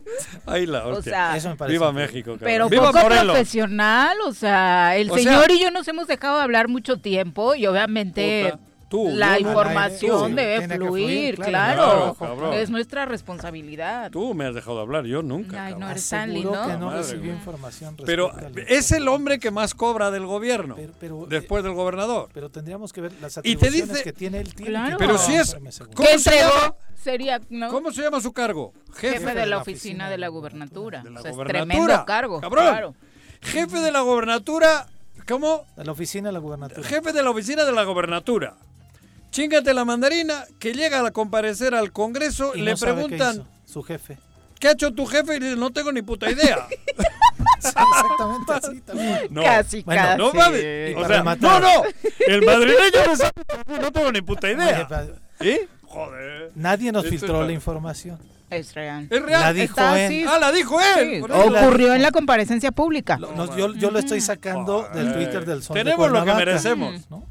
[0.46, 1.12] Ahí la O hostia.
[1.14, 2.06] sea, Eso me parece Viva bien.
[2.06, 2.46] México, cabrón.
[2.46, 3.26] Pero Viva poco Morelos.
[3.26, 6.98] profesional, o sea, el O señor sea- y yo nos hemos dejado de hablar mucho
[6.98, 8.64] tiempo y obviamente Puta,
[8.94, 10.36] tú, la yo no, información tú.
[10.36, 11.50] debe fluir, fluir, claro.
[11.50, 12.54] claro, Claro, cabrón.
[12.54, 14.12] es nuestra responsabilidad.
[14.12, 15.66] Tú me has dejado de hablar, yo nunca.
[15.66, 16.68] Ay, no eres tan Aseguró lindo.
[16.68, 17.34] que no Madre recibió mía.
[17.34, 18.32] información Pero
[18.68, 22.30] es el hombre que más cobra del gobierno, pero, después del gobernador.
[22.34, 24.54] Pero tendríamos que ver las Y te atribuciones dice- que tiene él.
[24.54, 24.98] Tiene Claro.
[25.00, 25.56] Pero si es...
[25.96, 26.76] ¿Cómo ¿Qué se llama?
[27.02, 27.70] Sería, ¿no?
[27.70, 28.74] ¿Cómo se llama su cargo?
[28.96, 31.02] Jefe, de la oficina de la gubernatura.
[31.02, 32.40] De la O sea, es tremendo cargo.
[32.40, 32.68] Cabrón.
[32.68, 32.96] Claro.
[33.42, 34.88] Jefe de la gobernatura,
[35.28, 35.66] ¿cómo?
[35.76, 36.88] De la oficina de la gubernatura.
[36.88, 38.56] Jefe de la oficina de la gobernatura.
[39.34, 43.36] Chingate la mandarina, que llega a comparecer al Congreso, Y le no sabe qué preguntan,
[43.36, 44.20] hizo su jefe.
[44.60, 45.38] ¿qué ha hecho tu jefe?
[45.38, 46.68] Y dice, no tengo ni puta idea.
[47.60, 49.20] Sí, exactamente así también.
[49.30, 50.18] No, Casi, bueno, casi.
[50.18, 50.96] no mames.
[50.98, 51.84] O sea, no, no.
[52.28, 53.32] El madrileño no sabe,
[53.82, 54.88] no tengo ni puta idea.
[55.42, 55.60] ¿Sí?
[55.84, 56.52] Joder.
[56.56, 58.20] Nadie nos Esto filtró la información.
[58.50, 59.08] Es real.
[59.10, 59.42] Es real.
[59.42, 60.06] La dijo Está él.
[60.06, 60.26] así.
[60.28, 61.24] Ah, la dijo él.
[61.26, 63.18] Sí, ocurrió en la comparecencia pública.
[63.18, 67.10] Nos- yo, yo lo estoy sacando del Twitter del Sol de Tenemos lo que merecemos.
[67.10, 67.26] ¿no?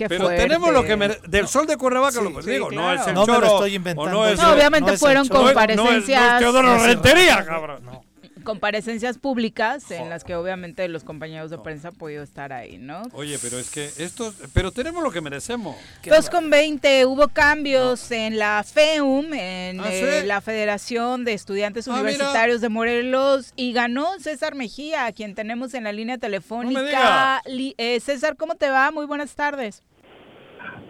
[0.00, 0.42] Qué Pero fuerte.
[0.44, 0.96] tenemos lo que
[1.28, 3.74] del sol de Cuernavaca, Sí, lo sí, digo, no es el No me lo estoy
[3.74, 5.40] inventando no es No, obviamente no fueron choro.
[5.42, 6.38] no es- comparecencias.
[6.38, 7.84] Teodoro Rentería, cabrón.
[7.84, 8.02] No.
[8.44, 13.02] Comparecencias públicas en las que obviamente los compañeros de prensa han podido estar ahí, ¿no?
[13.12, 15.76] Oye, pero es que esto, pero tenemos lo que merecemos.
[16.04, 20.26] Dos con 20 hubo cambios en la FEUM, en ¿Ah, eh, sí?
[20.26, 22.00] la Federación de Estudiantes Ah, mira.
[22.02, 27.42] Universitarios de Morelos y ganó César Mejía, a quien tenemos en la línea telefónica.
[27.46, 28.90] Li- eh, César, ¿cómo te va?
[28.90, 29.82] Muy buenas tardes.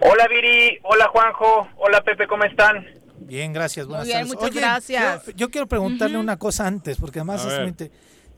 [0.02, 2.86] Hola Viri, hola Juanjo, hola Pepe, ¿cómo están?
[3.20, 3.86] Bien, gracias.
[3.86, 4.34] Muy Buenas bien, tardes.
[4.34, 5.26] muchas Oye, gracias.
[5.26, 7.90] Yo, yo quiero preguntarle una cosa antes, porque además es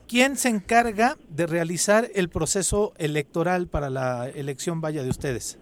[0.07, 5.59] ¿Quién se encarga de realizar el proceso electoral para la elección vaya de ustedes?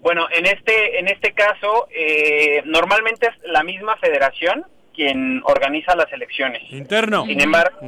[0.00, 4.64] Bueno, en este en este caso eh, normalmente es la misma federación
[4.94, 6.62] quien organiza las elecciones.
[6.70, 7.26] Interno.
[7.26, 7.78] Sin embargo,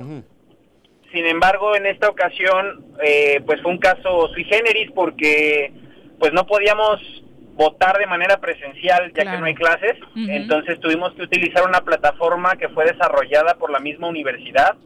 [1.13, 5.73] sin embargo en esta ocasión eh, pues fue un caso sui generis porque
[6.19, 7.01] pues no podíamos
[7.59, 9.97] votar de manera presencial ya que no hay clases,
[10.31, 14.77] entonces tuvimos que utilizar una plataforma que fue desarrollada por la misma universidad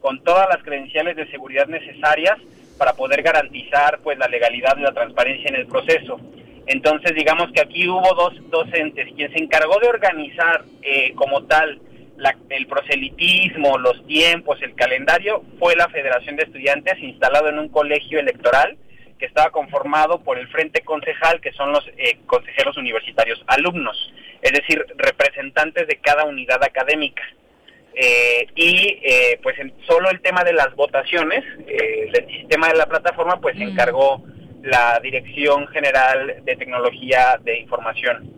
[0.00, 2.36] con todas las credenciales de seguridad necesarias
[2.78, 6.18] para poder garantizar pues la legalidad y la transparencia en el proceso.
[6.66, 11.44] Entonces digamos que aquí hubo dos, dos entes, quien se encargó de organizar eh, como
[11.44, 11.78] tal
[12.16, 17.68] la- el proselitismo, los tiempos, el calendario, fue la Federación de Estudiantes instalado en un
[17.68, 18.78] colegio electoral
[19.24, 23.96] que estaba conformado por el Frente Concejal, que son los eh, consejeros universitarios alumnos,
[24.42, 27.22] es decir, representantes de cada unidad académica.
[27.94, 32.74] Eh, y eh, pues en- solo el tema de las votaciones, eh, del sistema de
[32.76, 34.22] la plataforma, pues se encargó
[34.62, 38.30] la Dirección General de Tecnología de Información.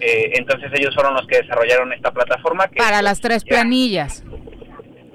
[0.00, 4.24] Eh, entonces ellos fueron los que desarrollaron esta plataforma que Para las tres ya- planillas.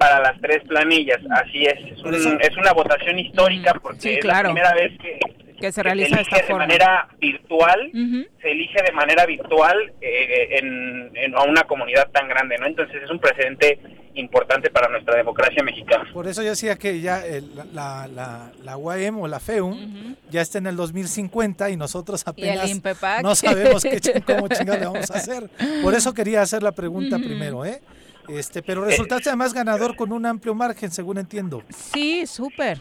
[0.08, 1.78] Para las tres planillas, así es.
[1.92, 5.18] Es, un- es una votación histórica porque Sí, es la primera vez que,
[5.60, 6.66] Que se realiza esta de forma.
[6.66, 7.90] manera virtual,
[8.42, 12.66] se elige de manera virtual eh, en, en- a una comunidad tan grande, ¿no?
[12.66, 13.78] Entonces es un precedente
[14.14, 16.08] importante para nuestra democracia mexicana.
[16.12, 20.40] Por eso yo decía que ya el- la, la, la UAM o la FEUM ya
[20.42, 22.70] está en el 2050 y nosotros apenas
[23.22, 25.50] no sabemos qué, cómo chingados le vamos a hacer.
[25.82, 27.80] Por eso quería hacer la pregunta primero, ¿eh?
[28.28, 31.62] Este, pero resultaste además ganador con un amplio margen, según entiendo.
[31.68, 32.80] Sí, súper.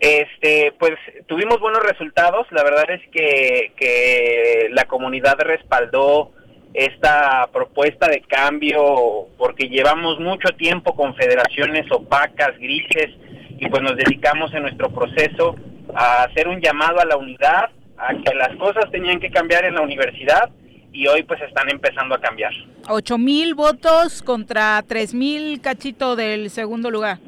[0.00, 0.92] Este, pues
[1.26, 2.46] tuvimos buenos resultados.
[2.50, 6.32] La verdad es que, que la comunidad respaldó
[6.74, 13.10] esta propuesta de cambio porque llevamos mucho tiempo con federaciones opacas, grises,
[13.58, 15.54] y pues nos dedicamos en nuestro proceso
[15.94, 19.74] a hacer un llamado a la unidad, a que las cosas tenían que cambiar en
[19.74, 20.50] la universidad
[20.94, 22.52] y hoy pues están empezando a cambiar.
[22.88, 27.18] Ocho mil votos contra tres mil cachito del segundo lugar.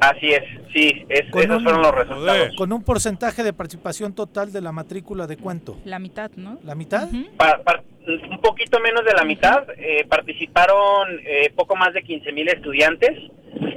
[0.00, 2.54] Así es, sí, es- esos un- fueron los resultados.
[2.56, 5.76] Con un porcentaje de participación total de la matrícula de cuánto?
[5.84, 6.58] La mitad, ¿no?
[6.62, 7.08] ¿La mitad?
[7.36, 7.82] Pa- pa-
[8.30, 13.10] un poquito menos de la mitad, eh, participaron eh, poco más de 15 mil estudiantes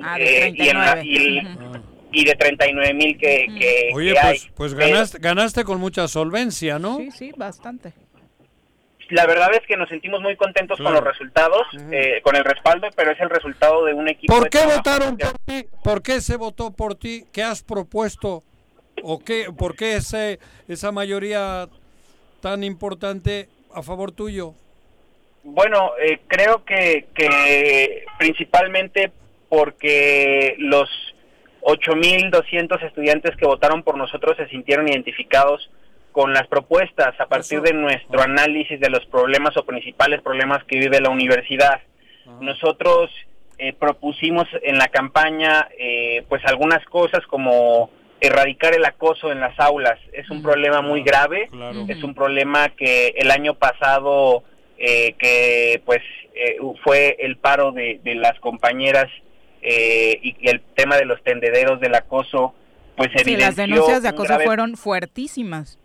[0.04, 1.04] Ah, de eh, y, en la- 39.
[2.14, 4.38] y- y de 39 mil que, que- Oye, que hay.
[4.38, 6.98] pues, pues ganaste, ganaste con mucha solvencia, ¿no?
[6.98, 7.94] Sí, sí, bastante.
[9.12, 12.88] La verdad es que nos sentimos muy contentos con los resultados, eh, con el respaldo,
[12.96, 14.34] pero es el resultado de un equipo.
[14.34, 15.66] ¿Por qué votaron por ti?
[15.84, 17.26] ¿Por qué se votó por ti?
[17.32, 18.44] ¿Qué has propuesto?
[19.04, 21.68] ¿O qué, por qué ese, esa mayoría
[22.42, 24.54] tan importante a favor tuyo?
[25.44, 29.12] Bueno, eh, creo que, que principalmente
[29.50, 30.90] porque los
[31.62, 35.70] 8.200 estudiantes que votaron por nosotros se sintieron identificados
[36.12, 40.80] con las propuestas a partir de nuestro análisis de los problemas o principales problemas que
[40.80, 41.82] vive la universidad.
[42.40, 43.10] Nosotros
[43.58, 47.90] eh, propusimos en la campaña eh, pues algunas cosas como
[48.20, 50.00] erradicar el acoso en las aulas.
[50.14, 51.50] Es un problema muy grave,
[51.88, 54.44] es un problema que el año pasado
[54.78, 56.02] eh, que pues
[56.34, 59.08] eh, fue el paro de, de las compañeras
[59.62, 62.56] eh, y el tema de los tendederos del acoso
[62.96, 65.80] pues Sí, las denuncias de acoso fueron fuertísimas.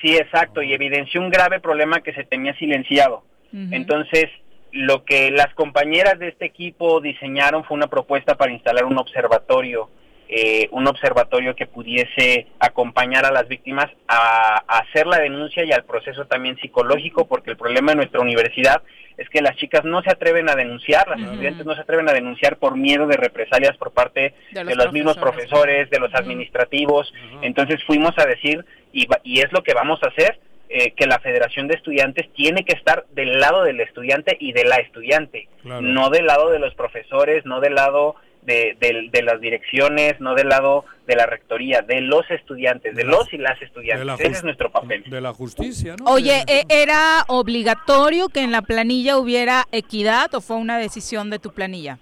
[0.00, 3.24] Sí exacto y evidenció un grave problema que se tenía silenciado.
[3.52, 4.26] Entonces
[4.72, 9.88] lo que las compañeras de este equipo diseñaron fue una propuesta para instalar un observatorio
[10.28, 15.72] eh, un observatorio que pudiese acompañar a las víctimas a, a hacer la denuncia y
[15.72, 18.82] al proceso también psicológico, porque el problema de nuestra universidad
[19.16, 22.12] es que las chicas no se atreven a denunciar, las estudiantes no se atreven a
[22.12, 25.90] denunciar por miedo de represalias por parte De de los mismos profesores.
[25.90, 27.12] de los administrativos.
[27.42, 30.38] Entonces fuimos a decir, y, y es lo que vamos a hacer,
[30.68, 34.64] eh, que la Federación de Estudiantes tiene que estar del lado del estudiante y de
[34.64, 35.80] la estudiante, Claro.
[35.80, 38.14] no del lado de los profesores, no del lado
[38.48, 43.04] de, de- de las direcciones, no del lado de la rectoría, de los estudiantes, de
[43.04, 44.04] los y las estudiantes.
[44.06, 45.04] la Ese es nuestro papel.
[45.06, 46.06] De la justicia, ¿no?
[46.10, 51.38] Oye, ¿e- ¿era obligatorio que en la planilla hubiera equidad o fue una decisión de
[51.38, 51.98] tu planilla?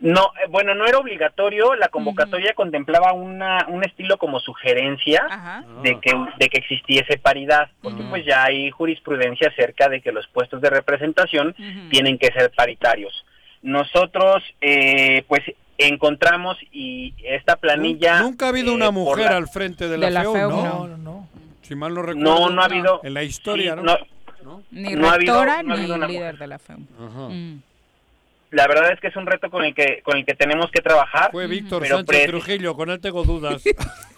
[0.00, 5.22] No, eh, bueno, no era obligatorio, la convocatoria contemplaba una, un estilo como sugerencia
[5.82, 10.26] de que de que existiese paridad, porque pues ya hay jurisprudencia acerca de que los
[10.28, 11.54] puestos de representación
[11.90, 13.24] tienen que ser paritarios.
[13.64, 15.42] Nosotros, eh, pues
[15.78, 18.20] encontramos y esta planilla...
[18.20, 20.50] Nunca ha habido una eh, mujer la- al frente de la, De la FEU, FEU,
[20.50, 20.62] ¿no?
[20.62, 20.86] no.
[20.86, 21.28] No, no.
[21.62, 22.30] Si mal no recuerdo.
[22.38, 23.00] No, no ha habido...
[23.02, 24.62] En la historia, sí, ¿no?
[24.70, 26.56] Ni No ha habido- rectora no ha ni una líder de la.
[26.56, 27.28] Ajá.
[27.30, 27.62] Mm.
[28.50, 30.82] La verdad es que es un reto con el que con el que tenemos que
[30.82, 31.32] trabajar.
[31.32, 33.62] Fue Víctor pero Sánchez pre- Trujillo, con él tengo dudas.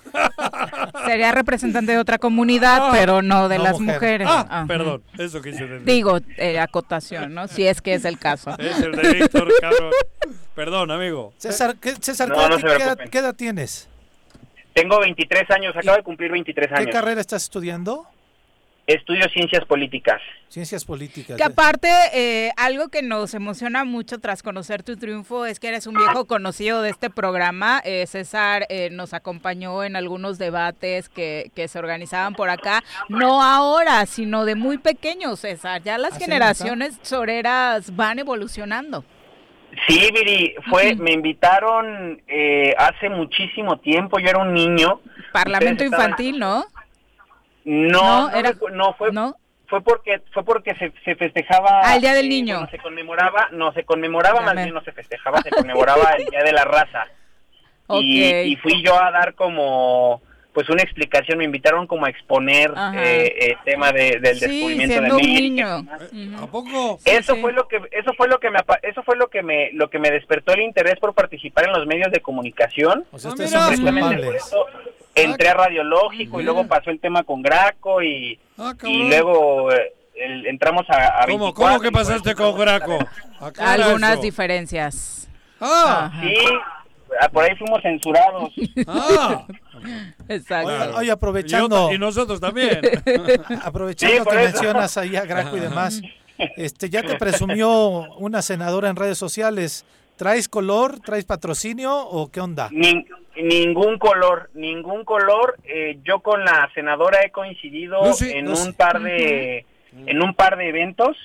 [1.06, 3.94] Sería representante de otra comunidad, pero no de no las mujer.
[3.94, 4.28] mujeres.
[4.30, 5.84] Ah, perdón, eso quise decir.
[5.84, 7.48] Digo, eh, acotación, ¿no?
[7.48, 8.56] Si es que es el caso.
[8.58, 9.92] Es el de Víctor, cabrón.
[10.54, 11.32] Perdón, amigo.
[11.38, 13.88] César, ¿qué, César, No, ¿qué, no qué edad, qué tienes?
[14.74, 16.90] Tengo 23 años, acabo de cumplir 23 ¿Qué años.
[16.92, 18.06] carrera estás estudiando?
[18.86, 20.20] Estudio ciencias políticas.
[20.48, 21.36] Ciencias políticas.
[21.36, 25.88] Que aparte, eh, algo que nos emociona mucho tras conocer tu triunfo es que eres
[25.88, 27.80] un viejo conocido de este programa.
[27.84, 33.42] Eh, César eh, nos acompañó en algunos debates que, que se organizaban por acá, no
[33.42, 35.82] ahora, sino de muy pequeño, César.
[35.82, 39.04] Ya las ¿Ah, generaciones soreras van evolucionando.
[39.88, 45.00] Sí, Viri, fue, me invitaron eh, hace muchísimo tiempo, yo era un niño.
[45.32, 46.64] Parlamento Ustedes estaban- infantil, ¿no?
[47.66, 49.10] No, No, no, era- no, fue,
[49.66, 51.80] fue porque fue porque se, se festejaba.
[51.82, 52.54] Ah, el Día del eh, Niño.
[52.54, 56.42] bueno, se conmemoraba, no, se conmemoraba, más bien no se festejaba, se conmemoraba el Día
[56.42, 57.06] de la Raza.
[57.88, 58.46] Y, Ok.
[58.46, 60.20] y fui yo a dar como
[60.52, 65.00] pues una explicación, me invitaron como a exponer eh, el tema de- del Sí, descubrimiento
[65.02, 65.82] de América.
[66.10, 66.38] niño.
[66.42, 66.98] ¿A poco?
[67.04, 69.70] eso fue lo que eso fue lo que me apa- eso fue lo que me
[69.72, 73.04] lo que me despertó el interés por participar en los medios de comunicación.
[73.12, 74.66] O sea, ustedes Precisamente son
[75.16, 79.92] entré a Radiológico y luego pasó el tema con Graco y, Ah, y luego eh,
[80.14, 82.98] el- entramos a, a ¿Cómo, 24 ¿Cómo que pasaste con Graco?
[83.40, 84.22] Aclara Algunas eso.
[84.22, 85.28] diferencias.
[85.60, 86.22] Ah, Ajá.
[86.22, 86.34] Sí,
[87.20, 88.52] ah, por ahí fuimos censurados.
[88.86, 89.44] ah.
[90.28, 90.68] Exacto.
[90.68, 92.80] Oye, oye, aprovechando, Y, y nosotros también.
[93.62, 94.52] aprovechando Sí, que eso.
[94.52, 96.00] mencionas ahí a Graco y demás,
[96.56, 97.70] este, ya te presumió
[98.16, 99.84] una senadora en redes sociales.
[100.16, 101.00] ¿Traes color?
[101.00, 102.68] ¿Traes patrocinio o qué onda?
[102.70, 103.06] Nin-
[103.36, 105.56] ningún color, ningún color.
[105.64, 109.64] Eh, yo con la senadora he coincidido en un par de
[110.06, 111.16] en un par de eventos.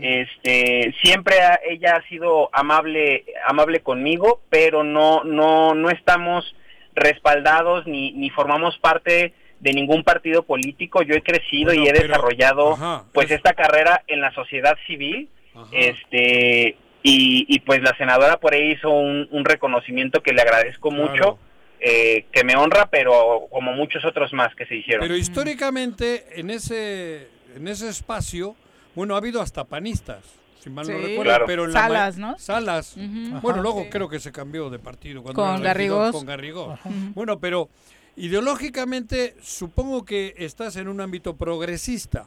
[0.00, 6.54] Este, siempre ha- ella ha sido amable amable conmigo, pero no no no estamos
[6.94, 11.02] respaldados ni ni formamos parte de ningún partido político.
[11.02, 14.32] Yo he crecido Bueno, y he pero- desarrollado ajá, pues es- esta carrera en la
[14.34, 15.28] sociedad civil.
[15.70, 20.90] Este y, y pues la senadora por ahí hizo un, un reconocimiento que le agradezco
[20.90, 21.38] mucho,
[21.78, 25.02] eh, que me honra, pero como muchos otros más que se hicieron.
[25.02, 28.56] Pero históricamente, en ese, en ese espacio,
[28.94, 30.24] bueno, ha habido hasta panistas,
[30.60, 31.44] si mal no recuerdo, Claro.
[31.46, 32.38] pero en la Salas, ¿no?
[32.38, 32.94] Salas.
[32.96, 33.60] Bueno, Ajá.
[33.60, 33.88] luego Sí.
[33.90, 35.22] creo que se cambió de partido.
[35.22, 36.12] Cuando Con Garrigós.
[36.12, 36.80] Con Garrigós.
[37.14, 37.68] Bueno, pero
[38.16, 42.24] ideológicamente supongo que estás en un ámbito progresista.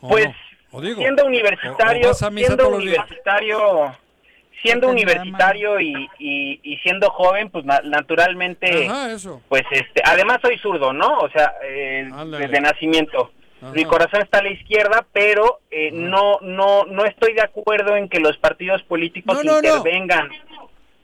[0.00, 0.34] ¿O Pues, no?
[0.76, 1.00] ¿O digo?
[1.00, 2.98] siendo ¿O- universitario, o vas a misa siendo todos los días?
[2.98, 3.96] universitario,
[4.62, 9.40] siendo universitario y, y, y siendo joven, pues na- naturalmente, Ajá, eso.
[9.48, 11.18] pues este, además soy zurdo, ¿no?
[11.20, 12.08] O sea, eh,
[12.38, 13.32] desde nacimiento.
[13.62, 13.72] Ajá.
[13.72, 18.08] Mi corazón está a la izquierda, pero eh, no no no estoy de acuerdo en
[18.08, 19.76] que los partidos políticos No, no, no.
[19.78, 20.28] intervengan.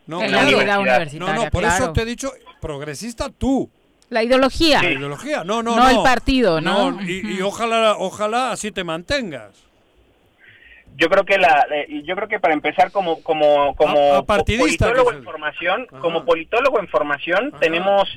[0.06, 1.04] No, claro.
[1.18, 1.84] No, por claro.
[1.84, 2.30] eso te he dicho,
[2.60, 3.70] progresista tú.
[4.10, 4.82] La ideología.
[4.82, 5.88] La ideología, no, no, No no.
[5.90, 7.00] el partido, ¿no?
[7.02, 9.61] y, y ojalá, ojalá así te mantengas.
[10.96, 14.22] Yo creo que la, eh, yo creo que para empezar como como como A- a
[14.22, 16.00] partidista, politólogo en formación, Ajá.
[16.00, 18.08] como politólogo en formación tenemos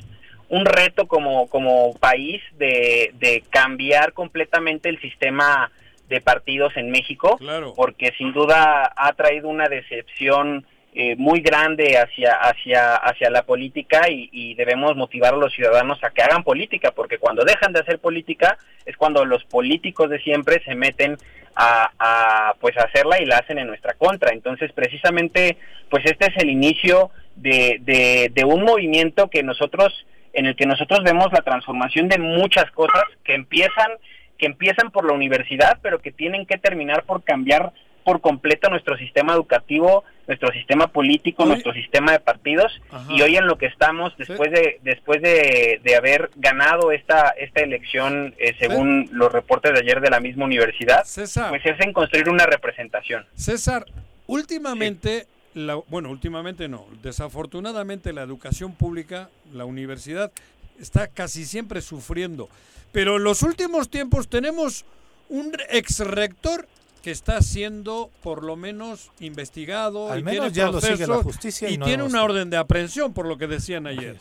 [0.48, 5.70] un reto como como país de, de cambiar completamente el sistema
[6.08, 7.72] de partidos en México, Claro.
[7.74, 10.64] porque sin duda ha traído una decepción
[10.98, 16.08] eh, muy grande hacia hacia hacia la política y, debemos motivar a los ciudadanos a
[16.08, 18.56] que hagan política, porque cuando dejan de hacer política
[18.86, 21.18] es cuando los políticos de siempre se meten
[21.54, 24.32] a, a, pues hacerla y la hacen en nuestra contra.
[24.32, 25.58] Entonces, precisamente,
[25.90, 30.64] pues este es el inicio de, de, de un movimiento que nosotros, en el que
[30.64, 33.90] nosotros vemos la transformación de muchas cosas que empiezan,
[34.38, 37.74] que empiezan por la universidad, pero que tienen que terminar por cambiar
[38.06, 43.12] por completo nuestro sistema educativo, nuestro sistema político, Hoy- nuestro sistema de partidos Ajá.
[43.12, 47.62] y hoy en lo que estamos después de después de, de haber ganado esta esta
[47.62, 51.48] elección eh, según los reportes de ayer de la misma universidad, César.
[51.50, 53.26] pues es en construir una representación.
[53.34, 53.84] César,
[54.28, 60.30] últimamente, la, bueno, últimamente no, desafortunadamente la educación pública, la universidad,
[60.78, 62.48] está casi siempre sufriendo.
[62.92, 64.84] Pero en los últimos tiempos tenemos
[65.28, 66.68] un ex rector
[67.06, 71.22] que está siendo por lo menos investigado Al y menos tiene ya lo sigue la
[71.22, 74.16] justicia y y no tiene una orden de aprehensión por lo que decían ayer.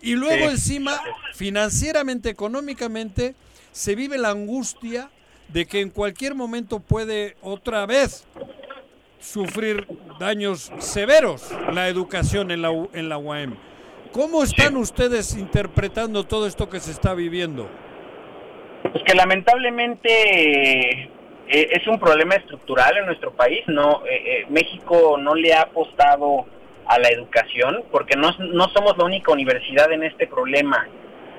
[0.00, 0.50] Y luego Sí.
[0.52, 0.98] encima,
[1.34, 3.34] financieramente, económicamente,
[3.70, 5.10] se vive la angustia
[5.48, 8.24] de que en cualquier momento puede otra vez
[9.20, 9.86] sufrir
[10.18, 13.56] daños severos la educación en la, U- en la UAM.
[14.12, 17.68] ¿Cómo están ustedes interpretando todo esto que se está viviendo?
[18.90, 21.10] Pues que lamentablemente
[21.48, 23.62] eh, es un problema estructural en nuestro país.
[23.66, 26.46] No, Eh, eh, México no le ha apostado
[26.86, 30.86] a la educación porque no, no somos la única universidad en este problema.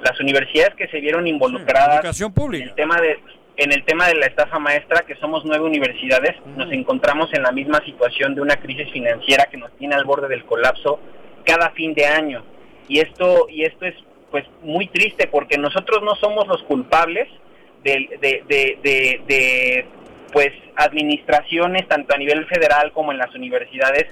[0.02, 2.64] Las universidades que se vieron involucradas educación pública.
[2.64, 3.20] en el tema de
[3.60, 7.52] en el tema de la estafa maestra, que somos nueve universidades, nos encontramos en la
[7.52, 11.00] misma situación de una crisis financiera que nos tiene al borde del colapso
[11.44, 12.44] cada fin de año.
[12.88, 13.96] Y esto y esto es
[14.30, 17.28] pues muy triste porque nosotros no somos los culpables
[17.96, 19.86] de, de, de, de-
[20.34, 24.06] pues administraciones tanto a nivel federal como en las universidades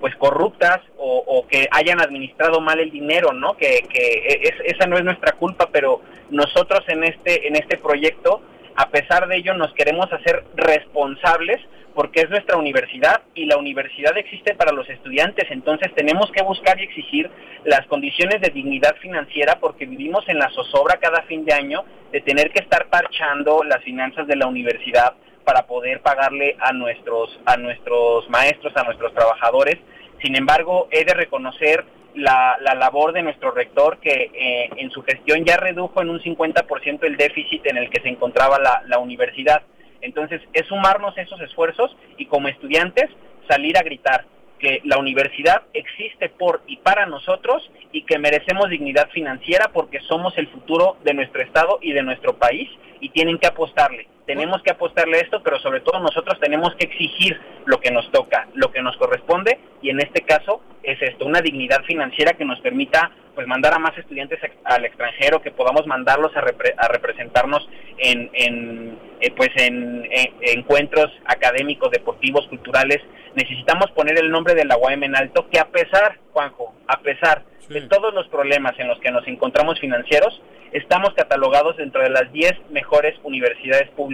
[0.00, 4.86] pues corruptas o, o que hayan administrado mal el dinero no que, que es- esa
[4.86, 6.00] no es nuestra culpa pero
[6.30, 8.42] nosotros en este en este proyecto
[8.76, 11.60] a pesar de ello nos queremos hacer responsables
[11.94, 16.80] porque es nuestra universidad y la universidad existe para los estudiantes, entonces tenemos que buscar
[16.80, 17.30] y exigir
[17.64, 22.20] las condiciones de dignidad financiera porque vivimos en la zozobra cada fin de año de
[22.20, 27.56] tener que estar parchando las finanzas de la universidad para poder pagarle a nuestros a
[27.56, 29.76] nuestros maestros, a nuestros trabajadores.
[30.22, 31.84] Sin embargo, he de reconocer
[32.14, 36.20] la, la labor de nuestro rector que eh, en su gestión ya redujo en un
[36.20, 39.62] 50% el déficit en el que se encontraba la, la universidad.
[40.00, 43.08] Entonces, es sumarnos esos esfuerzos y como estudiantes
[43.48, 44.24] salir a gritar
[44.58, 50.38] que la universidad existe por y para nosotros y que merecemos dignidad financiera porque somos
[50.38, 52.70] el futuro de nuestro estado y de nuestro país
[53.00, 54.06] y tienen que apostarle.
[54.26, 58.10] Tenemos que apostarle a esto, pero sobre todo nosotros tenemos que exigir lo que nos
[58.12, 62.44] toca, lo que nos corresponde y en este caso es esto, una dignidad financiera que
[62.44, 66.86] nos permita pues mandar a más estudiantes al extranjero, que podamos mandarlos a, repre- a
[66.88, 67.66] representarnos
[67.98, 72.98] en, en, eh, pues en, en- encuentros académicos, deportivos, culturales.
[73.34, 77.44] Necesitamos poner el nombre de la UAM en alto, que a pesar, Juanjo, a pesar
[77.70, 80.42] de todos los problemas en los que nos encontramos financieros,
[80.72, 84.11] estamos catalogados dentro de las 10 mejores universidades públicas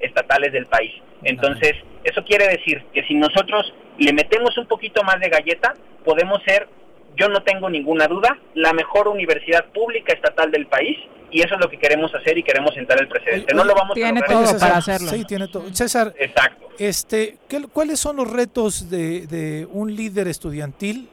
[0.00, 0.92] estatales del país.
[1.24, 1.72] Entonces,
[2.04, 5.74] eso quiere decir que si nosotros le metemos un poquito más de galleta,
[6.04, 6.68] podemos ser,
[7.16, 10.96] yo no tengo ninguna duda, la mejor universidad pública estatal del país
[11.30, 13.52] y eso es lo que queremos hacer y queremos sentar el precedente.
[13.54, 14.36] No lo vamos a lograr.
[14.36, 15.64] Oye, César, Sí, tiene todo.
[15.74, 16.68] César, Exacto.
[16.78, 21.08] Este, ¿qué- ¿cuáles son los retos de, de un líder estudiantil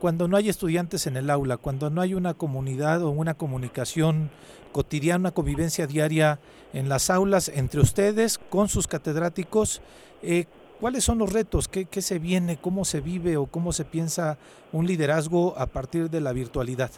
[0.00, 4.30] cuando no hay estudiantes en el aula, cuando no hay una comunidad o una comunicación
[4.72, 6.38] cotidiana, una convivencia diaria
[6.78, 9.82] en las aulas entre ustedes, con sus catedráticos?
[10.22, 10.44] Eh,
[10.80, 11.68] ¿Cuáles son los retos?
[11.68, 12.58] ¿Qué, ¿Qué se viene?
[12.58, 14.38] ¿Cómo se vive o cómo se piensa
[14.72, 16.90] un liderazgo a partir de la virtualidad?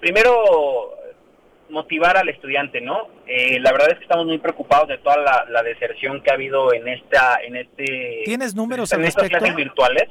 [0.00, 0.94] primero
[1.68, 3.08] motivar al estudiante, ¿no?
[3.26, 6.34] Eh, la verdad es que estamos muy preocupados de toda la, la deserción que ha
[6.34, 10.08] habido en esta, en este, ¿Tienes números en estas clases virtuales.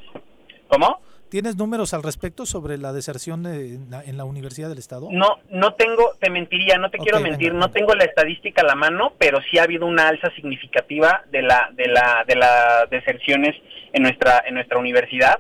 [0.68, 0.99] ¿Cómo?
[1.30, 5.10] ¿Tienes números al respecto sobre la deserción en la, en la Universidad del Estado?
[5.11, 8.65] No, no tengo, te mentiría, no te quiero venga, mentir, no tengo la estadística a
[8.65, 12.89] la mano, pero sí ha habido una alza significativa de la, de la, de las
[12.89, 13.56] deserciones
[13.91, 15.39] en nuestra, en nuestra universidad.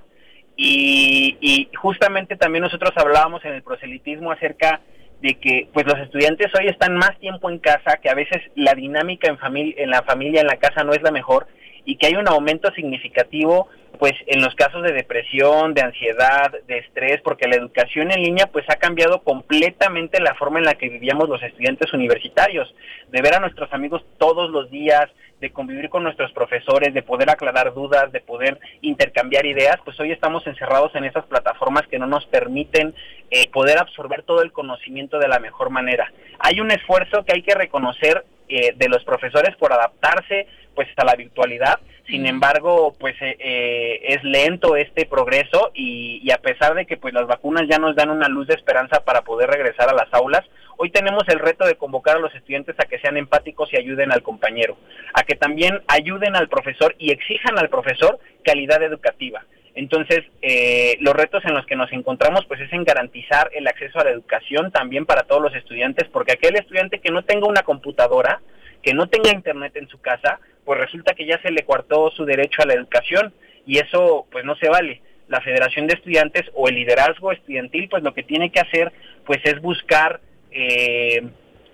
[0.57, 4.81] Y, y justamente también nosotros hablábamos en el proselitismo acerca
[5.21, 8.73] de que pues los estudiantes hoy están más tiempo en casa, que a veces la
[8.73, 11.47] dinámica en familia, en la familia, en la casa no es la mejor
[11.85, 16.79] y que hay un aumento significativo pues en los casos de depresión, de ansiedad, de
[16.79, 20.89] estrés, porque la educación en línea pues ha cambiado completamente la forma en la que
[20.89, 22.73] vivíamos los estudiantes universitarios,
[23.09, 25.09] de ver a nuestros amigos todos los días,
[25.41, 30.11] de convivir con nuestros profesores, de poder aclarar dudas, de poder intercambiar ideas, pues hoy
[30.11, 32.95] estamos encerrados en esas plataformas que no nos permiten
[33.29, 36.11] eh, poder absorber todo el conocimiento de la mejor manera.
[36.39, 41.05] Hay un esfuerzo que hay que reconocer eh, de los profesores por adaptarse pues a
[41.05, 46.75] la virtualidad, sin embargo pues eh, eh, es lento este progreso y, y a pesar
[46.75, 49.89] de que pues las vacunas ya nos dan una luz de esperanza para poder regresar
[49.89, 50.43] a las aulas,
[50.77, 54.11] hoy tenemos el reto de convocar a los estudiantes a que sean empáticos y ayuden
[54.11, 54.77] al compañero,
[55.13, 59.43] a que también ayuden al profesor y exijan al profesor calidad educativa.
[59.75, 63.99] Entonces, eh, los retos en los que nos encontramos pues es en garantizar el acceso
[63.99, 67.63] a la educación también para todos los estudiantes, porque aquel estudiante que no tenga una
[67.63, 68.41] computadora,
[68.81, 72.23] que no tenga internet en su casa, pues resulta que ya se le coartó su
[72.23, 73.33] derecho a la educación
[73.67, 75.01] y eso pues no se vale.
[75.27, 78.93] La Federación de Estudiantes o el liderazgo estudiantil pues lo que tiene que hacer
[79.25, 80.21] pues es buscar
[80.51, 81.21] eh,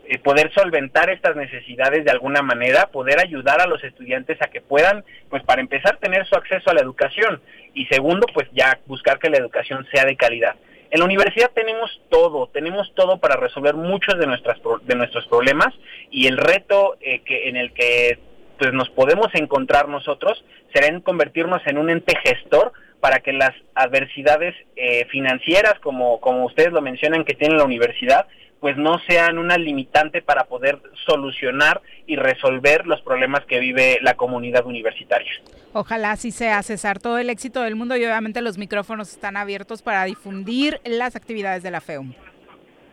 [0.08, 4.62] eh, poder solventar estas necesidades de alguna manera, poder ayudar a los estudiantes a que
[4.62, 7.42] puedan, pues para empezar, tener su acceso a la educación
[7.74, 10.56] y segundo, pues ya buscar que la educación sea de calidad.
[10.90, 15.74] En la universidad tenemos todo, tenemos todo para resolver muchos de, nuestras, de nuestros problemas
[16.10, 18.20] y el reto eh, que, en el que
[18.60, 23.52] pues, nos podemos encontrar nosotros será en convertirnos en un ente gestor para que las
[23.74, 28.28] adversidades eh, financieras, como, como ustedes lo mencionan que tiene la universidad,
[28.62, 34.14] pues no sean una limitante para poder solucionar y resolver los problemas que vive la
[34.14, 35.32] comunidad universitaria.
[35.74, 37.00] Ojalá así sea, César.
[37.00, 41.64] Todo el éxito del mundo y obviamente los micrófonos están abiertos para difundir las actividades
[41.64, 42.14] de la FEUM.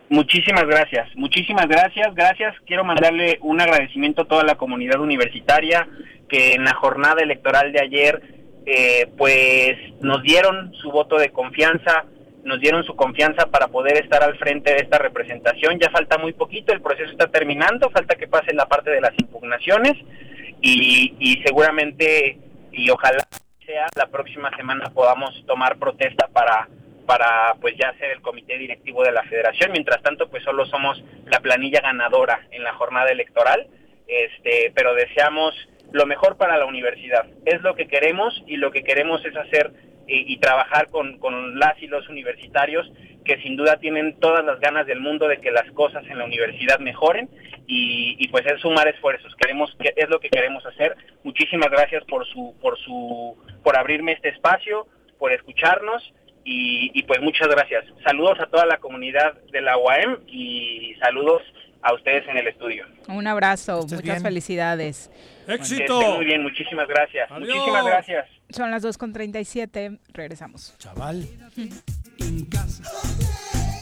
[0.09, 2.55] Muchísimas gracias, muchísimas gracias, gracias.
[2.65, 5.87] Quiero mandarle un agradecimiento a toda la comunidad universitaria
[6.27, 8.21] que en la jornada electoral de ayer
[8.65, 12.05] eh, pues nos dieron su voto de confianza,
[12.43, 15.79] nos dieron su confianza para poder estar al frente de esta representación.
[15.79, 19.13] Ya falta muy poquito, el proceso está terminando, falta que pase la parte de las
[19.17, 19.93] impugnaciones
[20.61, 22.37] y, y seguramente
[22.71, 23.19] y ojalá
[23.65, 26.67] sea la próxima semana podamos tomar protesta para
[27.09, 29.71] para pues ya ser el comité directivo de la federación.
[29.71, 33.65] Mientras tanto, pues solo somos la planilla ganadora en la jornada electoral,
[34.07, 35.55] este, pero deseamos
[35.91, 37.25] lo mejor para la universidad.
[37.45, 39.71] Es lo que queremos y lo que queremos es hacer
[40.09, 41.19] y, trabajar con,
[41.59, 42.91] las y los universitarios
[43.23, 46.25] que sin duda tienen todas las ganas del mundo de que las cosas en la
[46.25, 47.29] universidad mejoren
[47.67, 49.35] y, pues es sumar esfuerzos.
[49.35, 50.95] Queremos que es lo que queremos hacer.
[51.23, 54.87] Muchísimas gracias por su por su por abrirme este espacio,
[55.19, 56.13] por escucharnos
[56.43, 57.85] y, y pues muchas gracias.
[58.03, 61.43] Saludos a toda la comunidad de la UAM y saludos
[61.81, 62.85] a ustedes en el estudio.
[63.07, 65.11] Un abrazo, muchas felicidades.
[65.49, 66.15] Éxito.
[66.15, 67.29] muy bien, muchísimas gracias.
[67.31, 68.27] Muchísimas gracias.
[68.49, 70.75] Son las 2.37, regresamos.
[70.77, 71.27] Chaval.
[72.19, 72.83] En casa.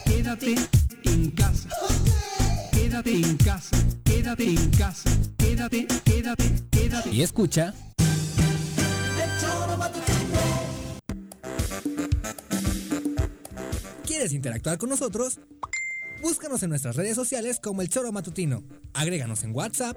[0.04, 0.54] Quédate
[1.04, 1.68] en casa.
[2.72, 3.76] Quédate en casa.
[4.04, 5.10] Quédate en casa.
[5.38, 7.10] Quédate, quédate, quédate.
[7.10, 7.74] Y escucha.
[14.06, 15.40] ¿Quieres interactuar con nosotros?
[16.22, 18.62] Búscanos en nuestras redes sociales como El Choro Matutino.
[18.92, 19.96] Agréganos en WhatsApp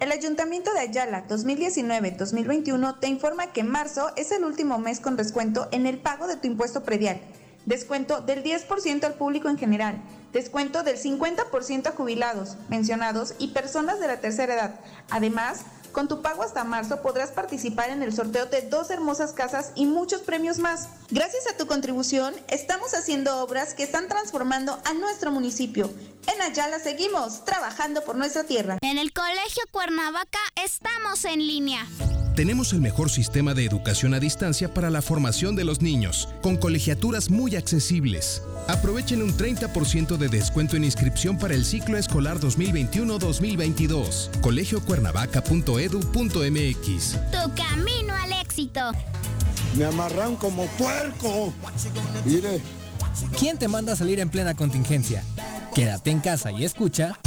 [0.00, 5.68] El Ayuntamiento de Ayala 2019-2021 te informa que marzo es el último mes con descuento
[5.72, 7.20] en el pago de tu impuesto predial
[7.66, 9.96] descuento del 10% al público en general,
[10.32, 14.80] descuento del 50% a jubilados, mencionados y personas de la tercera edad.
[15.10, 15.60] Además,
[15.92, 19.86] con tu pago hasta marzo podrás participar en el sorteo de dos hermosas casas y
[19.86, 20.88] muchos premios más.
[21.10, 25.90] Gracias a tu contribución, estamos haciendo obras que están transformando a nuestro municipio.
[26.26, 28.78] En Ayala seguimos trabajando por nuestra tierra.
[28.82, 31.86] En el Colegio Cuernavaca estamos en línea.
[32.34, 36.56] Tenemos el mejor sistema de educación a distancia para la formación de los niños, con
[36.56, 38.42] colegiaturas muy accesibles.
[38.68, 44.40] Aprovechen un 30% de descuento en inscripción para el ciclo escolar 2021-2022.
[44.40, 47.18] colegiocuernavaca.edu.mx.
[47.30, 48.92] Tu camino al éxito.
[49.76, 51.52] Me amarran como puerco.
[52.24, 52.60] Mire.
[53.38, 55.24] ¿Quién te manda a salir en plena contingencia?
[55.74, 57.18] Quédate en casa y escucha.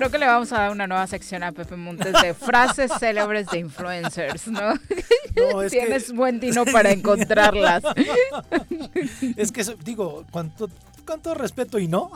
[0.00, 3.48] Creo que le vamos a dar una nueva sección a Pepe Montes de frases célebres
[3.48, 4.72] de influencers, ¿no?
[5.68, 7.82] Tienes buen tino para encontrarlas.
[9.36, 10.70] es que, digo, cuánto
[11.04, 12.10] con todo respeto y no.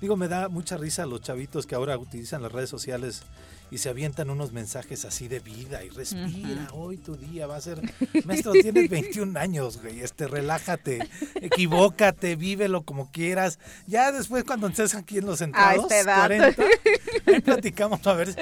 [0.00, 3.22] Digo, me da mucha risa los chavitos que ahora utilizan las redes sociales
[3.70, 7.60] y se avientan unos mensajes así de vida y respira, hoy tu día va a
[7.60, 7.80] ser,
[8.24, 13.58] maestro, tienes 21 años, güey, este, relájate, equivócate, vívelo como quieras.
[13.86, 16.54] Ya después cuando estés aquí en los entrados, 40,
[17.26, 18.34] ahí platicamos a ver,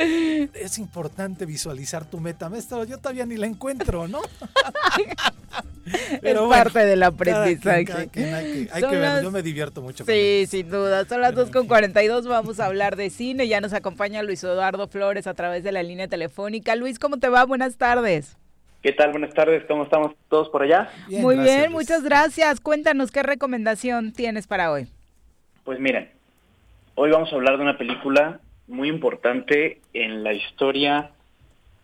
[0.54, 4.20] es importante visualizar tu meta, maestro, yo todavía ni la encuentro, ¿no?
[6.20, 7.92] Pero es parte del aprendizaje.
[7.92, 10.04] hay que, ver, yo me divierto mucho.
[10.04, 11.04] Sí, sin duda.
[11.06, 13.48] Son las 2.42, vamos a hablar de cine.
[13.48, 16.76] Ya nos acompaña Luis Eduardo Flores a través de la línea telefónica.
[16.76, 17.44] Luis, ¿cómo te va?
[17.44, 18.36] Buenas tardes.
[18.82, 19.10] ¿Qué tal?
[19.10, 19.64] Buenas tardes.
[19.66, 20.90] ¿Cómo estamos todos por allá?
[21.08, 22.60] Muy bien, muchas gracias.
[22.60, 24.86] Cuéntanos qué recomendación tienes para hoy.
[25.64, 26.10] Pues miren,
[26.94, 31.10] hoy vamos a hablar de una película muy importante en la historia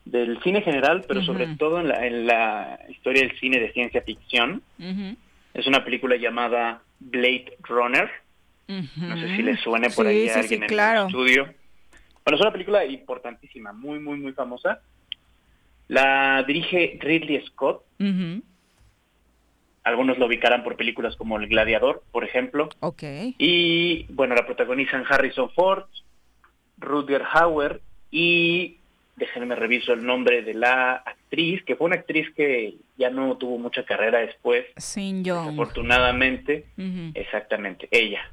[0.04, 4.02] del cine general, pero sobre todo en la, en la, historia del cine de ciencia
[4.02, 4.62] ficción.
[5.52, 8.10] Es una película llamada Blade Runner.
[8.68, 11.54] No sé si le suene por ahí a alguien en el estudio.
[12.24, 14.80] Bueno, es una película importantísima, muy, muy, muy famosa.
[15.88, 17.84] La dirige Ridley Scott.
[19.84, 22.70] Algunos lo ubicarán por películas como El Gladiador, por ejemplo.
[22.80, 23.34] Okay.
[23.36, 25.84] Y bueno, la protagonizan Harrison Ford,
[26.78, 28.78] Rutger Hauer y
[29.16, 33.58] déjenme reviso el nombre de la actriz, que fue una actriz que ya no tuvo
[33.58, 34.64] mucha carrera después.
[34.78, 35.50] Sin Young.
[35.50, 36.64] Afortunadamente,
[37.12, 38.30] exactamente, ella.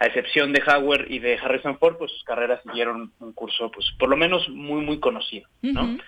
[0.00, 3.90] A excepción de Howard y de Harrison Ford, pues sus carreras siguieron un curso, pues
[3.98, 5.98] por lo menos muy, muy conocido, ¿no?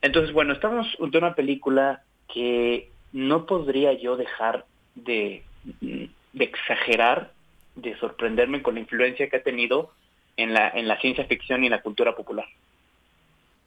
[0.00, 2.02] Entonces, bueno, estamos ante una película
[2.32, 4.64] que no podría yo dejar
[4.94, 5.42] de,
[5.80, 7.32] de exagerar,
[7.74, 9.92] de sorprenderme con la influencia que ha tenido
[10.36, 12.46] en la, en la ciencia ficción y en la cultura popular.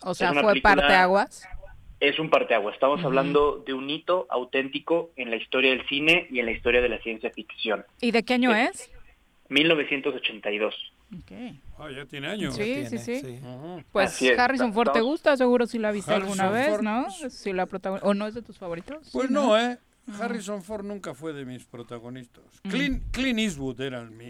[0.02, 1.48] O sea, fue parteaguas.
[2.00, 2.76] Es un parteaguas.
[2.76, 6.82] Estamos hablando de un hito auténtico en la historia del cine y en la historia
[6.82, 7.84] de la ciencia ficción.
[8.02, 8.92] ¿Y de qué año es?
[9.50, 10.94] 1982.
[11.24, 11.60] Okay.
[11.78, 12.56] Ah, ya tiene años.
[12.56, 13.40] Sí, sí, sí.
[13.92, 17.10] Pues Harrison Ford te gusta, seguro si la viste alguna vez, ¿no?
[17.10, 17.68] Si la
[18.02, 19.10] ¿O no es de tus favoritos?
[19.14, 19.78] Pues no, ¿eh?
[20.20, 22.44] Harrison Ford nunca fue de mis protagonistas.
[22.70, 24.28] Clint, Eastwood era mi,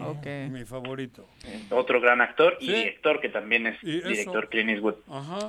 [0.50, 1.28] mi, favorito.
[1.70, 4.96] Otro gran actor y director que también es director Clint Eastwood.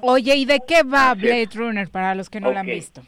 [0.02, 3.02] Oye, ¿y de qué va Blade Runner para los que no la han visto?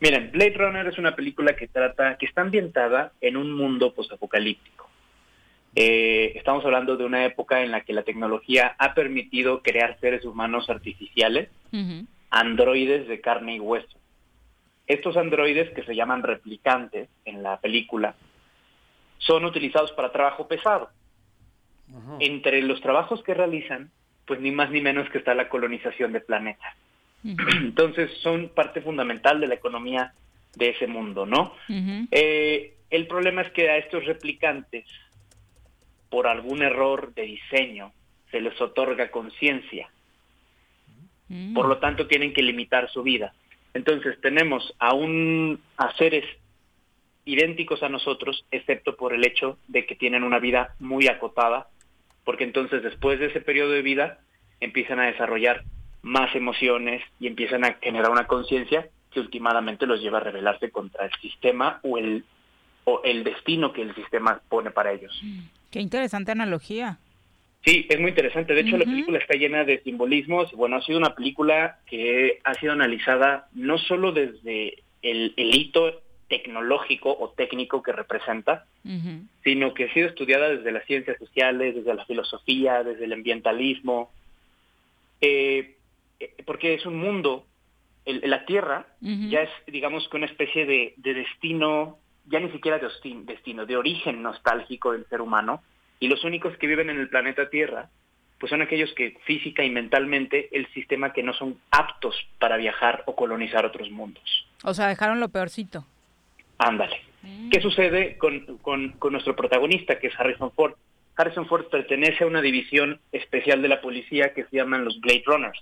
[0.00, 4.89] Miren, Blade Runner es una película que trata, que está ambientada en un mundo posapocalíptico.
[5.74, 10.24] Eh, estamos hablando de una época en la que la tecnología ha permitido crear seres
[10.24, 11.48] humanos artificiales,
[12.30, 13.98] androides de carne y hueso.
[14.86, 18.16] Estos androides, que se llaman replicantes en la película,
[19.18, 20.90] son utilizados para trabajo pesado.
[22.18, 23.90] Entre los trabajos que realizan,
[24.26, 26.74] pues ni más ni menos que está la colonización de planetas.
[27.24, 30.14] Entonces son parte fundamental de la economía
[30.56, 31.54] de ese mundo, ¿no?
[32.10, 34.84] Eh, el problema es que a estos replicantes,
[36.10, 37.92] por algún error de diseño,
[38.30, 39.88] se les otorga conciencia.
[41.28, 41.54] Mm.
[41.54, 43.32] Por lo tanto, tienen que limitar su vida.
[43.72, 46.24] Entonces, tenemos a, un, a seres
[47.24, 51.68] idénticos a nosotros, excepto por el hecho de que tienen una vida muy acotada,
[52.24, 54.18] porque entonces después de ese periodo de vida
[54.60, 55.64] empiezan a desarrollar
[56.02, 61.06] más emociones y empiezan a generar una conciencia que últimamente los lleva a rebelarse contra
[61.06, 62.24] el sistema o el,
[62.84, 65.20] o el destino que el sistema pone para ellos.
[65.70, 66.98] Qué interesante analogía.
[67.64, 68.54] Sí, es muy interesante.
[68.54, 70.50] De hecho, la película está llena de simbolismos.
[70.52, 76.00] Bueno, ha sido una película que ha sido analizada no solo desde el, el hito
[76.28, 78.64] tecnológico o técnico que representa,
[79.44, 84.10] sino que ha sido estudiada desde las ciencias sociales, desde la filosofía, desde el ambientalismo,
[85.20, 85.76] eh,
[86.46, 87.44] porque es un mundo,
[88.04, 88.86] el- la Tierra
[89.30, 93.66] ya es, digamos, que una especie de, de destino, ya ni siquiera de hostin- destino,
[93.66, 95.62] de origen nostálgico del ser humano,
[95.98, 97.88] y los únicos que viven en el planeta Tierra,
[98.38, 103.02] pues son aquellos que física y mentalmente el sistema que no son aptos para viajar
[103.06, 104.46] o colonizar otros mundos.
[104.64, 105.84] O sea, dejaron lo peorcito.
[106.58, 107.00] Ándale.
[107.50, 110.72] ¿Qué sucede con, con- con nuestro protagonista, que es Harrison Ford?
[111.16, 115.24] Harrison Ford pertenece a una división especial de la policía que se llaman los Blade
[115.26, 115.60] Runners.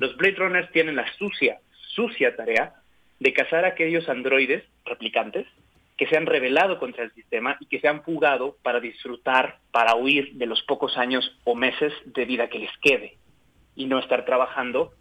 [0.00, 1.58] Los Blade Runners tienen la sucia,
[1.94, 2.74] sucia tarea
[3.20, 5.46] de cazar a aquellos androides replicantes
[5.98, 9.94] que se han rebelado contra el sistema y que se han fugado para disfrutar, para
[9.96, 13.16] huir de los pocos años o meses de vida que les quede
[13.76, 14.92] y no estar trabajando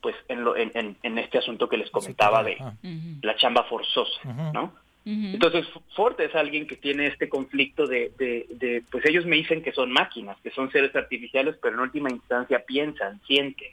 [0.00, 2.56] pues en, lo, en, en- en este asunto que les comentaba de
[3.22, 4.20] la chamba forzosa,
[4.52, 4.74] ¿no?
[5.34, 9.62] Entonces Ford es alguien que tiene este conflicto de, de, de, pues ellos me dicen
[9.62, 13.68] que son máquinas, que son seres artificiales, pero en última instancia piensan, sienten.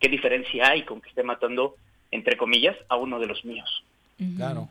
[0.00, 1.76] ¿Qué diferencia hay con que esté matando,
[2.10, 3.84] entre comillas, a uno de los míos?
[4.36, 4.68] Claro.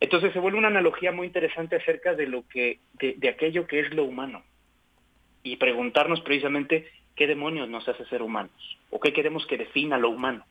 [0.00, 3.80] Entonces se vuelve una analogía muy interesante acerca de lo que, de, de aquello que
[3.80, 4.42] es lo humano.
[5.42, 10.10] Y preguntarnos precisamente qué demonios nos hace ser humanos, o qué queremos que defina lo
[10.10, 10.46] humano.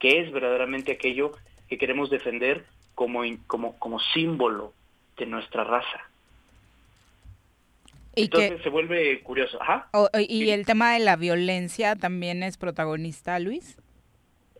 [0.00, 1.32] ¿Qué es verdaderamente aquello
[1.68, 2.64] que queremos defender
[2.96, 4.72] como, como, como símbolo
[5.16, 6.10] de nuestra raza?
[8.16, 9.62] Y, Entonces que, se vuelve curioso.
[9.62, 9.88] Ajá.
[10.18, 13.76] y el tema de la violencia también es protagonista, Luis.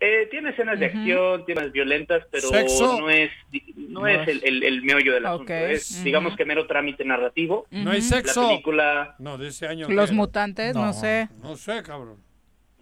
[0.02, 2.98] Eh, tiene escenas de acción, tiene escenas violentas, pero ¿Sexo?
[3.01, 3.31] no es
[3.77, 4.28] no, No es es.
[4.28, 5.52] el, el, el meollo del asunto.
[5.52, 6.05] Es, ujú.
[6.05, 7.66] digamos que mero trámite narrativo.
[7.70, 8.43] No hay sexo.
[8.43, 9.89] La película No, de ese año.
[9.90, 10.16] Los ¿qué?
[10.16, 11.28] mutantes, no, sé.
[11.43, 12.16] No sé, cabrón.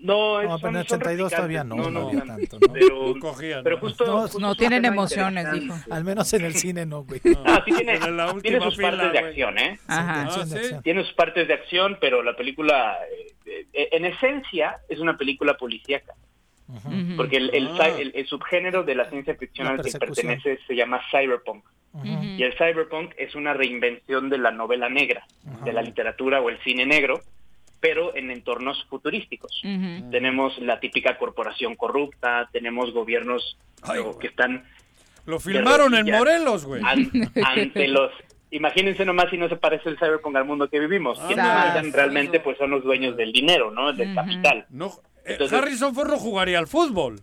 [0.00, 2.58] No, es, No, pero en son- el son 82 todavía no, no no, había tanto,
[2.60, 2.72] ¿no?
[2.72, 3.80] Pero, No cogían, pero ¿no?
[3.80, 5.74] justo, No, justo No tienen emociones, dijo.
[5.90, 7.20] Al menos en el cine no, güey.
[7.44, 7.98] Ah, sí tiene,
[8.40, 9.24] tiene sus fila, partes de güey.
[9.30, 9.80] acción, ¿eh?
[9.88, 10.28] Ajá.
[10.30, 10.56] Ah, de ¿sí?
[10.56, 10.82] acción.
[10.84, 12.96] Tiene sus partes de acción, pero la película,
[13.44, 16.12] eh, eh, en esencia, es una película policíaca.
[17.16, 17.88] Porque el, el, Ah.
[17.98, 21.64] el- el subgénero de la ciencia ficción al que pertenece se llama cyberpunk.
[22.04, 25.24] Y el cyberpunk es una reinvención de la novela negra,
[25.64, 27.20] de la literatura o el cine negro,
[27.80, 29.62] pero en entornos futurísticos.
[30.10, 34.64] Tenemos la típica corporación corrupta, tenemos gobiernos Ay, que están
[35.26, 36.10] Lo filmaron en.
[36.10, 36.82] Morelos, güey.
[36.84, 37.10] an-
[37.44, 38.10] ante los...
[38.50, 41.18] Imagínense nomás si no se parece el cyberpunk al mundo que vivimos.
[41.20, 43.92] Quienes Ah, mandan sí, realmente pues son los dueños del dinero, ¿no?
[43.92, 44.64] Del capital.
[44.70, 44.90] No,
[45.32, 47.20] Entonces- Harrison Ford no jugaría al fútbol.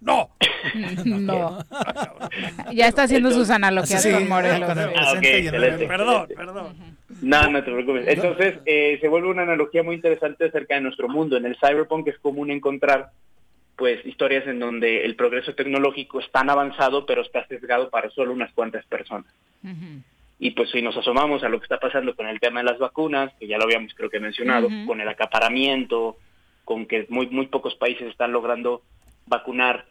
[0.00, 0.30] No.
[1.04, 1.58] No.
[2.72, 4.68] Ya está haciendo sus analogías Sí, con Morelos.
[4.68, 4.94] con el sí.
[4.96, 5.86] Ah, excelente.
[5.86, 6.74] Perdón, perdón.
[7.22, 8.06] No, no te preocupes.
[8.08, 11.36] Entonces, eh, se vuelve una analogía muy interesante acerca de nuestro mundo.
[11.36, 13.10] En el cyberpunk es común encontrar
[13.76, 18.32] pues historias en donde el progreso tecnológico es tan avanzado, pero está sesgado para solo
[18.32, 19.32] unas cuantas personas.
[20.38, 22.78] Y pues si nos asomamos a lo que está pasando con el tema de las
[22.78, 26.16] vacunas, que ya lo habíamos creo que mencionado, con el acaparamiento,
[26.70, 28.82] con que muy, muy pocos países están logrando
[29.26, 29.86] vacunar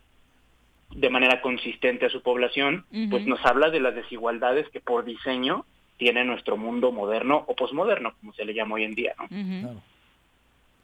[0.92, 5.66] de manera consistente a su población, pues nos habla de las desigualdades que por diseño
[5.98, 9.14] tiene nuestro mundo moderno o posmoderno, como se le llama hoy en día.
[9.20, 9.28] ¿no?
[9.28, 9.82] Claro.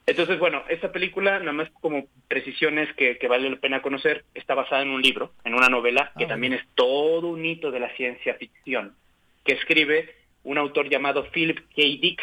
[0.06, 4.54] Entonces, bueno, esta película, nada más como precisiones que, que vale la pena conocer, está
[4.54, 7.80] basada en un libro, en una novela, que Ah, también es todo un hito de
[7.80, 8.98] la ciencia ficción,
[9.46, 10.14] que escribe
[10.44, 11.82] un autor llamado Philip K.
[12.02, 12.22] Dick.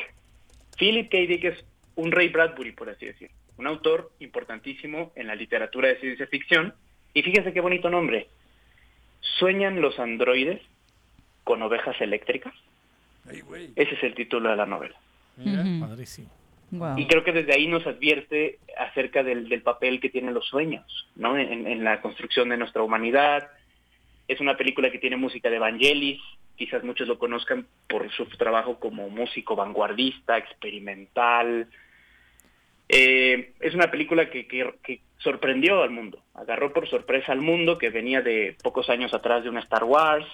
[0.77, 1.16] Philip K.
[1.20, 6.01] Dick es un Ray Bradbury, por así decir, un autor importantísimo en la literatura de
[6.01, 6.74] ciencia ficción.
[7.15, 8.29] Y fíjense qué bonito nombre.
[9.20, 10.61] ¿Sueñan los androides
[11.45, 12.55] con ovejas eléctricas?
[13.29, 13.70] Ay, güey.
[13.77, 14.97] Ese es el título de la novela.
[15.37, 15.65] Mira.
[15.81, 16.31] Padrísimo.
[16.97, 21.07] Y creo que desde ahí nos advierte acerca del, del papel que tienen los sueños,
[21.16, 21.37] ¿no?
[21.37, 23.51] En, en la construcción de nuestra humanidad.
[24.27, 26.20] Es una película que tiene música de Vangelis,
[26.57, 31.69] quizás muchos lo conozcan por su trabajo como músico vanguardista, experimental.
[32.94, 37.78] Eh, es una película que, que- que sorprendió al mundo, agarró por sorpresa al mundo
[37.78, 40.27] que venía de pocos años atrás de una Star Wars,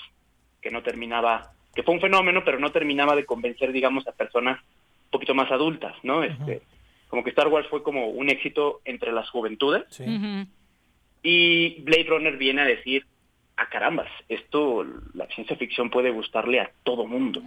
[0.60, 4.58] que no terminaba, que fue un fenómeno, pero no terminaba de convencer, digamos, a personas
[4.60, 6.24] un poquito más adultas, ¿no?
[6.24, 6.62] Este,
[7.08, 9.84] como que Star Wars fue como un éxito entre las juventudes.
[11.22, 13.04] Y Blade Runner viene a decir,
[13.56, 17.40] a ah, carambas, esto, la ciencia ficción puede gustarle a todo mundo.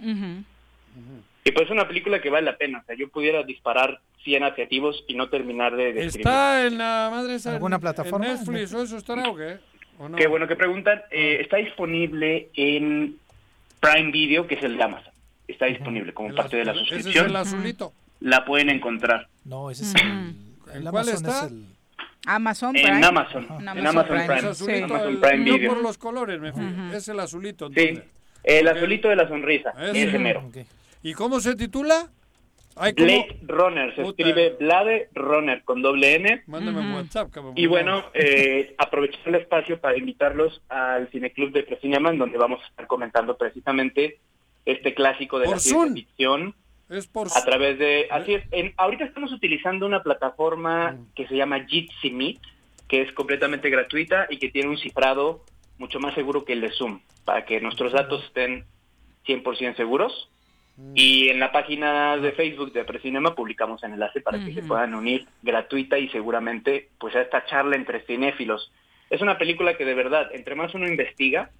[1.44, 2.80] Y pues es una película que vale la pena.
[2.82, 6.26] O sea, yo pudiera disparar 100 adjetivos y no terminar de describir.
[6.26, 8.26] ¿Está en la madre esa, ¿Alguna plataforma?
[8.26, 9.58] ¿En Netflix o eso estará o qué?
[10.16, 11.02] Qué bueno que preguntan.
[11.10, 13.18] Eh, está disponible en
[13.80, 15.12] Prime Video, que es el de Amazon.
[15.48, 17.10] Está disponible como parte de la suscripción.
[17.10, 17.92] ¿Ese es el azulito?
[18.20, 19.28] La pueden encontrar.
[19.44, 20.34] No, ese es el...
[20.74, 21.50] ¿En cuál está?
[22.26, 22.88] Amazon Prime.
[22.88, 23.46] En Amazon.
[23.60, 24.54] En Amazon, Prime.
[24.54, 24.82] sí.
[24.82, 25.68] Amazon Prime Video.
[25.68, 26.64] No por los colores, me fui.
[26.94, 27.68] Es el azulito.
[27.70, 28.00] Sí.
[28.44, 29.72] El azulito de la sonrisa.
[29.92, 30.48] Ese mero.
[31.02, 32.10] ¿Y cómo se titula?
[32.74, 36.42] Blade Runner, se escribe Blade Runner con doble N.
[36.46, 37.52] Mándame un WhatsApp, cabrón.
[37.54, 42.66] Y bueno, eh, aprovechar el espacio para invitarlos al Cineclub de Presiñaman, donde vamos a
[42.66, 44.18] estar comentando precisamente
[44.64, 46.54] este clásico de la ciencia ficción.
[46.88, 51.14] Es por a través de así es en, ahorita estamos utilizando una plataforma mm.
[51.14, 52.38] que se llama Jitsi Meet
[52.92, 55.46] que es completamente gratuita y que tiene un cifrado
[55.78, 58.66] mucho más seguro que el de Zoom para que nuestros datos estén
[59.26, 60.30] 100% seguros.
[60.94, 64.94] Y en la página de Facebook de Precinema publicamos el enlace para que se puedan
[64.94, 68.70] unir gratuita y seguramente pues a esta charla entre cinéfilos.
[69.08, 71.50] Es una película que de verdad, entre más uno investiga,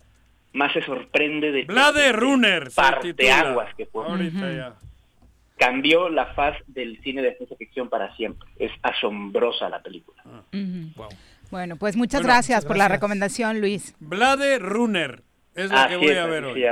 [0.52, 4.04] más se sorprende de Blade Runner parte aguas que fue.
[5.56, 8.48] Cambió la faz del cine de ciencia ficción para siempre.
[8.58, 10.22] Es asombrosa la película.
[10.26, 10.42] Ah.
[11.50, 13.94] Bueno, pues muchas gracias por la recomendación, Luis.
[14.00, 15.22] Blade Runner.
[15.54, 16.64] Es lo que voy a ver hoy.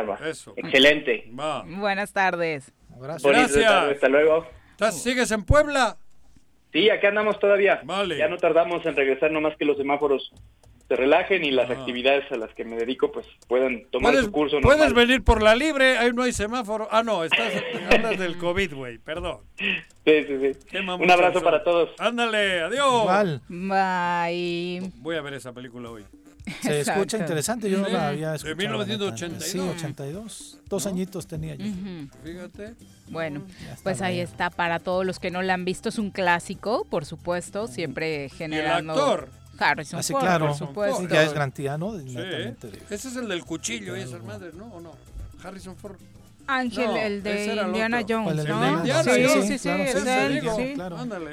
[0.56, 1.28] Excelente.
[1.66, 2.72] Buenas tardes.
[2.98, 3.64] Gracias.
[3.64, 4.46] Hasta luego.
[4.90, 5.96] ¿Sigues en Puebla?
[6.72, 7.80] Sí, aquí andamos todavía.
[7.84, 8.16] Vale.
[8.16, 10.32] Ya no tardamos en regresar, nomás que los semáforos
[10.90, 11.74] se relajen y las ah.
[11.74, 15.54] actividades a las que me dedico pues puedan tomar su curso Puedes venir por la
[15.54, 16.88] libre, ahí no hay semáforo.
[16.90, 17.52] Ah, no, estás
[17.92, 19.38] hablas del COVID, güey, perdón.
[19.56, 19.74] Sí,
[20.04, 20.78] sí, sí.
[20.78, 21.90] Un abrazo para todos.
[21.98, 23.40] Ándale, adiós.
[23.48, 24.90] Bye.
[24.96, 26.04] Voy a ver esa película hoy.
[26.62, 28.56] Se escucha interesante, yo no la había escuchado.
[28.56, 29.44] De 1982.
[29.44, 30.58] Sí, 82.
[30.68, 31.66] Dos añitos tenía yo.
[32.22, 32.74] Fíjate.
[33.08, 33.42] Bueno,
[33.82, 35.88] pues ahí está para todos los que no la han visto.
[35.88, 38.94] Es un clásico, por supuesto, siempre generando...
[38.94, 39.28] ¿Y el actor?
[39.58, 40.46] Harrison Así, Ford, claro.
[40.46, 41.08] por supuesto.
[41.08, 41.98] Ya es garantía, ¿no?
[41.98, 42.16] Sí.
[42.88, 44.66] Ese es el del cuchillo y esas madres, ¿no?
[44.72, 44.92] ¿O no?
[45.44, 45.96] Harrison Ford.
[46.56, 48.84] Ángel, el de Indiana Jones, ¿no?
[49.04, 49.68] sí, sí, sí,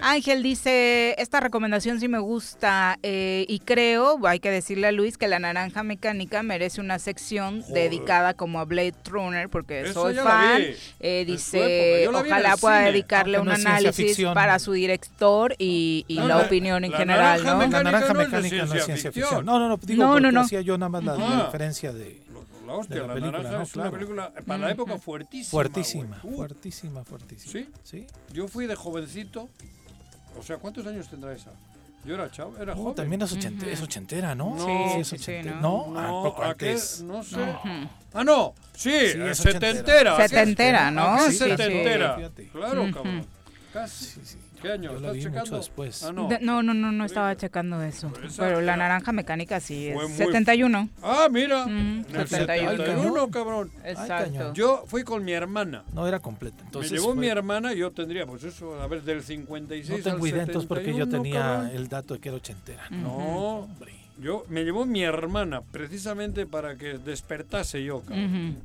[0.01, 5.17] Ángel dice, esta recomendación sí me gusta eh, y creo, hay que decirle a Luis
[5.17, 10.63] que la naranja mecánica merece una sección dedicada como a Blade Runner porque soy fan.
[10.99, 17.43] Eh, dice, ojalá pueda dedicarle un análisis para su director y, la, opinión en general,
[17.43, 17.59] ¿no?
[17.59, 19.45] La naranja mecánica no es ciencia ficción.
[19.45, 20.41] No, no, no, digo no, no, no.
[20.41, 22.21] hacía yo nada más la diferencia de
[22.67, 25.49] la hostia, la, naranja es una película para la época fuertísima.
[25.49, 27.51] Fuertísima, fuertísima, fuertísima.
[27.51, 27.69] ¿Sí?
[27.83, 28.07] Sí.
[28.33, 29.49] Yo fui de jovencito.
[30.37, 31.51] O sea, ¿cuántos años tendrá esa?
[32.05, 32.95] Yo era chavo, era joven.
[32.95, 34.55] También es, es, ochentera, ¿no?
[34.55, 35.59] No, sí, es ochentera.
[35.59, 35.87] ¿No?
[35.87, 37.01] no, poco antes.
[37.01, 37.37] No sé.
[38.13, 38.53] Ah, no.
[38.73, 40.15] Sí, es setentera.
[40.17, 41.19] Setentera, ¿no?
[41.25, 42.31] Sí, setentera.
[42.51, 43.25] Claro, cabrón.
[43.73, 44.21] Casi.
[44.61, 44.91] ¿Qué año?
[44.91, 45.57] Yo ¿Estás checando?
[45.57, 46.03] después.
[46.03, 46.29] Ah, no.
[46.41, 46.63] no.
[46.63, 48.11] no, no, no, estaba checando eso.
[48.37, 50.89] Pero la naranja mecánica sí es 71.
[51.03, 51.65] Ah, mira.
[51.65, 53.71] 71, cabrón.
[53.83, 54.53] Exacto.
[54.53, 55.83] Yo fui con mi hermana.
[55.93, 56.63] No era completa.
[56.63, 60.11] Entonces Me llevó mi hermana y yo tendría, pues eso, a ver, del 56 no
[60.11, 62.83] tengo idea, entonces porque yo tenía el dato de que era ochentera.
[62.89, 63.93] No, hombre.
[64.19, 68.57] Yo, me llevó mi hermana precisamente para que despertase yo, cabrón.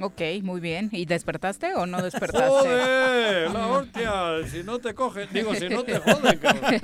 [0.00, 0.88] Ok, muy bien.
[0.92, 2.48] ¿Y despertaste o no despertaste?
[2.48, 3.50] ¡Joder!
[3.50, 6.80] La hostia, si no te cogen, digo, si no te joden, cabrón.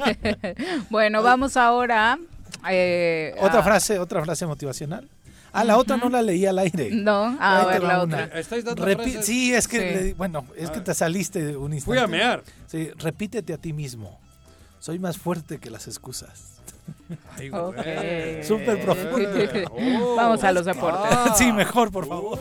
[0.91, 2.19] bueno, vamos ahora.
[2.69, 5.09] Eh, otra frase, otra frase motivacional.
[5.53, 6.91] Ah, la otra no la leí al aire.
[6.91, 8.25] No, a ver la otra.
[8.25, 8.85] ¿Estáis dando
[9.23, 10.85] Sí, es que, bueno, es que ah.
[10.85, 12.01] te saliste de un instante.
[12.01, 12.43] Fui a mear.
[12.67, 14.19] Sí, repítete a ti mismo.
[14.81, 16.55] Soy más fuerte que las excusas.
[17.39, 18.43] Ay, okay.
[18.43, 20.17] Súper profundo.
[20.17, 21.13] Vamos a los deportes.
[21.13, 21.35] Ah.
[21.39, 22.41] Sí, mejor, por favor.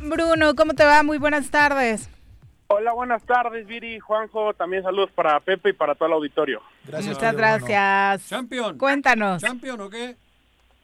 [0.00, 1.02] Bruno, ¿cómo te va?
[1.02, 2.08] Muy buenas tardes.
[2.68, 4.54] Hola, buenas tardes, Viri, Juanjo.
[4.54, 6.62] También saludos para Pepe y para todo el auditorio.
[6.86, 7.14] Gracias.
[7.14, 8.28] Muchas gracias.
[8.28, 8.78] Champion.
[8.78, 9.42] Cuéntanos.
[9.42, 10.16] ¿Champion o qué?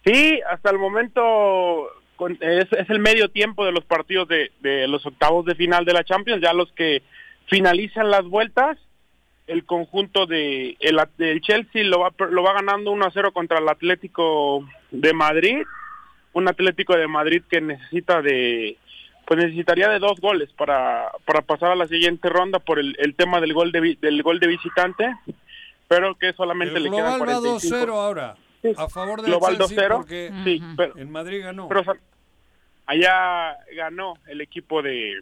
[0.05, 1.89] Sí, hasta el momento
[2.41, 4.51] es, el medio tiempo de los partidos de,
[4.89, 7.03] los octavos de final de la Champions, ya los que
[7.47, 8.79] finalizan las vueltas.
[9.47, 13.59] el conjunto de el, del Chelsea lo va, lo va ganando 1 a 0 contra
[13.59, 15.63] el Atlético de Madrid.
[16.33, 18.77] Un Atlético de Madrid que necesita de
[19.27, 23.15] pues necesitaría de dos goles para, para pasar a la siguiente ronda por el, el
[23.15, 25.15] tema del gol de del gol de visitante,
[25.89, 27.77] pero que solamente el le quedan 45.
[27.77, 28.37] 2-0 ahora.
[28.77, 29.97] A favor del Global Chelsea 2-0.
[29.97, 31.69] porque Sí, pero, en Madrid ganó.
[31.69, 31.95] pero, o sea,
[32.87, 35.21] allá ganó el equipo de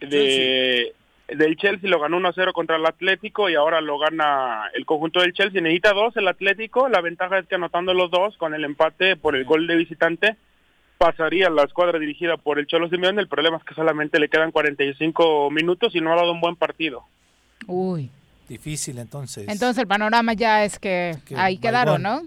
[0.00, 0.94] de
[1.26, 5.32] del Chelsea lo ganó 1-0 contra el Atlético y ahora lo gana el conjunto del
[5.32, 5.60] Chelsea.
[5.60, 6.88] Necesita dos el Atlético.
[6.88, 10.36] La ventaja es que anotando los dos con el empate por el gol de visitante
[11.04, 13.20] pasaría la escuadra dirigida por el Cholo Simeone.
[13.20, 16.56] El problema es que solamente le quedan 45 minutos y no ha dado un buen
[16.56, 17.02] partido.
[17.66, 18.10] Uy.
[18.48, 19.46] Difícil entonces.
[19.48, 22.22] Entonces el panorama ya es que ahí quedaron, ¿no?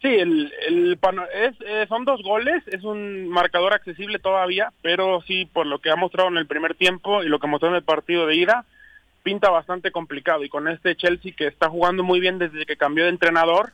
[0.00, 5.22] Sí, el, el pano- es, eh, son dos goles, es un marcador accesible todavía, pero
[5.22, 7.76] sí, por lo que ha mostrado en el primer tiempo y lo que mostró en
[7.76, 8.64] el partido de ida,
[9.22, 10.42] pinta bastante complicado.
[10.44, 13.72] Y con este Chelsea que está jugando muy bien desde que cambió de entrenador,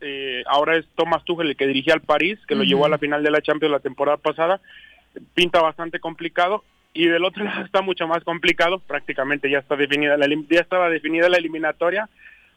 [0.00, 2.98] eh, ahora es Thomas Tuchel el que dirigía al París, que lo llevó a la
[2.98, 4.60] final de la Champions la temporada pasada,
[5.34, 6.64] pinta bastante complicado.
[6.94, 10.88] Y del otro lado está mucho más complicado, prácticamente ya está definida la, ya estaba
[10.88, 12.08] definida la eliminatoria,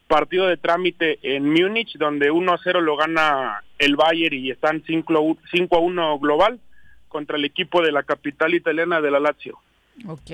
[0.07, 4.83] partido de trámite en Múnich, donde 1 a 0 lo gana el Bayern y están
[4.85, 5.37] 5
[5.71, 6.59] a 1 global
[7.07, 9.59] contra el equipo de la capital italiana de la Lazio.
[10.07, 10.31] Ok.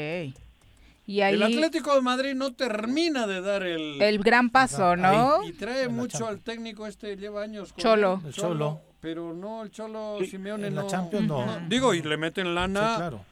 [1.07, 3.99] Y ahí El Atlético de Madrid no termina de dar el...
[4.01, 5.41] el gran paso, ¿no?
[5.47, 8.21] Y trae mucho al técnico este, lleva años con Cholo.
[8.25, 8.81] El Cholo.
[8.99, 10.87] Pero no, el Cholo Simeone en la no.
[10.87, 11.45] Champions no.
[11.69, 12.89] Digo, y le meten lana.
[12.91, 13.25] Sí, claro.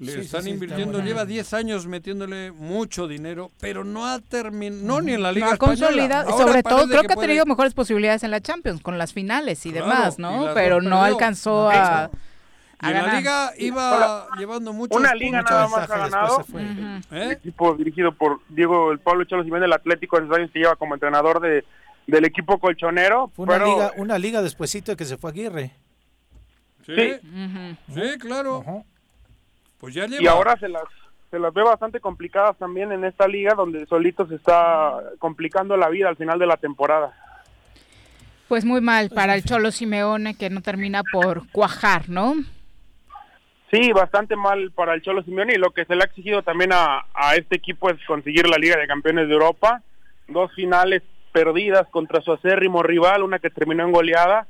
[0.00, 4.06] Le Sí, sí, están sí, está invirtiendo, lleva 10 años metiéndole mucho dinero, pero no
[4.06, 5.86] ha terminado, no ni en la Liga No ha Española.
[5.86, 8.98] consolidado, Ahora sobre todo creo que, ha puede- tenido mejores posibilidades en la Champions con
[8.98, 10.48] las finales y Claro, demás, ¿no?
[10.52, 12.10] Pero no alcanzó No, a,
[12.78, 13.14] a en la.
[13.14, 16.44] Liga iba llevando muchos Una liga nada más ha ganado.
[17.10, 20.58] El equipo dirigido por Diego el Pablo Cholo Simeone del Atlético en esos años que
[20.60, 21.64] lleva como entrenador de
[22.06, 23.28] del equipo colchonero.
[23.34, 25.72] Fue una pero- liga, una liga despuesito de que se fue Aguirre.
[26.84, 27.76] Sí, Sí.
[27.94, 28.84] sí, claro.
[29.78, 30.22] Pues ya lleva.
[30.22, 30.82] y ahora se las
[31.30, 35.88] se las ve bastante complicadas también en esta liga donde solito se está complicando la
[35.88, 37.12] vida al final de la temporada.
[38.48, 42.34] Pues muy mal para el Cholo Simeone que no termina por cuajar, ¿no?
[43.74, 46.72] Sí, bastante mal para el Cholo Simeone y lo que se le ha exigido también
[46.72, 49.82] a, a este equipo es conseguir la Liga de Campeones de Europa.
[50.28, 51.02] Dos finales
[51.32, 54.46] perdidas contra su acérrimo rival, una que terminó en goleada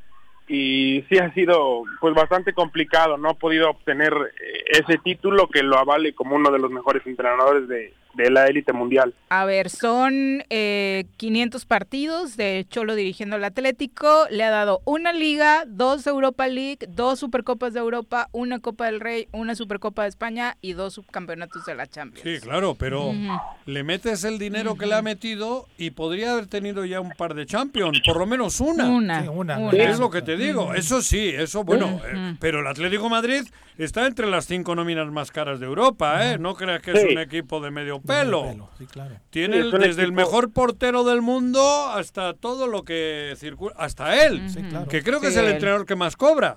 [0.47, 5.63] y sí ha sido pues bastante complicado, no ha podido obtener eh, ese título que
[5.63, 9.15] lo avale como uno de los mejores entrenadores de, de la élite mundial.
[9.29, 14.27] A ver, son eh, 500 partidos de Cholo dirigiendo al Atlético.
[14.31, 19.01] Le ha dado una liga, dos Europa League, dos Supercopas de Europa, una Copa del
[19.01, 22.29] Rey, una Supercopa de España y dos subcampeonatos de la Champions.
[22.29, 23.41] Sí, claro, pero Ujú.
[23.67, 27.35] le metes el dinero que le ha metido y podría haber tenido ya un par
[27.35, 28.89] de Champions, por lo menos una.
[28.89, 29.77] Una, Sí, una, una.
[29.83, 33.43] Es lo que te digo, eso sí, eso bueno, eh, pero el Atlético Madrid
[33.79, 36.39] está entre las cinco nóminas más caras de Europa, ¿eh?
[36.39, 38.69] No creas que es un equipo de medio pelo.
[38.79, 39.17] Sí, claro.
[39.31, 44.25] Tiene Sí, el- desde el mejor portero del mundo hasta todo lo que circula, hasta
[44.27, 44.89] él, Sí, claro.
[44.89, 45.53] que creo que Sí, es el él.
[45.53, 46.57] entrenador que más cobra.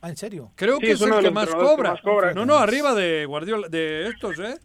[0.00, 0.52] Ah, ¿en serio?
[0.54, 1.94] Creo Sí, que es es, el que más cobra.
[2.34, 4.58] No, no, arriba de Guardiola, de estos, ¿eh?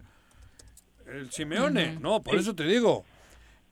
[1.07, 1.97] El Simeone.
[1.99, 3.05] No, por eso te digo.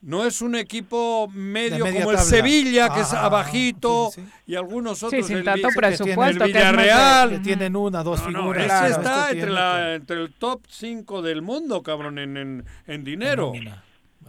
[0.00, 2.18] No es un equipo medio como el tabla.
[2.22, 4.10] Sevilla, que es Ajá, abajito,
[4.46, 5.26] y algunos otros.
[5.26, 7.30] sin el tanto presupuesto, El que es Villarreal.
[7.30, 8.64] Que tienen una, dos No, no, figuras.
[8.64, 12.64] ese Claro, está entre, tiene la, entre el top 5 del mundo, cabrón, en, en,
[12.86, 13.52] en dinero.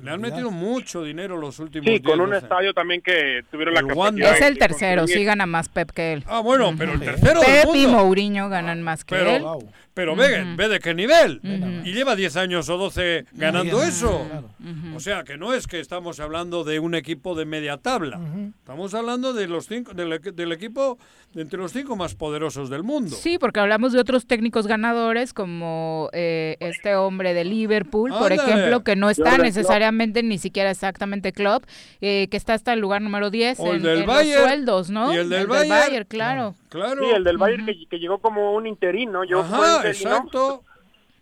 [0.03, 2.43] Le han metido mucho dinero los últimos Sí, con 10, un 12.
[2.45, 4.31] estadio también que tuvieron la El capacidad Wanda.
[4.35, 6.23] Es el tercero, sí gana más Pep que él.
[6.27, 8.03] Ah, bueno, pero el tercero del Pep y mundo.
[8.03, 9.21] Mourinho ganan más que él.
[9.26, 9.59] Pero,
[9.93, 11.41] pero ve, ve de qué nivel.
[11.84, 14.26] Y lleva 10 años o 12 ganando Bien, eso.
[14.30, 14.49] claro.
[14.95, 18.19] O sea, que no es que estamos hablando de un equipo de media tabla.
[18.59, 20.97] Estamos hablando de los cinco, del, equ- del equipo
[21.34, 23.15] de entre los cinco más poderosos del mundo.
[23.15, 28.51] Sí, porque hablamos de otros técnicos ganadores como eh, este hombre de Liverpool, por Ándale.
[28.51, 29.53] ejemplo, que no está Jürgen Klopp.
[29.91, 31.66] Necesariamente ni siquiera exactamente club,
[32.02, 34.41] eh, que está hasta el lugar número 10 O el en, del en los Bayern.
[34.44, 35.14] sueldos, ¿no?
[35.14, 36.06] Y el del Bayern.
[36.07, 36.56] claro.
[36.70, 37.03] Claro.
[37.03, 40.10] Sí, el del Bayern que, que llegó como un interino, llegó como un Ajá, interino.
[40.16, 40.64] exacto.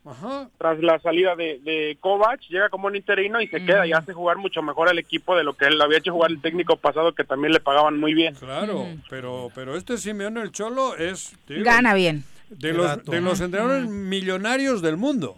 [0.06, 0.50] Ajá.
[0.58, 4.14] Tras la salida de, de Kovac, llega como un interino y se queda y hace
[4.14, 7.14] jugar mucho mejor al equipo de lo que él había hecho jugar el técnico pasado
[7.14, 8.34] que también le pagaban muy bien.
[8.36, 11.36] Claro, pero, pero este Simeone el Cholo es...
[11.50, 12.24] digo, Gana bien.
[12.50, 13.12] De los, dato.
[13.12, 15.36] de los entrenadores millonarios del mundo.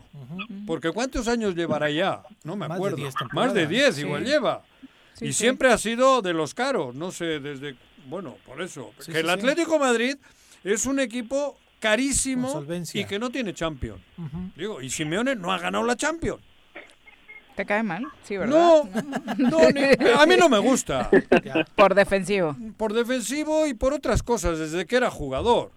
[0.68, 2.22] Porque ¿cuántos años llevará ya?
[2.44, 2.98] No me Más de acuerdo.
[2.98, 3.69] 10 Más de temporadas.
[3.69, 4.02] 10 Sí.
[4.02, 4.64] igual lleva.
[5.15, 5.40] Sí, y sí.
[5.44, 6.94] siempre ha sido de los caros.
[6.95, 7.76] No sé, desde...
[8.07, 8.91] Bueno, por eso.
[8.99, 9.30] Sí, que sí, el.
[9.30, 10.15] Atlético Madrid
[10.64, 12.64] es un equipo carísimo
[12.94, 14.02] y que no tiene Champions.
[14.18, 14.52] Ujú.
[14.56, 16.41] Digo, y Simeone no ha ganado la Champions.
[17.56, 18.06] ¿Te cae mal?
[18.23, 18.56] Sí, ¿verdad?
[18.56, 18.90] No,
[19.38, 19.60] no
[20.19, 21.10] a mí no me gusta.
[21.76, 22.56] Por defensivo.
[22.77, 25.72] Por defensivo y por otras cosas, desde que era jugador.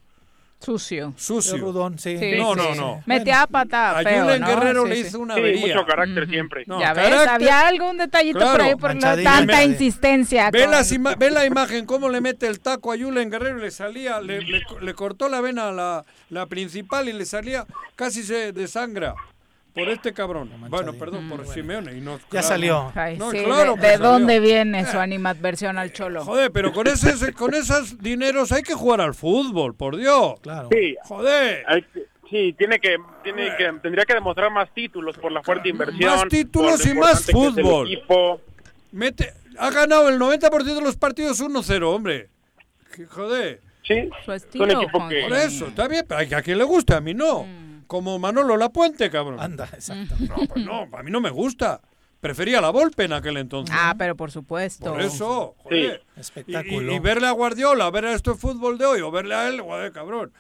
[0.63, 1.13] Sucio.
[1.17, 1.57] Sucio.
[1.59, 2.17] Rudón, sí.
[2.39, 3.03] no, no, no.
[3.07, 4.47] Metía a pata A feo, Julen ¿no?
[4.47, 5.01] Guerrero Sí, le sí.
[5.09, 5.75] hizo una Sí, avería.
[5.75, 6.65] mucho carácter siempre.
[6.67, 10.51] No, ya ves, había algún detallito por ahí por la- tanta Ve- insistencia.
[10.51, 13.59] Ve, con- las ima- ve la imagen, cómo le mete el taco a Julen Guerrero
[13.59, 17.67] le salía, le, le- le cortó la vena a la, la principal y le salía,
[17.97, 19.15] casi se desangra.
[19.75, 20.51] Por este cabrón.
[20.69, 21.97] Bueno, perdón, por Simeone.
[21.97, 22.47] Y no, claro.
[22.47, 22.93] salió.
[22.95, 24.07] Ay, No, sí, claro ¿De, de salió.
[24.09, 26.25] dónde viene su animadversión al cholo?
[26.25, 30.35] Joder, pero con ese, con esos dineros hay que jugar al fútbol, por Dios.
[30.43, 30.69] Claro.
[30.71, 30.95] Sí.
[31.05, 31.65] Joder.
[31.67, 35.71] Hay que- sí, tiene que, tiene que, tendría que demostrar más títulos por la fuerte
[35.71, 36.11] inversión.
[36.17, 37.87] Más títulos y más fútbol.
[37.91, 38.41] equipo.
[38.91, 42.29] Mete, ha ganado el 90% de los partidos 1-0, hombre.
[43.09, 43.61] Joder.
[43.85, 45.23] Sí, Su es un equipo que...
[45.23, 47.47] Por eso, está bien, pero a quien le gusta, a mí no.
[47.93, 49.39] Como Manolo Lapuente, cabrón.
[49.39, 50.15] Anda, exacto.
[50.19, 51.79] No, pues no, a mí no me gusta.
[52.21, 53.77] Prefería la Volpe en aquel entonces.
[53.79, 54.93] Ah, pero por supuesto.
[54.93, 56.03] Por eso, joder.
[56.17, 56.91] Y- Espectáculo.
[56.91, 59.61] Y, y verle a Guardiola, ver a este fútbol de hoy, o verle a él,
[59.61, 60.33] joder, cabrón.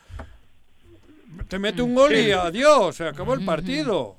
[1.49, 4.17] Te mete un gol y adiós, se acabó el partido.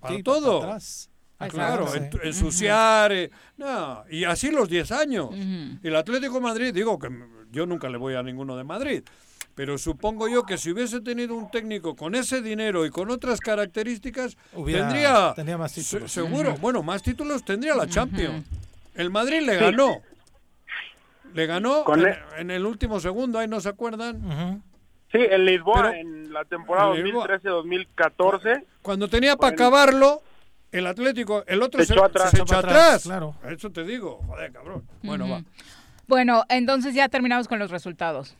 [0.00, 0.60] Para Sí, todo.
[0.60, 1.08] para atrás.
[1.38, 3.12] Ah, Exacto, claro, ensuciar.
[3.12, 5.30] eh, no, y así los 10 años.
[5.34, 7.08] Y el Atlético de Madrid, digo que
[7.50, 9.02] yo nunca le voy a ninguno de Madrid.
[9.54, 13.38] Pero supongo yo que si hubiese tenido un técnico con ese dinero y con otras
[13.40, 16.10] características, Hubiera- tendría, tendría más se- títulos.
[16.12, 16.60] seguro, Ujú.
[16.60, 18.44] bueno, más títulos tendría la Champions.
[18.94, 19.60] El Madrid le Sí.
[19.60, 19.96] ganó.
[21.34, 24.62] Le ganó Con en, el- en el último segundo, ahí no se acuerdan.
[25.10, 27.26] Sí, en Lisboa, Pero- en la temporada en Lisboa.
[27.28, 28.64] 2013-2014.
[28.82, 30.22] Cuando tenía para acabarlo,
[30.72, 32.30] el Atlético, el otro Se echó atrás.
[32.30, 32.72] se echó atrás.
[32.74, 33.36] atrás, claro.
[33.48, 34.84] Eso te digo, joder, cabrón.
[35.02, 35.42] Bueno, va.
[36.08, 38.36] Bueno, entonces ya terminamos con los resultados.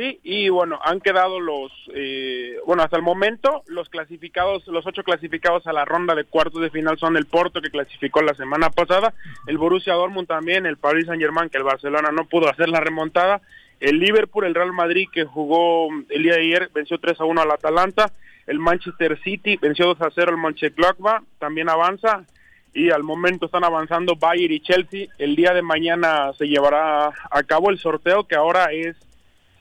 [0.00, 5.02] Sí, y bueno, han quedado los, eh, bueno, hasta el momento los clasificados, los ocho
[5.02, 8.70] clasificados a la ronda de cuartos de final son el Porto que clasificó la semana
[8.70, 9.12] pasada,
[9.46, 12.80] el Borussia Dortmund también, el Paris Saint Germain que el Barcelona no pudo hacer la
[12.80, 13.42] remontada,
[13.78, 17.42] el Liverpool, el Real Madrid que jugó el día de ayer venció 3 a 1
[17.42, 18.10] al Atalanta,
[18.46, 22.24] el Manchester City venció 2 a 0 al Mönchengladbach, también avanza
[22.72, 25.08] y al momento están avanzando Bayern y Chelsea.
[25.18, 28.96] El día de mañana se llevará a cabo el sorteo que ahora es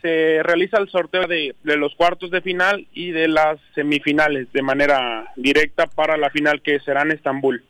[0.01, 4.61] se realiza el sorteo de, de los cuartos de final y de las semifinales de
[4.61, 7.63] manera directa para la final que será en Estambul.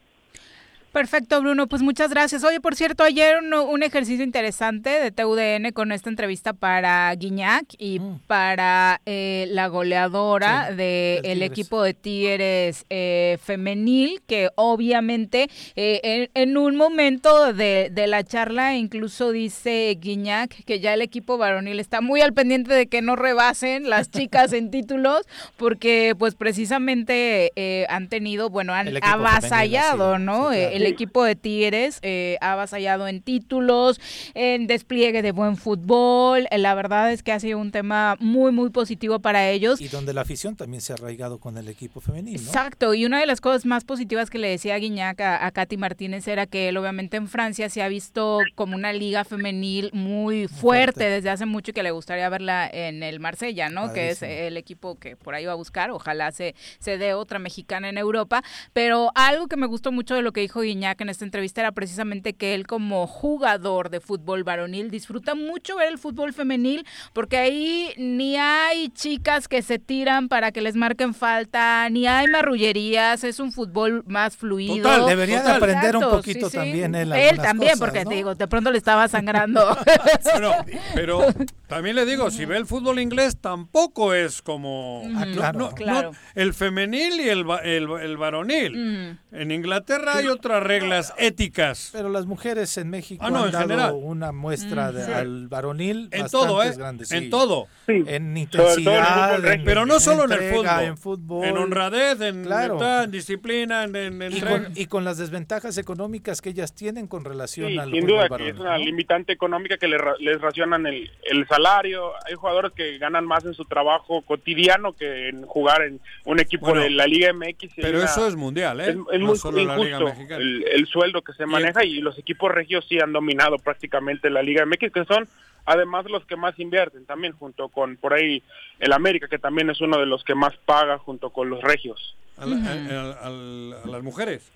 [0.91, 1.67] Perfecto, Bruno.
[1.67, 2.43] Pues muchas gracias.
[2.43, 7.65] Oye, por cierto, ayer un, un ejercicio interesante de TUDN con esta entrevista para Guiñac
[7.77, 16.29] y para eh, la goleadora Sí, del equipo de Tigres eh, femenil, que obviamente eh,
[16.33, 21.37] en, en un momento de, de la charla incluso dice Guiñac que ya el equipo
[21.37, 25.21] varonil está muy al pendiente de que no rebasen las chicas en títulos,
[25.57, 30.51] porque pues precisamente eh, han tenido, bueno, han femenil, avasallado, ¿no?
[30.51, 30.78] sí, Eh, claro.
[30.79, 33.99] El equipo de Tigres eh, ha avasallado en títulos,
[34.33, 36.47] en despliegue de buen fútbol.
[36.51, 39.81] Eh, La verdad es que ha sido un tema muy, muy positivo para ellos.
[39.81, 42.39] Y donde la afición también se ha arraigado con el equipo femenino.
[42.39, 45.77] Exacto, y una de las cosas más positivas que le decía Guiñac a, a Katy
[45.77, 50.47] Martínez era que él obviamente en Francia se ha visto como una liga femenil muy
[50.47, 53.93] fuerte, desde hace mucho y que le gustaría verla en el Marsella, ¿no?
[53.93, 57.39] Que es el equipo que por ahí va a buscar, ojalá se, se dé otra
[57.39, 58.43] mexicana en Europa,
[58.73, 61.71] pero algo que me gustó mucho de lo que dijo Guiñac en esta entrevista era
[61.71, 67.37] precisamente que él como jugador de fútbol varonil disfruta mucho ver el fútbol femenil porque
[67.37, 73.23] ahí ni hay chicas que se tiran para que les marquen falta, ni hay marrullerías,
[73.23, 74.83] es un fútbol más fluido.
[74.83, 76.57] Total, debería de aprender un poquito sí, sí.
[76.57, 78.09] también él Él también, cosas, porque ¿no?
[78.09, 79.61] te digo, de pronto le estaba sangrando.
[80.23, 80.51] Bueno,
[80.93, 81.25] pero
[81.67, 85.01] también le digo, si ve el fútbol inglés, tampoco es como...
[85.15, 85.59] Ah, no- claro.
[85.59, 86.11] no- no, Claro.
[86.35, 89.17] el femenil y el, el, el varonil.
[89.31, 90.27] En Inglaterra hay
[90.59, 91.89] otras reglas éticas.
[91.91, 93.93] Pero las mujeres en México Ah, no, han en dado general.
[94.01, 95.11] una muestra Mm, de- sí.
[95.11, 96.73] al varonil En todo, ¿eh?
[96.77, 97.29] grande, En sí.
[97.29, 97.67] todo.
[97.87, 100.83] En todo en el intensidad, en- pero no en solo en el fútbol.
[100.83, 101.45] en fútbol.
[101.45, 102.75] En honradez, en Claro.
[102.75, 107.07] lealtad, en disciplina, en, en y, con, y con las desventajas económicas que ellas tienen
[107.07, 110.85] con relación Sí, al sin duda que varonil, es una limitante económica que les racionan
[110.85, 112.11] el, el salario.
[112.27, 116.67] Hay jugadores que ganan más en su trabajo cotidiano que en jugar en un equipo
[116.67, 117.73] Bueno, de la Liga MX.
[117.75, 118.83] pero una- eso es mundial, ¿eh?
[118.89, 120.43] Es, es No muy solo la Liga injusto Mexicana.
[120.49, 124.41] El, el sueldo que se maneja y los equipos regios sí han dominado prácticamente la
[124.41, 125.27] Liga MX, que son
[125.65, 128.41] además los que más invierten también, junto con por ahí
[128.79, 132.15] el América, que también es uno de los que más paga junto con los regios.
[132.37, 134.51] A, la- a- a- a- a las mujeres.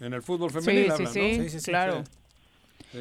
[0.00, 1.62] En el fútbol femenil Sí, sí, hablan, sí, ¿no?
[1.70, 2.04] claro.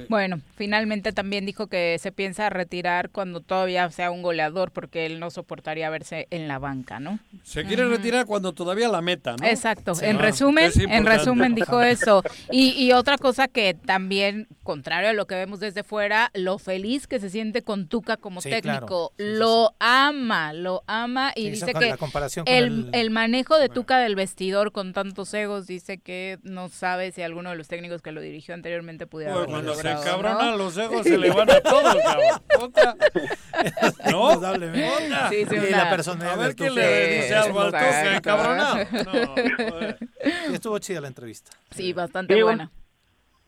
[0.09, 5.19] Bueno, finalmente también dijo que se piensa retirar cuando todavía sea un goleador porque él
[5.19, 7.19] no soportaría verse en la banca, ¿no?
[7.43, 9.45] Se quiere retirar cuando todavía la meta, ¿no?
[9.45, 9.93] Exacto.
[10.01, 12.23] En resumen, en resumen dijo eso.
[12.51, 17.07] Y, y otra cosa que también, contrario a lo que vemos desde fuera, lo feliz
[17.07, 19.13] que se siente con Tuca como técnico.
[19.17, 21.95] lo ama, lo ama y dice que
[22.45, 23.11] el, el...
[23.11, 27.55] manejo de Tuca del vestidor con tantos egos dice que no sabe si alguno de
[27.55, 29.33] los técnicos que lo dirigió anteriormente pudiera
[29.81, 32.73] se cabrona los egos se le van a todos, cabrón.
[34.11, 35.29] ¿No?
[35.29, 38.77] Sí, sí, y la personalidad A ver quién le dice algo al cabronado.
[40.47, 41.51] No, estuvo chida la entrevista.
[41.71, 42.71] Sí, bastante buena.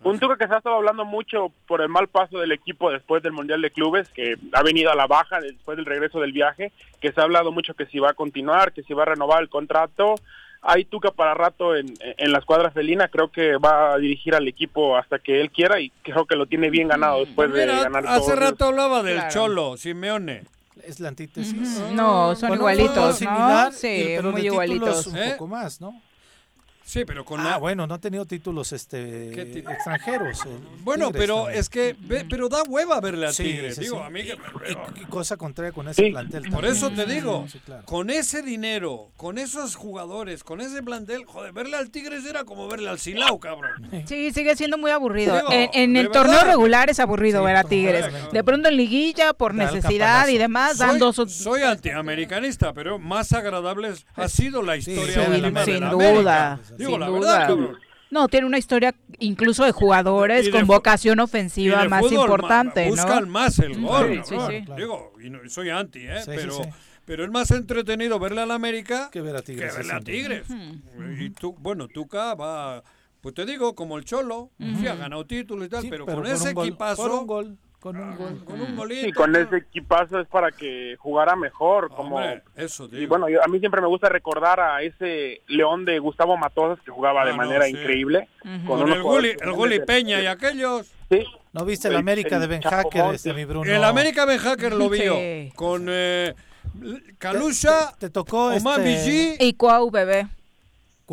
[0.04, 3.24] Un Tuca que se ha estado hablando mucho por el mal paso del equipo después
[3.24, 6.74] del Mundial de Clubes, que ha venido a la baja después del regreso del viaje,
[7.00, 9.42] que se ha hablado mucho que si va a continuar, que si va a renovar
[9.42, 10.16] el contrato.
[10.64, 14.48] Hay Tuca para rato en, en la escuadra felina, creo que va a dirigir al
[14.48, 18.08] equipo hasta que él quiera y creo que lo tiene bien ganado después de ganar
[18.08, 20.44] Hace rato hablaba del Cholo, Simeone.
[20.86, 21.82] Es la antítesis.
[21.94, 23.72] No, son igualitos, ¿no?
[23.72, 25.08] sí, muy igualitos.
[25.08, 26.02] Un poco más, ¿no?
[26.94, 30.42] Sí, pero con ah, bueno, no ha tenido títulos este extranjeros.
[30.84, 31.96] Bueno, pero es que
[32.30, 34.38] pero da hueva verle al Tigre, digo, a mí que
[35.02, 36.52] y, cosa contraria con ese plantel.
[36.52, 37.48] Por eso te digo,
[37.86, 42.68] con ese dinero, con esos jugadores, con ese plantel, joder, verle al Tigre era como
[42.68, 43.90] verle al Silao, cabrón.
[44.06, 45.42] Sí, sigue siendo muy aburrido.
[45.50, 48.06] en, el torneo regular es aburrido ver a Tigres.
[48.32, 53.94] De pronto en liguilla por necesidad y demás soy, dando soy antiamericanista, pero más agradable
[54.14, 56.60] ha sido la historia de la sin duda.
[56.86, 57.58] Digo, la verdad,
[58.12, 63.82] No, tiene una historia incluso de jugadores con vocación ofensiva más importante, Buscan más el
[63.82, 64.22] gol.
[64.26, 66.22] Sí, sí, Digo, y soy anti, ¿eh?
[66.26, 66.62] pero,
[67.06, 69.72] pero es más entretenido verle al América que ver a Tigres.
[69.72, 70.48] Que verle a Tigres.
[71.20, 72.84] Y tú, bueno, Tuca va,
[73.22, 76.52] pues te digo, como el Cholo, sí ha ganado títulos y tal, pero, con ese
[76.52, 77.22] equipazo...
[77.22, 78.46] un gol con un gol.
[78.46, 79.08] Con un golito.
[79.10, 81.90] Y con ese equipazo es para que jugara mejor.
[81.94, 82.18] como
[82.56, 86.82] eso, Y bueno, a mí siempre me gusta recordar a ese León de Gustavo Matosas
[86.86, 88.30] que jugaba de ah, manera increíble.
[88.66, 90.94] Con, el Guli, el Guli Peña y aquellos.
[91.12, 91.26] Sí.
[91.52, 93.70] ¿No viste el, América de Ben Hacker, este, mi Bruno?
[93.70, 95.16] El América Ben Hacker lo vio.
[95.54, 96.34] Con eh,
[97.18, 99.38] Calusha, te, tocó Oman este...
[99.42, 100.28] Y Cuau Bebé.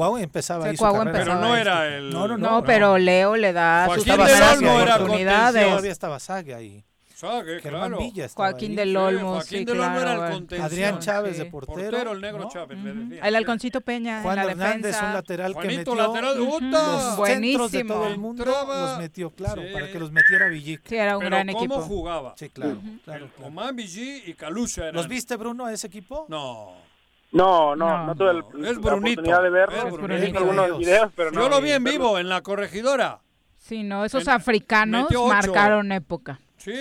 [0.01, 0.77] Cuau empezaba ahí
[1.13, 2.09] Pero no era el...
[2.11, 5.67] No, no, no, pero Leo le da sus oportunidades.
[5.69, 6.83] Todavía estaba Sague ahí.
[7.15, 7.99] Sague, claro.
[7.99, 10.35] Villa Joaquín del Olmo, Joaquín sí, del Olmo claro, era el bueno.
[10.37, 10.67] contención.
[10.67, 11.43] Adrián Chávez Sí.
[11.45, 11.91] de portero.
[11.91, 12.49] Portero, el negro ¿no?
[12.49, 13.23] Chávez, le decía.
[13.23, 15.07] El Alconcito Peña Juan en la Hernández, defensa.
[15.09, 17.17] un lateral que Juanito, metió lateral de los Utah.
[17.27, 18.17] centros de todo el Buenísimo.
[18.17, 18.81] mundo Entraba.
[18.93, 19.69] los metió, claro, Sí.
[19.75, 20.81] para que los metiera Villic.
[20.89, 21.81] Sí, era un Pero gran ¿cómo equipo.
[21.83, 22.35] jugaba?
[22.39, 23.29] Sí, claro, claro,
[23.75, 24.95] Vigi y Calusha eran.
[24.95, 26.25] ¿Los viste, Bruno, a ese equipo?
[26.31, 26.73] No.
[27.33, 28.07] No, no, No.
[28.07, 28.45] no, tuve el- Es
[28.77, 28.89] la Brunito.
[29.21, 29.77] oportunidad de verlo.
[29.77, 30.21] Es Brunito.
[30.21, 31.41] visto algunos videos, pero no.
[31.43, 33.21] Yo lo vi en vivo en la corregidora.
[33.57, 36.41] Sí, no, esos En- africanos marcaron época.
[36.63, 36.73] Sí.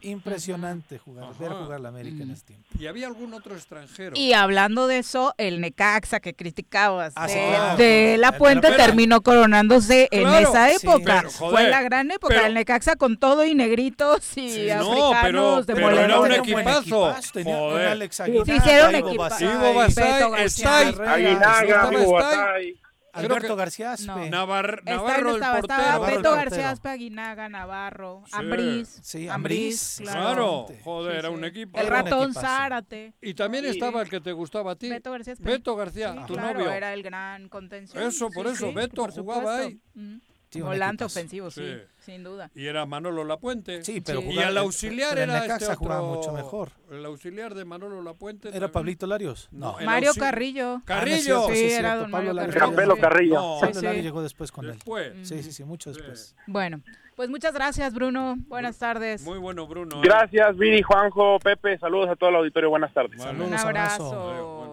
[0.00, 2.66] Impresionante jugar, ver jugar la América en ese tiempo.
[2.78, 4.16] Y había algún otro extranjero.
[4.16, 7.76] Y hablando de eso, el Necaxa que criticabas Ah, de, sí, claro.
[7.76, 11.16] de La Puente Pero- terminó coronándose en Claro, esa sí, época.
[11.20, 14.66] pero, joder, Fue la gran época pero- del Necaxa con todo y negritos y Sí,
[14.74, 17.14] no, africanos pero- de pero era un equipazo.
[17.32, 17.88] Tenía un Joder.
[17.88, 22.76] Alex Aguilar, Sí, hicieron Ivo equipa- Basay, Ivo Stay, Aguinaga, Basay.
[23.12, 24.06] Alberto que- García Aspe.
[24.06, 24.16] No.
[24.26, 25.82] Navar- Navarro, no el estaba, portero.
[25.82, 26.30] estaba Beto.
[26.32, 28.32] García Aspe, Aguinaga, Navarro, Sí.
[28.34, 29.00] Ambriz.
[29.02, 31.78] Sí, Ambriz, Claro, Sí, joder, Sí, era un equipo.
[31.78, 32.32] El ratón.
[32.34, 33.14] Zárate.
[33.20, 33.70] Y también Sí.
[33.70, 34.88] estaba el que te gustaba a ti.
[34.88, 35.44] Beto García Aspe.
[35.44, 36.70] Beto García, Sí, tu claro, novio.
[36.72, 38.02] era el gran contención.
[38.02, 39.80] Eso, por Sí, eso, sí, Beto por jugaba ahí.
[39.94, 40.16] Mm.
[40.50, 41.76] Sí, Volante ofensivo, sí, Sí.
[42.12, 42.50] sin duda.
[42.56, 43.84] Y era Manolo Lapuente.
[43.84, 44.26] Sí, pero Sí.
[44.26, 45.78] Y jugaba- el auxiliar pero en era Necaxa este otro...
[45.78, 46.70] jugaba mucho mejor.
[46.90, 48.48] El auxiliar de Manolo Lapuente.
[48.48, 48.72] ¿Era también.
[48.72, 49.48] Pablito Larios?
[49.52, 50.82] No, el Mario Carrillo.
[50.84, 51.44] Carrillo.
[51.44, 52.50] Ah, no es Sí, era don Pablo Mario.
[52.52, 52.66] Carrillo.
[52.66, 53.34] Campelo Carrillo.
[53.36, 54.72] No, Pablo Larios llegó después con él.
[54.72, 55.12] Después.
[55.28, 55.98] Sí, sí, sí, mucho Sí.
[56.00, 56.34] después.
[56.48, 56.80] Bueno,
[57.14, 58.34] pues muchas gracias, Bruno.
[58.48, 59.22] Buenas tardes.
[59.22, 59.98] Muy bueno, Bruno.
[59.98, 60.00] ¿eh?
[60.02, 61.78] Gracias, Viri, Juanjo, Pepe.
[61.78, 62.70] Saludos a todo el auditorio.
[62.70, 63.16] Buenas tardes.
[63.18, 64.69] Bueno, Un abrazo.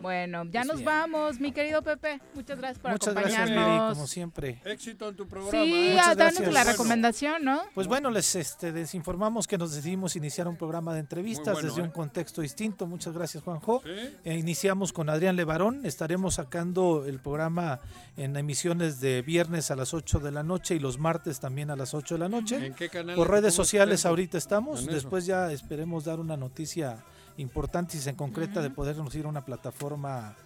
[0.00, 0.86] Bueno, ya Pues nos bien.
[0.86, 2.20] vamos, mi querido Pepe.
[2.34, 3.94] Muchas gracias por Muchas gracias, Miri, acompañarnos.
[3.94, 4.60] como siempre.
[4.64, 5.50] Éxito en tu programa.
[5.50, 6.00] sí, ¿eh?
[6.16, 7.62] Danos la recomendación, ¿no?
[7.74, 11.80] Pues bueno, les este, desinformamos que nos decidimos iniciar un programa de entrevistas bueno, desde
[11.80, 11.84] ¿eh?
[11.84, 12.86] un contexto distinto.
[12.86, 13.82] Muchas gracias, Juanjo.
[13.84, 13.90] Sí.
[14.24, 15.84] Eh, iniciamos con Adrián Levarón.
[15.84, 17.80] Estaremos sacando el programa
[18.16, 21.76] en emisiones de viernes a las 8 de la noche y los martes también a
[21.76, 22.66] las 8 de la noche.
[22.66, 23.16] ¿En qué canal?
[23.16, 24.86] Por redes ¿Cómo sociales ahorita estamos.
[24.86, 26.98] Después ya esperemos dar una noticia
[27.40, 30.36] importante y se concreta de podernos ir a una plataforma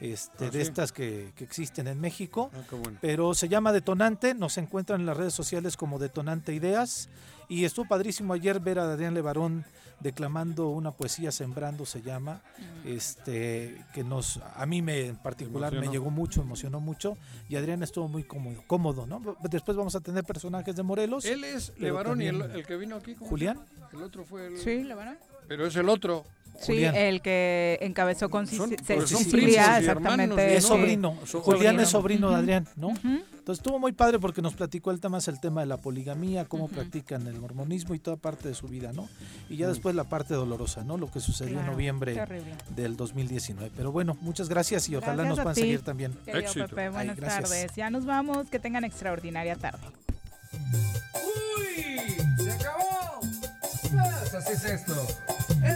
[0.00, 0.60] este, ¿Ah, de sí?
[0.60, 2.50] estas que, que existen en México.
[2.54, 2.98] Ah, qué bueno.
[3.00, 7.08] Pero se llama Detonante, nos encuentran en las redes sociales como Detonante Ideas.
[7.48, 9.64] Y estuvo padrísimo ayer ver a Adrián Levarón
[10.00, 12.42] declamando una poesía Sembrando se llama,
[12.84, 17.16] este que nos a mí me en particular me llegó mucho, emocionó mucho
[17.48, 19.36] y Adrián estuvo muy cómodo, cómodo, ¿no?
[19.42, 21.24] Después vamos a tener personajes de Morelos.
[21.24, 23.14] Él es Levarón y el, que vino aquí.
[23.14, 23.60] ¿cómo se Julián.
[23.92, 24.58] El otro fue el.
[24.58, 25.16] Sí, Levarón.
[25.48, 26.24] Pero es el otro.
[26.60, 26.94] Sí, Julián.
[26.94, 29.10] el que encabezó con Son- son hermanos,
[29.80, 30.56] exactamente.
[30.56, 32.30] Es sobrino, Julián es sobrino.
[32.30, 32.36] de.
[32.36, 32.90] Adrián, ¿no?
[32.90, 36.68] Entonces estuvo muy padre porque nos platicó él más el tema de la poligamía, cómo
[36.68, 39.06] practican el mormonismo y toda parte de su vida, ¿no?
[39.50, 39.70] Y ya Mm.
[39.70, 40.96] después la parte dolorosa, ¿no?
[40.96, 42.54] Lo que sucedió en noviembre terrible.
[42.74, 43.70] del 2019.
[43.76, 46.12] Pero bueno, muchas gracias y ojalá Gracias nos puedan ti, seguir también.
[46.24, 46.68] querido Éxito.
[46.68, 47.50] Pepe, buenas gracias.
[47.50, 47.72] tardes.
[47.76, 48.48] Ya nos vamos.
[48.48, 49.78] Que tengan extraordinaria tarde.
[51.12, 52.16] ¡Uy!
[52.42, 53.20] ¡Se acabó!
[53.20, 55.06] Pues así es esto.